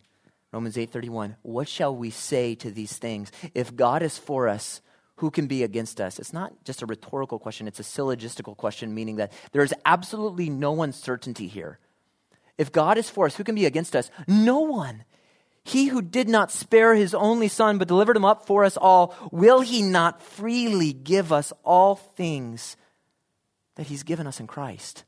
Romans 0.58 0.76
8:31. 0.76 1.36
What 1.44 1.68
shall 1.68 1.96
we 1.96 2.10
say 2.10 2.56
to 2.56 2.72
these 2.72 2.98
things? 2.98 3.32
If 3.54 3.76
God 3.76 4.02
is 4.02 4.18
for 4.18 4.48
us, 4.48 4.82
who 5.18 5.30
can 5.30 5.46
be 5.46 5.62
against 5.62 6.02
us? 6.02 6.18
It's 6.18 6.34
not 6.34 6.64
just 6.64 6.82
a 6.82 6.88
rhetorical 6.88 7.38
question, 7.38 7.68
it's 7.68 7.80
a 7.80 7.84
syllogistical 7.84 8.58
question, 8.58 8.96
meaning 8.96 9.18
that 9.18 9.32
there 9.52 9.62
is 9.62 9.72
absolutely 9.86 10.50
no 10.50 10.82
uncertainty 10.82 11.46
here. 11.46 11.78
If 12.58 12.72
God 12.72 12.98
is 12.98 13.08
for 13.08 13.28
us, 13.28 13.36
who 13.36 13.44
can 13.44 13.54
be 13.54 13.68
against 13.68 13.96
us? 13.96 14.10
No 14.28 14.62
one. 14.62 15.04
He 15.64 15.90
who 15.90 16.02
did 16.02 16.28
not 16.28 16.52
spare 16.52 16.96
his 16.96 17.14
only 17.14 17.50
son, 17.50 17.78
but 17.78 17.88
delivered 17.88 18.18
him 18.18 18.26
up 18.26 18.48
for 18.48 18.64
us 18.64 18.78
all, 18.78 19.14
will 19.32 19.62
he 19.62 19.84
not 19.84 20.24
freely 20.24 20.92
give 20.92 21.32
us 21.32 21.54
all 21.64 21.94
things 21.96 22.78
that 23.76 23.86
he's 23.86 24.02
given 24.02 24.26
us 24.26 24.40
in 24.40 24.48
Christ? 24.48 25.04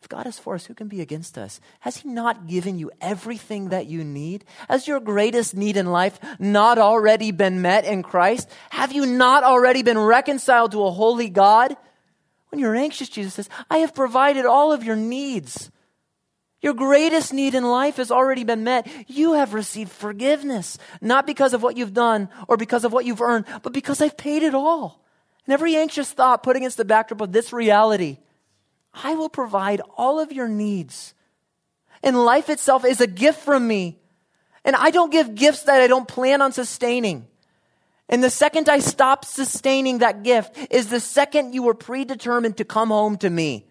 If 0.00 0.08
God 0.08 0.26
is 0.26 0.38
for 0.38 0.54
us, 0.54 0.66
who 0.66 0.74
can 0.74 0.86
be 0.86 1.00
against 1.00 1.36
us? 1.36 1.60
Has 1.80 1.98
He 1.98 2.08
not 2.08 2.46
given 2.46 2.78
you 2.78 2.90
everything 3.00 3.70
that 3.70 3.86
you 3.86 4.04
need? 4.04 4.44
Has 4.68 4.86
your 4.86 5.00
greatest 5.00 5.56
need 5.56 5.76
in 5.76 5.86
life 5.86 6.20
not 6.38 6.78
already 6.78 7.32
been 7.32 7.62
met 7.62 7.84
in 7.84 8.02
Christ? 8.02 8.48
Have 8.70 8.92
you 8.92 9.06
not 9.06 9.42
already 9.42 9.82
been 9.82 9.98
reconciled 9.98 10.72
to 10.72 10.84
a 10.84 10.90
holy 10.90 11.28
God? 11.28 11.76
When 12.50 12.60
you're 12.60 12.76
anxious, 12.76 13.08
Jesus 13.08 13.34
says, 13.34 13.48
I 13.70 13.78
have 13.78 13.94
provided 13.94 14.46
all 14.46 14.72
of 14.72 14.84
your 14.84 14.96
needs. 14.96 15.70
Your 16.60 16.74
greatest 16.74 17.32
need 17.32 17.54
in 17.54 17.64
life 17.64 17.96
has 17.96 18.10
already 18.10 18.44
been 18.44 18.64
met. 18.64 18.88
You 19.08 19.34
have 19.34 19.52
received 19.52 19.90
forgiveness, 19.90 20.78
not 21.00 21.26
because 21.26 21.54
of 21.54 21.62
what 21.62 21.76
you've 21.76 21.94
done 21.94 22.28
or 22.46 22.56
because 22.56 22.84
of 22.84 22.92
what 22.92 23.04
you've 23.04 23.20
earned, 23.20 23.46
but 23.62 23.72
because 23.72 24.00
I've 24.00 24.16
paid 24.16 24.42
it 24.42 24.54
all. 24.54 25.04
And 25.44 25.52
every 25.52 25.76
anxious 25.76 26.10
thought 26.10 26.42
put 26.42 26.56
against 26.56 26.76
the 26.76 26.84
backdrop 26.84 27.20
of 27.20 27.32
this 27.32 27.52
reality 27.52 28.18
I 29.02 29.14
will 29.14 29.28
provide 29.28 29.80
all 29.96 30.18
of 30.18 30.32
your 30.32 30.48
needs. 30.48 31.14
And 32.02 32.24
life 32.24 32.48
itself 32.48 32.84
is 32.84 33.00
a 33.00 33.06
gift 33.06 33.40
from 33.40 33.66
me. 33.66 33.98
And 34.64 34.74
I 34.76 34.90
don't 34.90 35.12
give 35.12 35.34
gifts 35.34 35.62
that 35.62 35.80
I 35.80 35.86
don't 35.86 36.08
plan 36.08 36.42
on 36.42 36.52
sustaining. 36.52 37.26
And 38.08 38.24
the 38.24 38.30
second 38.30 38.68
I 38.68 38.80
stop 38.80 39.24
sustaining 39.24 39.98
that 39.98 40.22
gift 40.22 40.56
is 40.70 40.88
the 40.88 41.00
second 41.00 41.54
you 41.54 41.62
were 41.62 41.74
predetermined 41.74 42.56
to 42.56 42.64
come 42.64 42.88
home 42.88 43.16
to 43.18 43.30
me. 43.30 43.66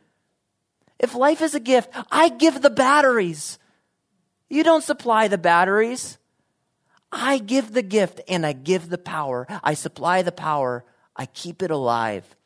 If 0.99 1.13
life 1.13 1.41
is 1.41 1.55
a 1.55 1.59
gift, 1.59 1.89
I 2.11 2.29
give 2.29 2.61
the 2.61 2.69
batteries. 2.69 3.59
You 4.49 4.63
don't 4.63 4.83
supply 4.83 5.27
the 5.27 5.37
batteries. 5.37 6.17
I 7.11 7.37
give 7.37 7.73
the 7.73 7.81
gift 7.81 8.21
and 8.27 8.45
I 8.45 8.53
give 8.53 8.89
the 8.89 8.97
power. 8.97 9.45
I 9.63 9.73
supply 9.73 10.21
the 10.21 10.31
power. 10.31 10.85
I 11.15 11.25
keep 11.25 11.61
it 11.61 11.71
alive 11.71 12.36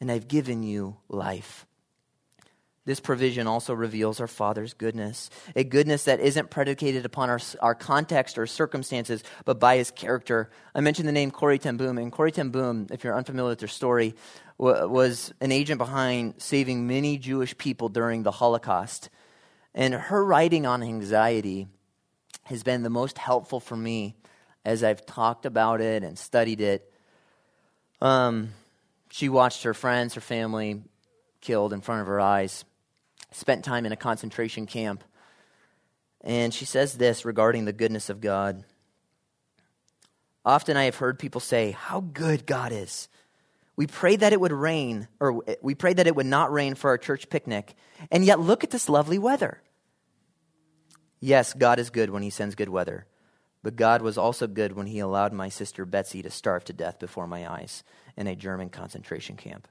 and 0.00 0.10
I've 0.10 0.28
given 0.28 0.62
you 0.62 0.96
life. 1.08 1.66
This 2.84 3.00
provision 3.00 3.46
also 3.46 3.74
reveals 3.74 4.18
our 4.18 4.26
Father's 4.26 4.72
goodness, 4.72 5.28
a 5.54 5.62
goodness 5.62 6.04
that 6.04 6.20
isn't 6.20 6.48
predicated 6.48 7.04
upon 7.04 7.28
our, 7.28 7.40
our 7.60 7.74
context 7.74 8.38
or 8.38 8.46
circumstances, 8.46 9.22
but 9.44 9.60
by 9.60 9.76
his 9.76 9.90
character. 9.90 10.48
I 10.74 10.80
mentioned 10.80 11.06
the 11.06 11.12
name 11.12 11.30
Corrie 11.30 11.58
ten 11.58 11.76
Boom, 11.76 11.98
and 11.98 12.10
Corrie 12.10 12.32
ten 12.32 12.48
Boom, 12.48 12.86
if 12.90 13.04
you're 13.04 13.14
unfamiliar 13.14 13.50
with 13.50 13.60
her 13.60 13.66
story, 13.66 14.14
was 14.56 15.34
an 15.42 15.52
agent 15.52 15.76
behind 15.76 16.36
saving 16.38 16.86
many 16.86 17.18
Jewish 17.18 17.58
people 17.58 17.90
during 17.90 18.22
the 18.22 18.30
Holocaust. 18.30 19.10
And 19.74 19.92
her 19.92 20.24
writing 20.24 20.64
on 20.64 20.82
anxiety 20.82 21.68
has 22.44 22.62
been 22.62 22.82
the 22.82 22.90
most 22.90 23.18
helpful 23.18 23.60
for 23.60 23.76
me 23.76 24.16
as 24.64 24.82
I've 24.82 25.04
talked 25.04 25.44
about 25.44 25.82
it 25.82 26.02
and 26.02 26.18
studied 26.18 26.62
it. 26.62 26.90
Um, 28.00 28.54
she 29.18 29.28
watched 29.28 29.64
her 29.64 29.74
friends, 29.74 30.14
her 30.14 30.20
family 30.20 30.80
killed 31.40 31.72
in 31.72 31.80
front 31.80 32.02
of 32.02 32.06
her 32.06 32.20
eyes, 32.20 32.64
spent 33.32 33.64
time 33.64 33.84
in 33.84 33.90
a 33.90 33.96
concentration 33.96 34.64
camp. 34.64 35.02
And 36.20 36.54
she 36.54 36.64
says 36.64 36.96
this 36.96 37.24
regarding 37.24 37.64
the 37.64 37.72
goodness 37.72 38.10
of 38.10 38.20
God. 38.20 38.62
Often 40.44 40.76
I 40.76 40.84
have 40.84 40.94
heard 40.94 41.18
people 41.18 41.40
say, 41.40 41.72
How 41.72 41.98
good 41.98 42.46
God 42.46 42.70
is. 42.70 43.08
We 43.74 43.88
prayed 43.88 44.20
that 44.20 44.32
it 44.32 44.40
would 44.40 44.52
rain, 44.52 45.08
or 45.18 45.42
we 45.62 45.74
prayed 45.74 45.96
that 45.96 46.06
it 46.06 46.14
would 46.14 46.24
not 46.24 46.52
rain 46.52 46.76
for 46.76 46.90
our 46.90 46.98
church 46.98 47.28
picnic, 47.28 47.74
and 48.12 48.24
yet 48.24 48.38
look 48.38 48.62
at 48.62 48.70
this 48.70 48.88
lovely 48.88 49.18
weather. 49.18 49.60
Yes, 51.18 51.54
God 51.54 51.80
is 51.80 51.90
good 51.90 52.10
when 52.10 52.22
He 52.22 52.30
sends 52.30 52.54
good 52.54 52.68
weather, 52.68 53.04
but 53.62 53.76
God 53.76 54.02
was 54.02 54.18
also 54.18 54.46
good 54.46 54.72
when 54.72 54.86
He 54.86 54.98
allowed 54.98 55.32
my 55.32 55.48
sister 55.48 55.84
Betsy 55.84 56.22
to 56.22 56.30
starve 56.30 56.64
to 56.66 56.72
death 56.72 56.98
before 56.98 57.26
my 57.26 57.50
eyes 57.50 57.82
in 58.16 58.26
a 58.26 58.36
German 58.36 58.68
concentration 58.68 59.36
camp. 59.36 59.68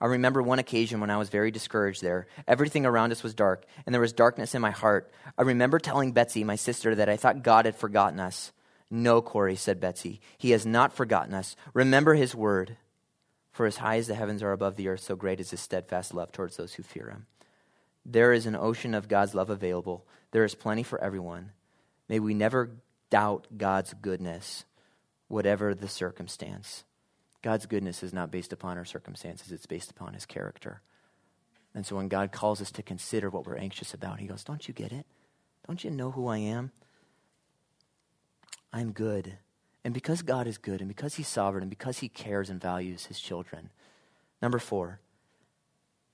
I 0.00 0.06
remember 0.06 0.42
one 0.42 0.58
occasion 0.58 1.00
when 1.00 1.10
I 1.10 1.16
was 1.16 1.30
very 1.30 1.50
discouraged 1.50 2.02
there. 2.02 2.26
Everything 2.46 2.84
around 2.84 3.12
us 3.12 3.22
was 3.22 3.34
dark, 3.34 3.64
and 3.86 3.94
there 3.94 4.00
was 4.00 4.12
darkness 4.12 4.54
in 4.54 4.60
my 4.60 4.70
heart. 4.70 5.10
I 5.38 5.42
remember 5.42 5.78
telling 5.78 6.12
Betsy, 6.12 6.44
my 6.44 6.56
sister, 6.56 6.94
that 6.94 7.08
I 7.08 7.16
thought 7.16 7.42
God 7.42 7.64
had 7.64 7.76
forgotten 7.76 8.20
us. 8.20 8.52
No, 8.90 9.22
Corrie, 9.22 9.56
said 9.56 9.80
Betsy. 9.80 10.20
He 10.36 10.50
has 10.50 10.66
not 10.66 10.92
forgotten 10.92 11.32
us. 11.34 11.56
Remember 11.72 12.14
his 12.14 12.34
word. 12.34 12.76
For 13.52 13.64
as 13.64 13.78
high 13.78 13.96
as 13.96 14.06
the 14.06 14.14
heavens 14.14 14.42
are 14.42 14.52
above 14.52 14.76
the 14.76 14.88
earth, 14.88 15.00
so 15.00 15.16
great 15.16 15.40
is 15.40 15.50
his 15.50 15.60
steadfast 15.60 16.12
love 16.12 16.30
towards 16.30 16.58
those 16.58 16.74
who 16.74 16.82
fear 16.82 17.08
him. 17.08 17.26
There 18.04 18.34
is 18.34 18.44
an 18.44 18.54
ocean 18.54 18.92
of 18.92 19.08
God's 19.08 19.34
love 19.34 19.48
available. 19.48 20.06
There 20.30 20.44
is 20.44 20.54
plenty 20.54 20.82
for 20.82 21.00
everyone. 21.00 21.52
May 22.08 22.20
we 22.20 22.34
never 22.34 22.70
doubt 23.10 23.46
God's 23.56 23.94
goodness, 23.94 24.64
whatever 25.28 25.74
the 25.74 25.88
circumstance. 25.88 26.84
God's 27.42 27.66
goodness 27.66 28.02
is 28.02 28.12
not 28.12 28.30
based 28.30 28.52
upon 28.52 28.78
our 28.78 28.84
circumstances, 28.84 29.52
it's 29.52 29.66
based 29.66 29.90
upon 29.90 30.14
his 30.14 30.26
character. 30.26 30.80
And 31.74 31.84
so 31.84 31.96
when 31.96 32.08
God 32.08 32.32
calls 32.32 32.62
us 32.62 32.72
to 32.72 32.82
consider 32.82 33.28
what 33.28 33.46
we're 33.46 33.56
anxious 33.56 33.92
about, 33.92 34.18
he 34.18 34.26
goes, 34.26 34.44
Don't 34.44 34.66
you 34.66 34.72
get 34.72 34.92
it? 34.92 35.06
Don't 35.66 35.84
you 35.84 35.90
know 35.90 36.10
who 36.10 36.26
I 36.26 36.38
am? 36.38 36.72
I'm 38.72 38.92
good. 38.92 39.38
And 39.84 39.94
because 39.94 40.22
God 40.22 40.46
is 40.46 40.58
good, 40.58 40.80
and 40.80 40.88
because 40.88 41.14
he's 41.14 41.28
sovereign, 41.28 41.62
and 41.62 41.70
because 41.70 41.98
he 41.98 42.08
cares 42.08 42.50
and 42.50 42.60
values 42.60 43.06
his 43.06 43.20
children. 43.20 43.70
Number 44.42 44.58
four, 44.58 45.00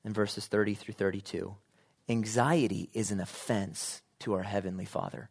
in 0.04 0.12
verses 0.12 0.46
30 0.46 0.74
through 0.74 0.94
32, 0.94 1.54
anxiety 2.08 2.90
is 2.92 3.10
an 3.10 3.20
offense 3.20 4.02
to 4.18 4.34
our 4.34 4.42
heavenly 4.42 4.84
Father. 4.84 5.30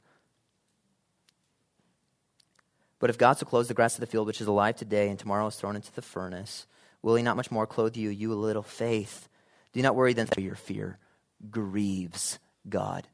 But 3.01 3.09
if 3.09 3.17
God 3.17 3.33
so 3.33 3.47
clothes 3.47 3.67
the 3.67 3.73
grass 3.73 3.95
of 3.95 3.99
the 3.99 4.05
field, 4.05 4.27
which 4.27 4.39
is 4.39 4.47
alive 4.47 4.75
today 4.75 5.09
and 5.09 5.17
tomorrow 5.17 5.47
is 5.47 5.55
thrown 5.55 5.75
into 5.75 5.91
the 5.91 6.03
furnace, 6.03 6.67
will 7.01 7.15
he 7.15 7.23
not 7.23 7.35
much 7.35 7.49
more 7.49 7.65
clothe 7.65 7.97
you, 7.97 8.09
you 8.09 8.33
little 8.35 8.61
faith? 8.61 9.27
Do 9.73 9.81
not 9.81 9.95
worry 9.95 10.13
then, 10.13 10.27
for 10.27 10.39
your 10.39 10.55
fear 10.55 10.99
grieves 11.49 12.37
God. 12.69 13.07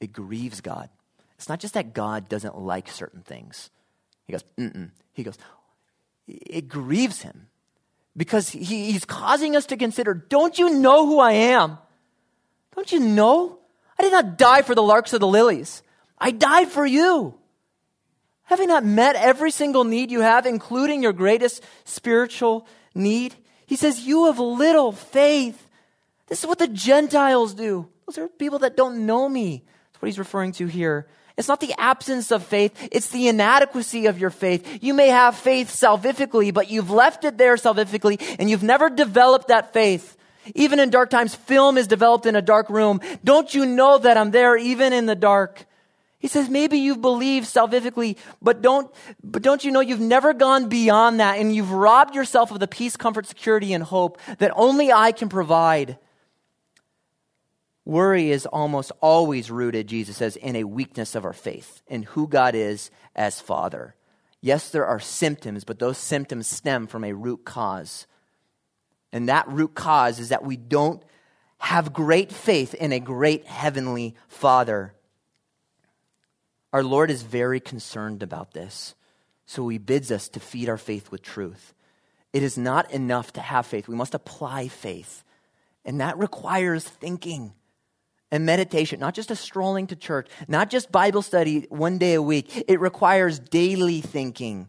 It 0.00 0.14
grieves 0.14 0.62
God. 0.62 0.88
It's 1.36 1.50
not 1.50 1.60
just 1.60 1.74
that 1.74 1.92
God 1.92 2.26
doesn't 2.26 2.58
like 2.58 2.88
certain 2.90 3.20
things. 3.20 3.68
He 4.24 4.32
goes, 4.32 4.44
mm 4.58 4.90
He 5.12 5.22
goes, 5.22 5.36
it 6.26 6.68
grieves 6.68 7.20
him 7.20 7.48
because 8.16 8.48
he, 8.48 8.92
he's 8.92 9.04
causing 9.04 9.54
us 9.54 9.66
to 9.66 9.76
consider 9.76 10.14
don't 10.14 10.58
you 10.58 10.70
know 10.70 11.06
who 11.06 11.20
I 11.20 11.32
am? 11.32 11.76
Don't 12.74 12.90
you 12.90 13.00
know? 13.00 13.58
I 13.98 14.02
did 14.02 14.12
not 14.12 14.38
die 14.38 14.62
for 14.62 14.74
the 14.74 14.82
larks 14.82 15.12
or 15.12 15.18
the 15.18 15.26
lilies, 15.26 15.82
I 16.18 16.30
died 16.30 16.68
for 16.68 16.86
you. 16.86 17.35
Have 18.46 18.60
I 18.60 18.64
not 18.64 18.84
met 18.84 19.16
every 19.16 19.50
single 19.50 19.84
need 19.84 20.10
you 20.10 20.20
have, 20.20 20.46
including 20.46 21.02
your 21.02 21.12
greatest 21.12 21.62
spiritual 21.84 22.66
need? 22.94 23.34
He 23.66 23.76
says, 23.76 24.00
You 24.00 24.26
have 24.26 24.38
little 24.38 24.92
faith. 24.92 25.68
This 26.28 26.40
is 26.40 26.46
what 26.46 26.58
the 26.58 26.68
Gentiles 26.68 27.54
do. 27.54 27.88
Those 28.06 28.18
are 28.18 28.28
people 28.28 28.60
that 28.60 28.76
don't 28.76 29.04
know 29.04 29.28
me. 29.28 29.64
That's 29.92 30.02
what 30.02 30.06
he's 30.06 30.18
referring 30.18 30.52
to 30.52 30.66
here. 30.66 31.06
It's 31.36 31.48
not 31.48 31.60
the 31.60 31.74
absence 31.76 32.30
of 32.30 32.46
faith, 32.46 32.88
it's 32.90 33.10
the 33.10 33.28
inadequacy 33.28 34.06
of 34.06 34.18
your 34.18 34.30
faith. 34.30 34.82
You 34.82 34.94
may 34.94 35.08
have 35.08 35.36
faith 35.36 35.68
salvifically, 35.68 36.54
but 36.54 36.70
you've 36.70 36.90
left 36.90 37.24
it 37.24 37.36
there 37.36 37.56
salvifically 37.56 38.20
and 38.38 38.48
you've 38.48 38.62
never 38.62 38.88
developed 38.88 39.48
that 39.48 39.72
faith. 39.72 40.16
Even 40.54 40.78
in 40.78 40.90
dark 40.90 41.10
times, 41.10 41.34
film 41.34 41.76
is 41.76 41.88
developed 41.88 42.24
in 42.24 42.36
a 42.36 42.42
dark 42.42 42.70
room. 42.70 43.00
Don't 43.24 43.52
you 43.52 43.66
know 43.66 43.98
that 43.98 44.16
I'm 44.16 44.30
there 44.30 44.56
even 44.56 44.92
in 44.92 45.06
the 45.06 45.16
dark? 45.16 45.66
He 46.26 46.28
says, 46.28 46.48
maybe 46.48 46.78
you've 46.78 47.00
believed 47.00 47.46
salvifically, 47.46 48.16
but 48.42 48.60
don't, 48.60 48.92
but 49.22 49.42
don't 49.42 49.62
you 49.62 49.70
know 49.70 49.78
you've 49.78 50.00
never 50.00 50.34
gone 50.34 50.68
beyond 50.68 51.20
that 51.20 51.38
and 51.38 51.54
you've 51.54 51.70
robbed 51.70 52.16
yourself 52.16 52.50
of 52.50 52.58
the 52.58 52.66
peace, 52.66 52.96
comfort, 52.96 53.26
security, 53.26 53.72
and 53.72 53.84
hope 53.84 54.18
that 54.38 54.50
only 54.56 54.90
I 54.90 55.12
can 55.12 55.28
provide. 55.28 55.98
Worry 57.84 58.32
is 58.32 58.44
almost 58.44 58.90
always 59.00 59.52
rooted, 59.52 59.86
Jesus 59.86 60.16
says, 60.16 60.34
in 60.34 60.56
a 60.56 60.64
weakness 60.64 61.14
of 61.14 61.24
our 61.24 61.32
faith, 61.32 61.80
in 61.86 62.02
who 62.02 62.26
God 62.26 62.56
is 62.56 62.90
as 63.14 63.40
Father. 63.40 63.94
Yes, 64.40 64.70
there 64.70 64.84
are 64.84 64.98
symptoms, 64.98 65.62
but 65.62 65.78
those 65.78 65.96
symptoms 65.96 66.48
stem 66.48 66.88
from 66.88 67.04
a 67.04 67.12
root 67.12 67.44
cause. 67.44 68.08
And 69.12 69.28
that 69.28 69.46
root 69.46 69.76
cause 69.76 70.18
is 70.18 70.30
that 70.30 70.44
we 70.44 70.56
don't 70.56 71.04
have 71.58 71.92
great 71.92 72.32
faith 72.32 72.74
in 72.74 72.90
a 72.90 72.98
great 72.98 73.46
heavenly 73.46 74.16
Father. 74.26 74.92
Our 76.72 76.82
Lord 76.82 77.10
is 77.10 77.22
very 77.22 77.60
concerned 77.60 78.22
about 78.22 78.52
this. 78.52 78.94
So 79.46 79.68
he 79.68 79.78
bids 79.78 80.10
us 80.10 80.28
to 80.30 80.40
feed 80.40 80.68
our 80.68 80.76
faith 80.76 81.10
with 81.10 81.22
truth. 81.22 81.72
It 82.32 82.42
is 82.42 82.58
not 82.58 82.90
enough 82.90 83.32
to 83.34 83.40
have 83.40 83.66
faith. 83.66 83.88
We 83.88 83.94
must 83.94 84.14
apply 84.14 84.68
faith. 84.68 85.22
And 85.84 86.00
that 86.00 86.18
requires 86.18 86.84
thinking 86.84 87.52
and 88.30 88.44
meditation, 88.44 88.98
not 88.98 89.14
just 89.14 89.30
a 89.30 89.36
strolling 89.36 89.86
to 89.86 89.96
church, 89.96 90.28
not 90.48 90.68
just 90.68 90.90
Bible 90.90 91.22
study 91.22 91.66
one 91.68 91.98
day 91.98 92.14
a 92.14 92.22
week. 92.22 92.64
It 92.68 92.80
requires 92.80 93.38
daily 93.38 94.00
thinking. 94.00 94.68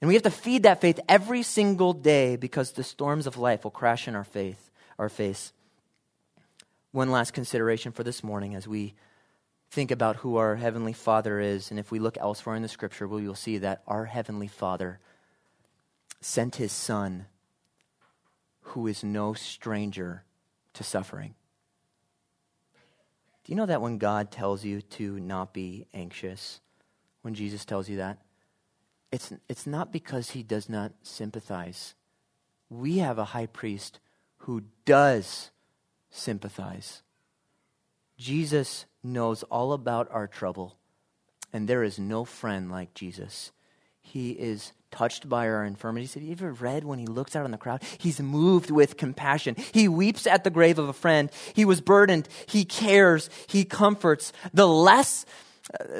And 0.00 0.08
we 0.08 0.14
have 0.14 0.22
to 0.22 0.30
feed 0.30 0.62
that 0.62 0.80
faith 0.80 0.98
every 1.08 1.42
single 1.42 1.92
day 1.92 2.36
because 2.36 2.72
the 2.72 2.84
storms 2.84 3.26
of 3.26 3.36
life 3.36 3.64
will 3.64 3.70
crash 3.70 4.08
in 4.08 4.14
our 4.14 4.24
faith, 4.24 4.70
our 4.98 5.08
face. 5.08 5.52
One 6.92 7.10
last 7.10 7.32
consideration 7.32 7.92
for 7.92 8.02
this 8.02 8.24
morning 8.24 8.54
as 8.54 8.66
we 8.66 8.94
think 9.70 9.90
about 9.90 10.16
who 10.16 10.36
our 10.36 10.56
heavenly 10.56 10.92
Father 10.92 11.40
is, 11.40 11.70
and 11.70 11.78
if 11.78 11.90
we 11.90 11.98
look 11.98 12.16
elsewhere 12.18 12.56
in 12.56 12.62
the 12.62 12.68
scripture, 12.68 13.06
we 13.06 13.26
will 13.26 13.34
see 13.34 13.58
that 13.58 13.82
our 13.86 14.06
heavenly 14.06 14.48
Father 14.48 14.98
sent 16.20 16.56
his 16.56 16.72
Son, 16.72 17.26
who 18.60 18.86
is 18.86 19.04
no 19.04 19.34
stranger 19.34 20.24
to 20.74 20.84
suffering. 20.84 21.34
Do 23.44 23.52
you 23.52 23.56
know 23.56 23.66
that 23.66 23.80
when 23.80 23.98
God 23.98 24.30
tells 24.30 24.64
you 24.64 24.82
to 24.82 25.18
not 25.20 25.54
be 25.54 25.86
anxious, 25.94 26.60
when 27.22 27.34
Jesus 27.34 27.64
tells 27.64 27.88
you 27.88 27.98
that, 27.98 28.18
it's, 29.10 29.32
it's 29.48 29.66
not 29.66 29.92
because 29.92 30.30
he 30.30 30.42
does 30.42 30.68
not 30.68 30.92
sympathize. 31.02 31.94
We 32.68 32.98
have 32.98 33.18
a 33.18 33.24
high 33.24 33.46
priest 33.46 34.00
who 34.38 34.64
does 34.84 35.50
sympathize. 36.10 37.02
Jesus 38.18 38.84
knows 39.02 39.44
all 39.44 39.72
about 39.72 40.08
our 40.10 40.26
trouble, 40.26 40.76
and 41.52 41.68
there 41.68 41.84
is 41.84 41.98
no 41.98 42.24
friend 42.24 42.70
like 42.70 42.92
Jesus. 42.92 43.52
He 44.00 44.30
is 44.32 44.72
touched 44.90 45.28
by 45.28 45.48
our 45.48 45.64
infirmities. 45.64 46.14
Have 46.14 46.22
you 46.22 46.32
ever 46.32 46.52
read 46.52 46.82
when 46.84 46.98
he 46.98 47.06
looks 47.06 47.36
out 47.36 47.44
on 47.44 47.50
the 47.50 47.58
crowd? 47.58 47.82
He's 47.98 48.20
moved 48.20 48.70
with 48.70 48.96
compassion. 48.96 49.54
He 49.72 49.86
weeps 49.86 50.26
at 50.26 50.44
the 50.44 50.50
grave 50.50 50.78
of 50.78 50.88
a 50.88 50.94
friend. 50.94 51.30
He 51.54 51.64
was 51.64 51.80
burdened. 51.80 52.28
He 52.46 52.64
cares. 52.64 53.30
He 53.46 53.64
comforts. 53.64 54.32
The 54.52 54.66
less, 54.66 55.24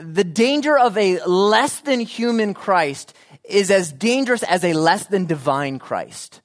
the 0.01 0.25
danger 0.25 0.77
of 0.77 0.97
a 0.97 1.25
less 1.25 1.81
than 1.81 2.01
human 2.01 2.55
Christ 2.55 3.14
is 3.45 3.71
as 3.71 3.93
dangerous 3.93 4.43
as 4.43 4.64
a 4.64 4.73
less 4.73 5.07
than 5.07 5.27
divine 5.27 5.79
Christ. 5.79 6.41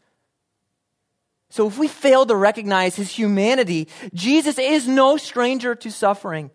So 1.54 1.68
if 1.68 1.78
we 1.78 1.88
fail 1.88 2.26
to 2.26 2.36
recognize 2.36 2.96
his 2.96 3.12
humanity, 3.12 3.88
Jesus 4.12 4.58
is 4.58 4.88
no 4.88 5.18
stranger 5.18 5.76
to 5.76 5.92
suffering. 5.92 6.50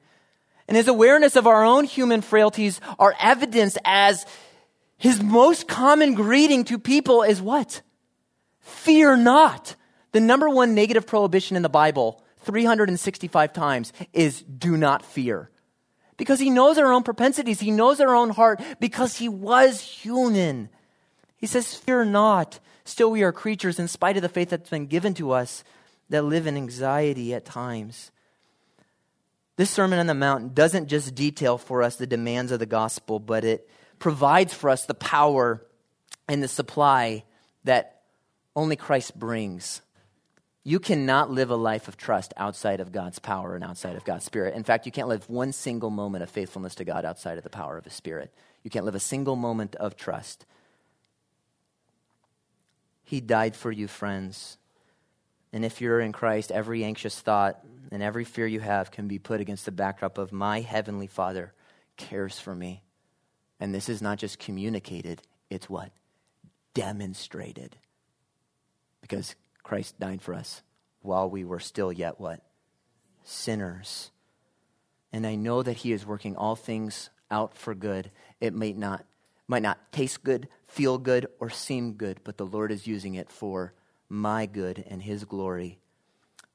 And 0.67 0.77
his 0.77 0.89
awareness 0.89 1.37
of 1.37 1.47
our 1.47 1.63
own 1.63 1.85
human 1.85 2.21
frailties 2.21 2.81
are 2.99 3.15
evidenced 3.21 3.79
as 3.85 4.27
his 4.97 5.23
most 5.23 5.69
common 5.69 6.15
greeting 6.15 6.65
to 6.65 6.81
people 6.81 7.23
is 7.23 7.41
what? 7.41 7.81
Fear 8.59 9.19
not. 9.19 9.77
The 10.11 10.21
number 10.21 10.49
one 10.49 10.75
negative 10.75 11.07
prohibition 11.07 11.57
in 11.57 11.63
the 11.63 11.69
Bible, 11.69 12.21
365 12.41 13.53
times, 13.53 13.93
is 14.13 14.43
do 14.43 14.77
not 14.77 15.05
fear. 15.05 15.49
Because 16.17 16.41
he 16.41 16.51
knows 16.51 16.77
our 16.77 16.93
own 16.93 17.05
propensities, 17.05 17.61
he 17.61 17.71
knows 17.71 18.01
our 18.01 18.17
own 18.17 18.31
heart, 18.31 18.61
because 18.81 19.15
he 19.15 19.29
was 19.29 19.81
human. 19.81 20.71
He 21.39 21.47
says, 21.47 21.74
Fear 21.74 22.07
not. 22.07 22.61
Still, 22.84 23.11
we 23.11 23.22
are 23.22 23.32
creatures, 23.32 23.78
in 23.78 23.89
spite 23.89 24.16
of 24.16 24.22
the 24.22 24.28
faith 24.28 24.51
that's 24.51 24.70
been 24.70 24.86
given 24.86 25.14
to 25.14 25.32
us, 25.32 25.64
that 26.11 26.24
live 26.24 26.47
in 26.47 26.57
anxiety 26.57 27.34
at 27.34 27.45
times. 27.45 28.11
This 29.57 29.70
Sermon 29.70 29.99
on 29.99 30.07
the 30.07 30.14
Mount 30.14 30.55
doesn't 30.55 30.89
just 30.89 31.14
detail 31.14 31.59
for 31.59 31.82
us 31.82 31.97
the 31.97 32.07
demands 32.07 32.53
of 32.53 32.61
the 32.61 32.66
gospel, 32.66 33.18
but 33.18 33.45
it 33.45 33.68
provides 33.99 34.55
for 34.55 34.70
us 34.70 34.86
the 34.86 34.95
power 34.95 35.66
and 36.28 36.43
the 36.43 36.49
supply 36.49 37.24
that 37.64 38.03
only 38.55 38.76
Christ 38.76 39.18
brings. 39.18 39.82
You 40.64 40.78
cannot 40.78 41.30
live 41.30 41.51
a 41.51 41.57
life 41.57 41.89
of 41.89 41.97
trust 41.97 42.34
outside 42.36 42.80
of 42.80 42.93
God's 42.93 43.18
power 43.18 43.55
and 43.55 43.64
outside 43.64 43.97
of 43.97 44.05
God's 44.05 44.24
Spirit. 44.24 44.55
In 44.55 44.64
fact, 44.64 44.86
you 44.86 44.93
can't 44.93 45.09
live 45.09 45.28
one 45.28 45.53
single 45.53 45.91
moment 45.91 46.22
of 46.22 46.30
faithfulness 46.30 46.74
to 46.76 46.84
God 46.84 47.05
outside 47.05 47.39
of 47.39 47.45
the 47.45 47.51
power 47.51 47.76
of 47.76 47.84
His 47.84 47.95
Spirit. 47.95 48.32
You 48.62 48.70
can't 48.70 48.84
live 48.84 48.95
a 48.95 49.01
single 49.01 49.36
moment 49.36 49.76
of 49.76 49.97
trust. 49.97 50.47
He 53.09 53.23
died 53.23 53.57
for 53.57 53.73
you, 53.73 53.89
friends. 53.89 54.59
And 55.51 55.65
if 55.65 55.81
you're 55.81 55.99
in 55.99 56.13
Christ, 56.13 56.53
every 56.53 56.85
anxious 56.85 57.19
thought 57.19 57.59
and 57.91 58.03
every 58.03 58.27
fear 58.27 58.47
you 58.47 58.61
have 58.61 58.91
can 58.91 59.09
be 59.09 59.19
put 59.19 59.41
against 59.41 59.65
the 59.65 59.73
backdrop 59.73 60.19
of 60.19 60.31
my 60.31 60.61
heavenly 60.61 61.07
Father 61.07 61.55
cares 61.97 62.39
for 62.39 62.55
me. 62.55 62.83
And 63.59 63.75
this 63.75 63.89
is 63.89 64.03
not 64.03 64.19
just 64.19 64.39
communicated, 64.39 65.23
it's 65.49 65.71
what? 65.71 65.91
Demonstrated. 66.75 67.79
Because 69.01 69.37
Christ 69.63 69.99
died 69.99 70.21
for 70.21 70.35
us 70.35 70.61
while 71.01 71.31
we 71.31 71.47
were 71.47 71.61
still 71.61 71.91
yet 71.91 72.21
what? 72.21 72.43
Sinners. 73.25 74.11
And 75.15 75.27
I 75.27 75.35
know 75.35 75.63
that 75.63 75.79
He 75.79 75.93
is 75.93 76.05
working 76.05 76.37
all 76.37 76.57
things 76.57 77.09
out 77.31 77.57
for 77.57 77.75
good. 77.75 78.11
It 78.39 78.53
may 78.53 78.75
not, 78.75 79.07
might 79.47 79.63
not 79.63 79.93
taste 79.93 80.23
good, 80.23 80.47
feel 80.79 80.97
good, 80.97 81.26
or 81.41 81.51
seem 81.51 81.95
good, 81.95 82.20
but 82.22 82.37
the 82.37 82.47
Lord 82.47 82.70
is 82.70 82.87
using 82.87 83.16
it 83.16 83.29
for 83.29 83.74
my 84.09 84.47
good 84.47 84.85
and 84.89 85.03
His 85.03 85.24
glory. 85.24 85.81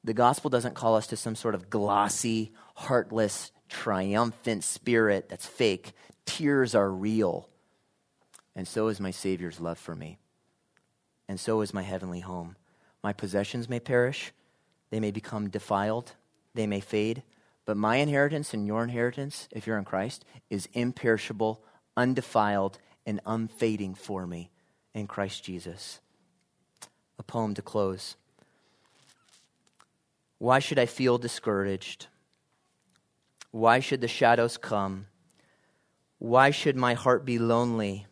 The 0.02 0.14
gospel 0.14 0.48
doesn't 0.48 0.74
call 0.74 0.96
us 0.96 1.06
to 1.08 1.16
some 1.18 1.34
sort 1.34 1.54
of 1.54 1.68
glossy, 1.68 2.54
heartless, 2.74 3.52
triumphant 3.68 4.64
spirit 4.64 5.28
that's 5.28 5.44
fake 5.44 5.92
tears 6.24 6.74
are 6.74 6.90
real. 6.90 7.50
And 8.56 8.66
so 8.66 8.88
is 8.88 8.98
my 8.98 9.10
Savior's 9.10 9.60
love 9.60 9.76
for 9.76 9.94
me. 9.94 10.16
And 11.28 11.38
so 11.38 11.60
is 11.60 11.74
my 11.74 11.82
heavenly 11.82 12.20
home. 12.20 12.56
My 13.02 13.12
possessions 13.12 13.68
may 13.68 13.78
perish, 13.78 14.32
they 14.88 15.00
may 15.00 15.10
become 15.10 15.50
defiled, 15.50 16.12
they 16.54 16.66
may 16.66 16.80
fade, 16.80 17.24
but 17.66 17.76
my 17.76 17.96
inheritance 17.96 18.54
and 18.54 18.66
your 18.66 18.84
inheritance, 18.84 19.48
if 19.50 19.66
you're 19.66 19.76
in 19.76 19.84
Christ, 19.84 20.24
is 20.48 20.66
imperishable, 20.72 21.62
undefiled, 21.94 22.78
and 23.06 23.20
unfading 23.26 23.94
for 23.94 24.26
me 24.26 24.50
in 24.94 25.06
Christ 25.06 25.44
Jesus. 25.44 26.00
A 27.18 27.22
poem 27.22 27.54
to 27.54 27.62
close. 27.62 28.16
Why 30.38 30.58
should 30.58 30.78
I 30.78 30.86
feel 30.86 31.18
discouraged? 31.18 32.08
Why 33.50 33.80
should 33.80 34.00
the 34.00 34.08
shadows 34.08 34.56
come? 34.56 35.06
Why 36.18 36.50
should 36.50 36.76
my 36.76 36.94
heart 36.94 37.24
be 37.24 37.38
lonely 37.38 38.06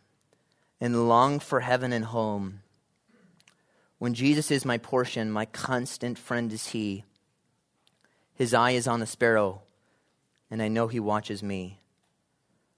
and 0.80 1.08
long 1.08 1.40
for 1.40 1.60
heaven 1.60 1.92
and 1.92 2.04
home? 2.06 2.60
When 3.98 4.14
Jesus 4.14 4.50
is 4.50 4.64
my 4.64 4.78
portion, 4.78 5.30
my 5.30 5.44
constant 5.44 6.18
friend 6.18 6.52
is 6.52 6.68
He. 6.68 7.04
His 8.34 8.54
eye 8.54 8.72
is 8.72 8.88
on 8.88 9.00
the 9.00 9.06
sparrow, 9.06 9.62
and 10.50 10.62
I 10.62 10.68
know 10.68 10.88
He 10.88 11.00
watches 11.00 11.42
me. 11.42 11.81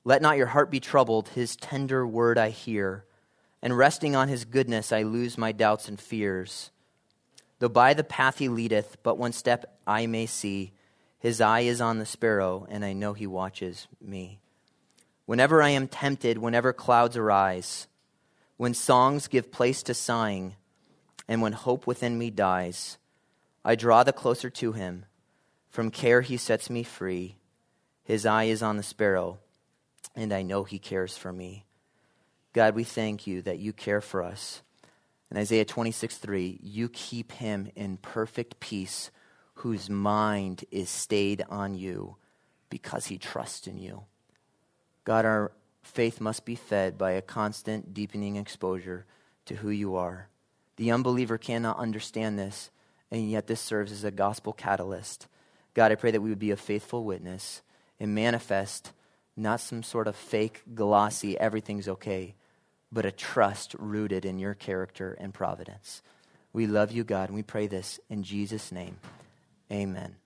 Let 0.04 0.22
not 0.22 0.36
your 0.36 0.48
heart 0.48 0.70
be 0.70 0.80
troubled, 0.80 1.30
His 1.30 1.56
tender 1.56 2.06
word 2.06 2.36
I 2.36 2.50
hear, 2.50 3.04
and 3.62 3.76
resting 3.76 4.14
on 4.14 4.28
His 4.28 4.44
goodness, 4.44 4.92
I 4.92 5.02
lose 5.02 5.38
my 5.38 5.52
doubts 5.52 5.88
and 5.88 5.98
fears. 5.98 6.70
Though 7.58 7.68
by 7.70 7.94
the 7.94 8.04
path 8.04 8.38
He 8.38 8.48
leadeth, 8.48 8.98
but 9.02 9.16
one 9.16 9.32
step 9.32 9.78
I 9.86 10.06
may 10.06 10.26
see, 10.26 10.72
His 11.18 11.40
eye 11.40 11.60
is 11.60 11.80
on 11.80 11.98
the 11.98 12.06
sparrow, 12.06 12.66
and 12.68 12.84
I 12.84 12.92
know 12.92 13.14
He 13.14 13.26
watches 13.26 13.88
me. 14.00 14.40
Whenever 15.26 15.62
I 15.62 15.70
am 15.70 15.88
tempted, 15.88 16.36
whenever 16.36 16.74
clouds 16.74 17.16
arise, 17.16 17.86
when 18.56 18.74
songs 18.74 19.26
give 19.26 19.50
place 19.50 19.82
to 19.84 19.94
sighing, 19.94 20.56
and 21.26 21.40
when 21.40 21.52
hope 21.52 21.86
within 21.86 22.18
me 22.18 22.30
dies, 22.30 22.98
I 23.64 23.74
draw 23.74 24.04
the 24.04 24.12
closer 24.12 24.50
to 24.50 24.72
him. 24.72 25.06
From 25.70 25.90
care 25.90 26.20
he 26.20 26.36
sets 26.36 26.68
me 26.68 26.82
free, 26.82 27.36
His 28.04 28.26
eye 28.26 28.44
is 28.44 28.62
on 28.62 28.76
the 28.76 28.82
sparrow, 28.82 29.38
and 30.14 30.32
I 30.32 30.42
know 30.42 30.64
he 30.64 30.78
cares 30.78 31.16
for 31.16 31.32
me. 31.32 31.66
God, 32.52 32.74
we 32.74 32.84
thank 32.84 33.26
you 33.26 33.42
that 33.42 33.58
you 33.58 33.72
care 33.72 34.00
for 34.00 34.22
us. 34.22 34.62
In 35.30 35.36
Isaiah 35.36 35.64
26, 35.64 36.18
3, 36.18 36.60
you 36.62 36.88
keep 36.88 37.32
him 37.32 37.70
in 37.74 37.96
perfect 37.96 38.60
peace 38.60 39.10
whose 39.54 39.90
mind 39.90 40.64
is 40.70 40.88
stayed 40.88 41.44
on 41.48 41.74
you 41.74 42.16
because 42.70 43.06
he 43.06 43.18
trusts 43.18 43.66
in 43.66 43.78
you. 43.78 44.04
God, 45.04 45.24
our 45.24 45.52
faith 45.82 46.20
must 46.20 46.44
be 46.44 46.54
fed 46.54 46.96
by 46.96 47.12
a 47.12 47.22
constant, 47.22 47.92
deepening 47.92 48.36
exposure 48.36 49.06
to 49.46 49.56
who 49.56 49.70
you 49.70 49.96
are. 49.96 50.28
The 50.76 50.90
unbeliever 50.90 51.38
cannot 51.38 51.78
understand 51.78 52.38
this, 52.38 52.70
and 53.10 53.30
yet 53.30 53.46
this 53.46 53.60
serves 53.60 53.92
as 53.92 54.04
a 54.04 54.10
gospel 54.10 54.52
catalyst. 54.52 55.28
God, 55.74 55.92
I 55.92 55.96
pray 55.96 56.10
that 56.10 56.20
we 56.20 56.30
would 56.30 56.38
be 56.38 56.50
a 56.50 56.56
faithful 56.56 57.04
witness 57.04 57.62
and 58.00 58.14
manifest 58.14 58.92
not 59.36 59.60
some 59.60 59.82
sort 59.82 60.06
of 60.06 60.16
fake, 60.16 60.62
glossy, 60.74 61.38
everything's 61.38 61.88
okay, 61.88 62.34
but 62.92 63.04
a 63.04 63.12
trust 63.12 63.74
rooted 63.78 64.24
in 64.24 64.38
your 64.38 64.54
character 64.54 65.16
and 65.18 65.34
providence. 65.34 66.02
We 66.52 66.66
love 66.66 66.92
you, 66.92 67.02
God, 67.02 67.28
and 67.28 67.36
we 67.36 67.42
pray 67.42 67.66
this 67.66 67.98
in 68.08 68.22
Jesus' 68.22 68.70
name. 68.70 68.96
Amen. 69.72 70.16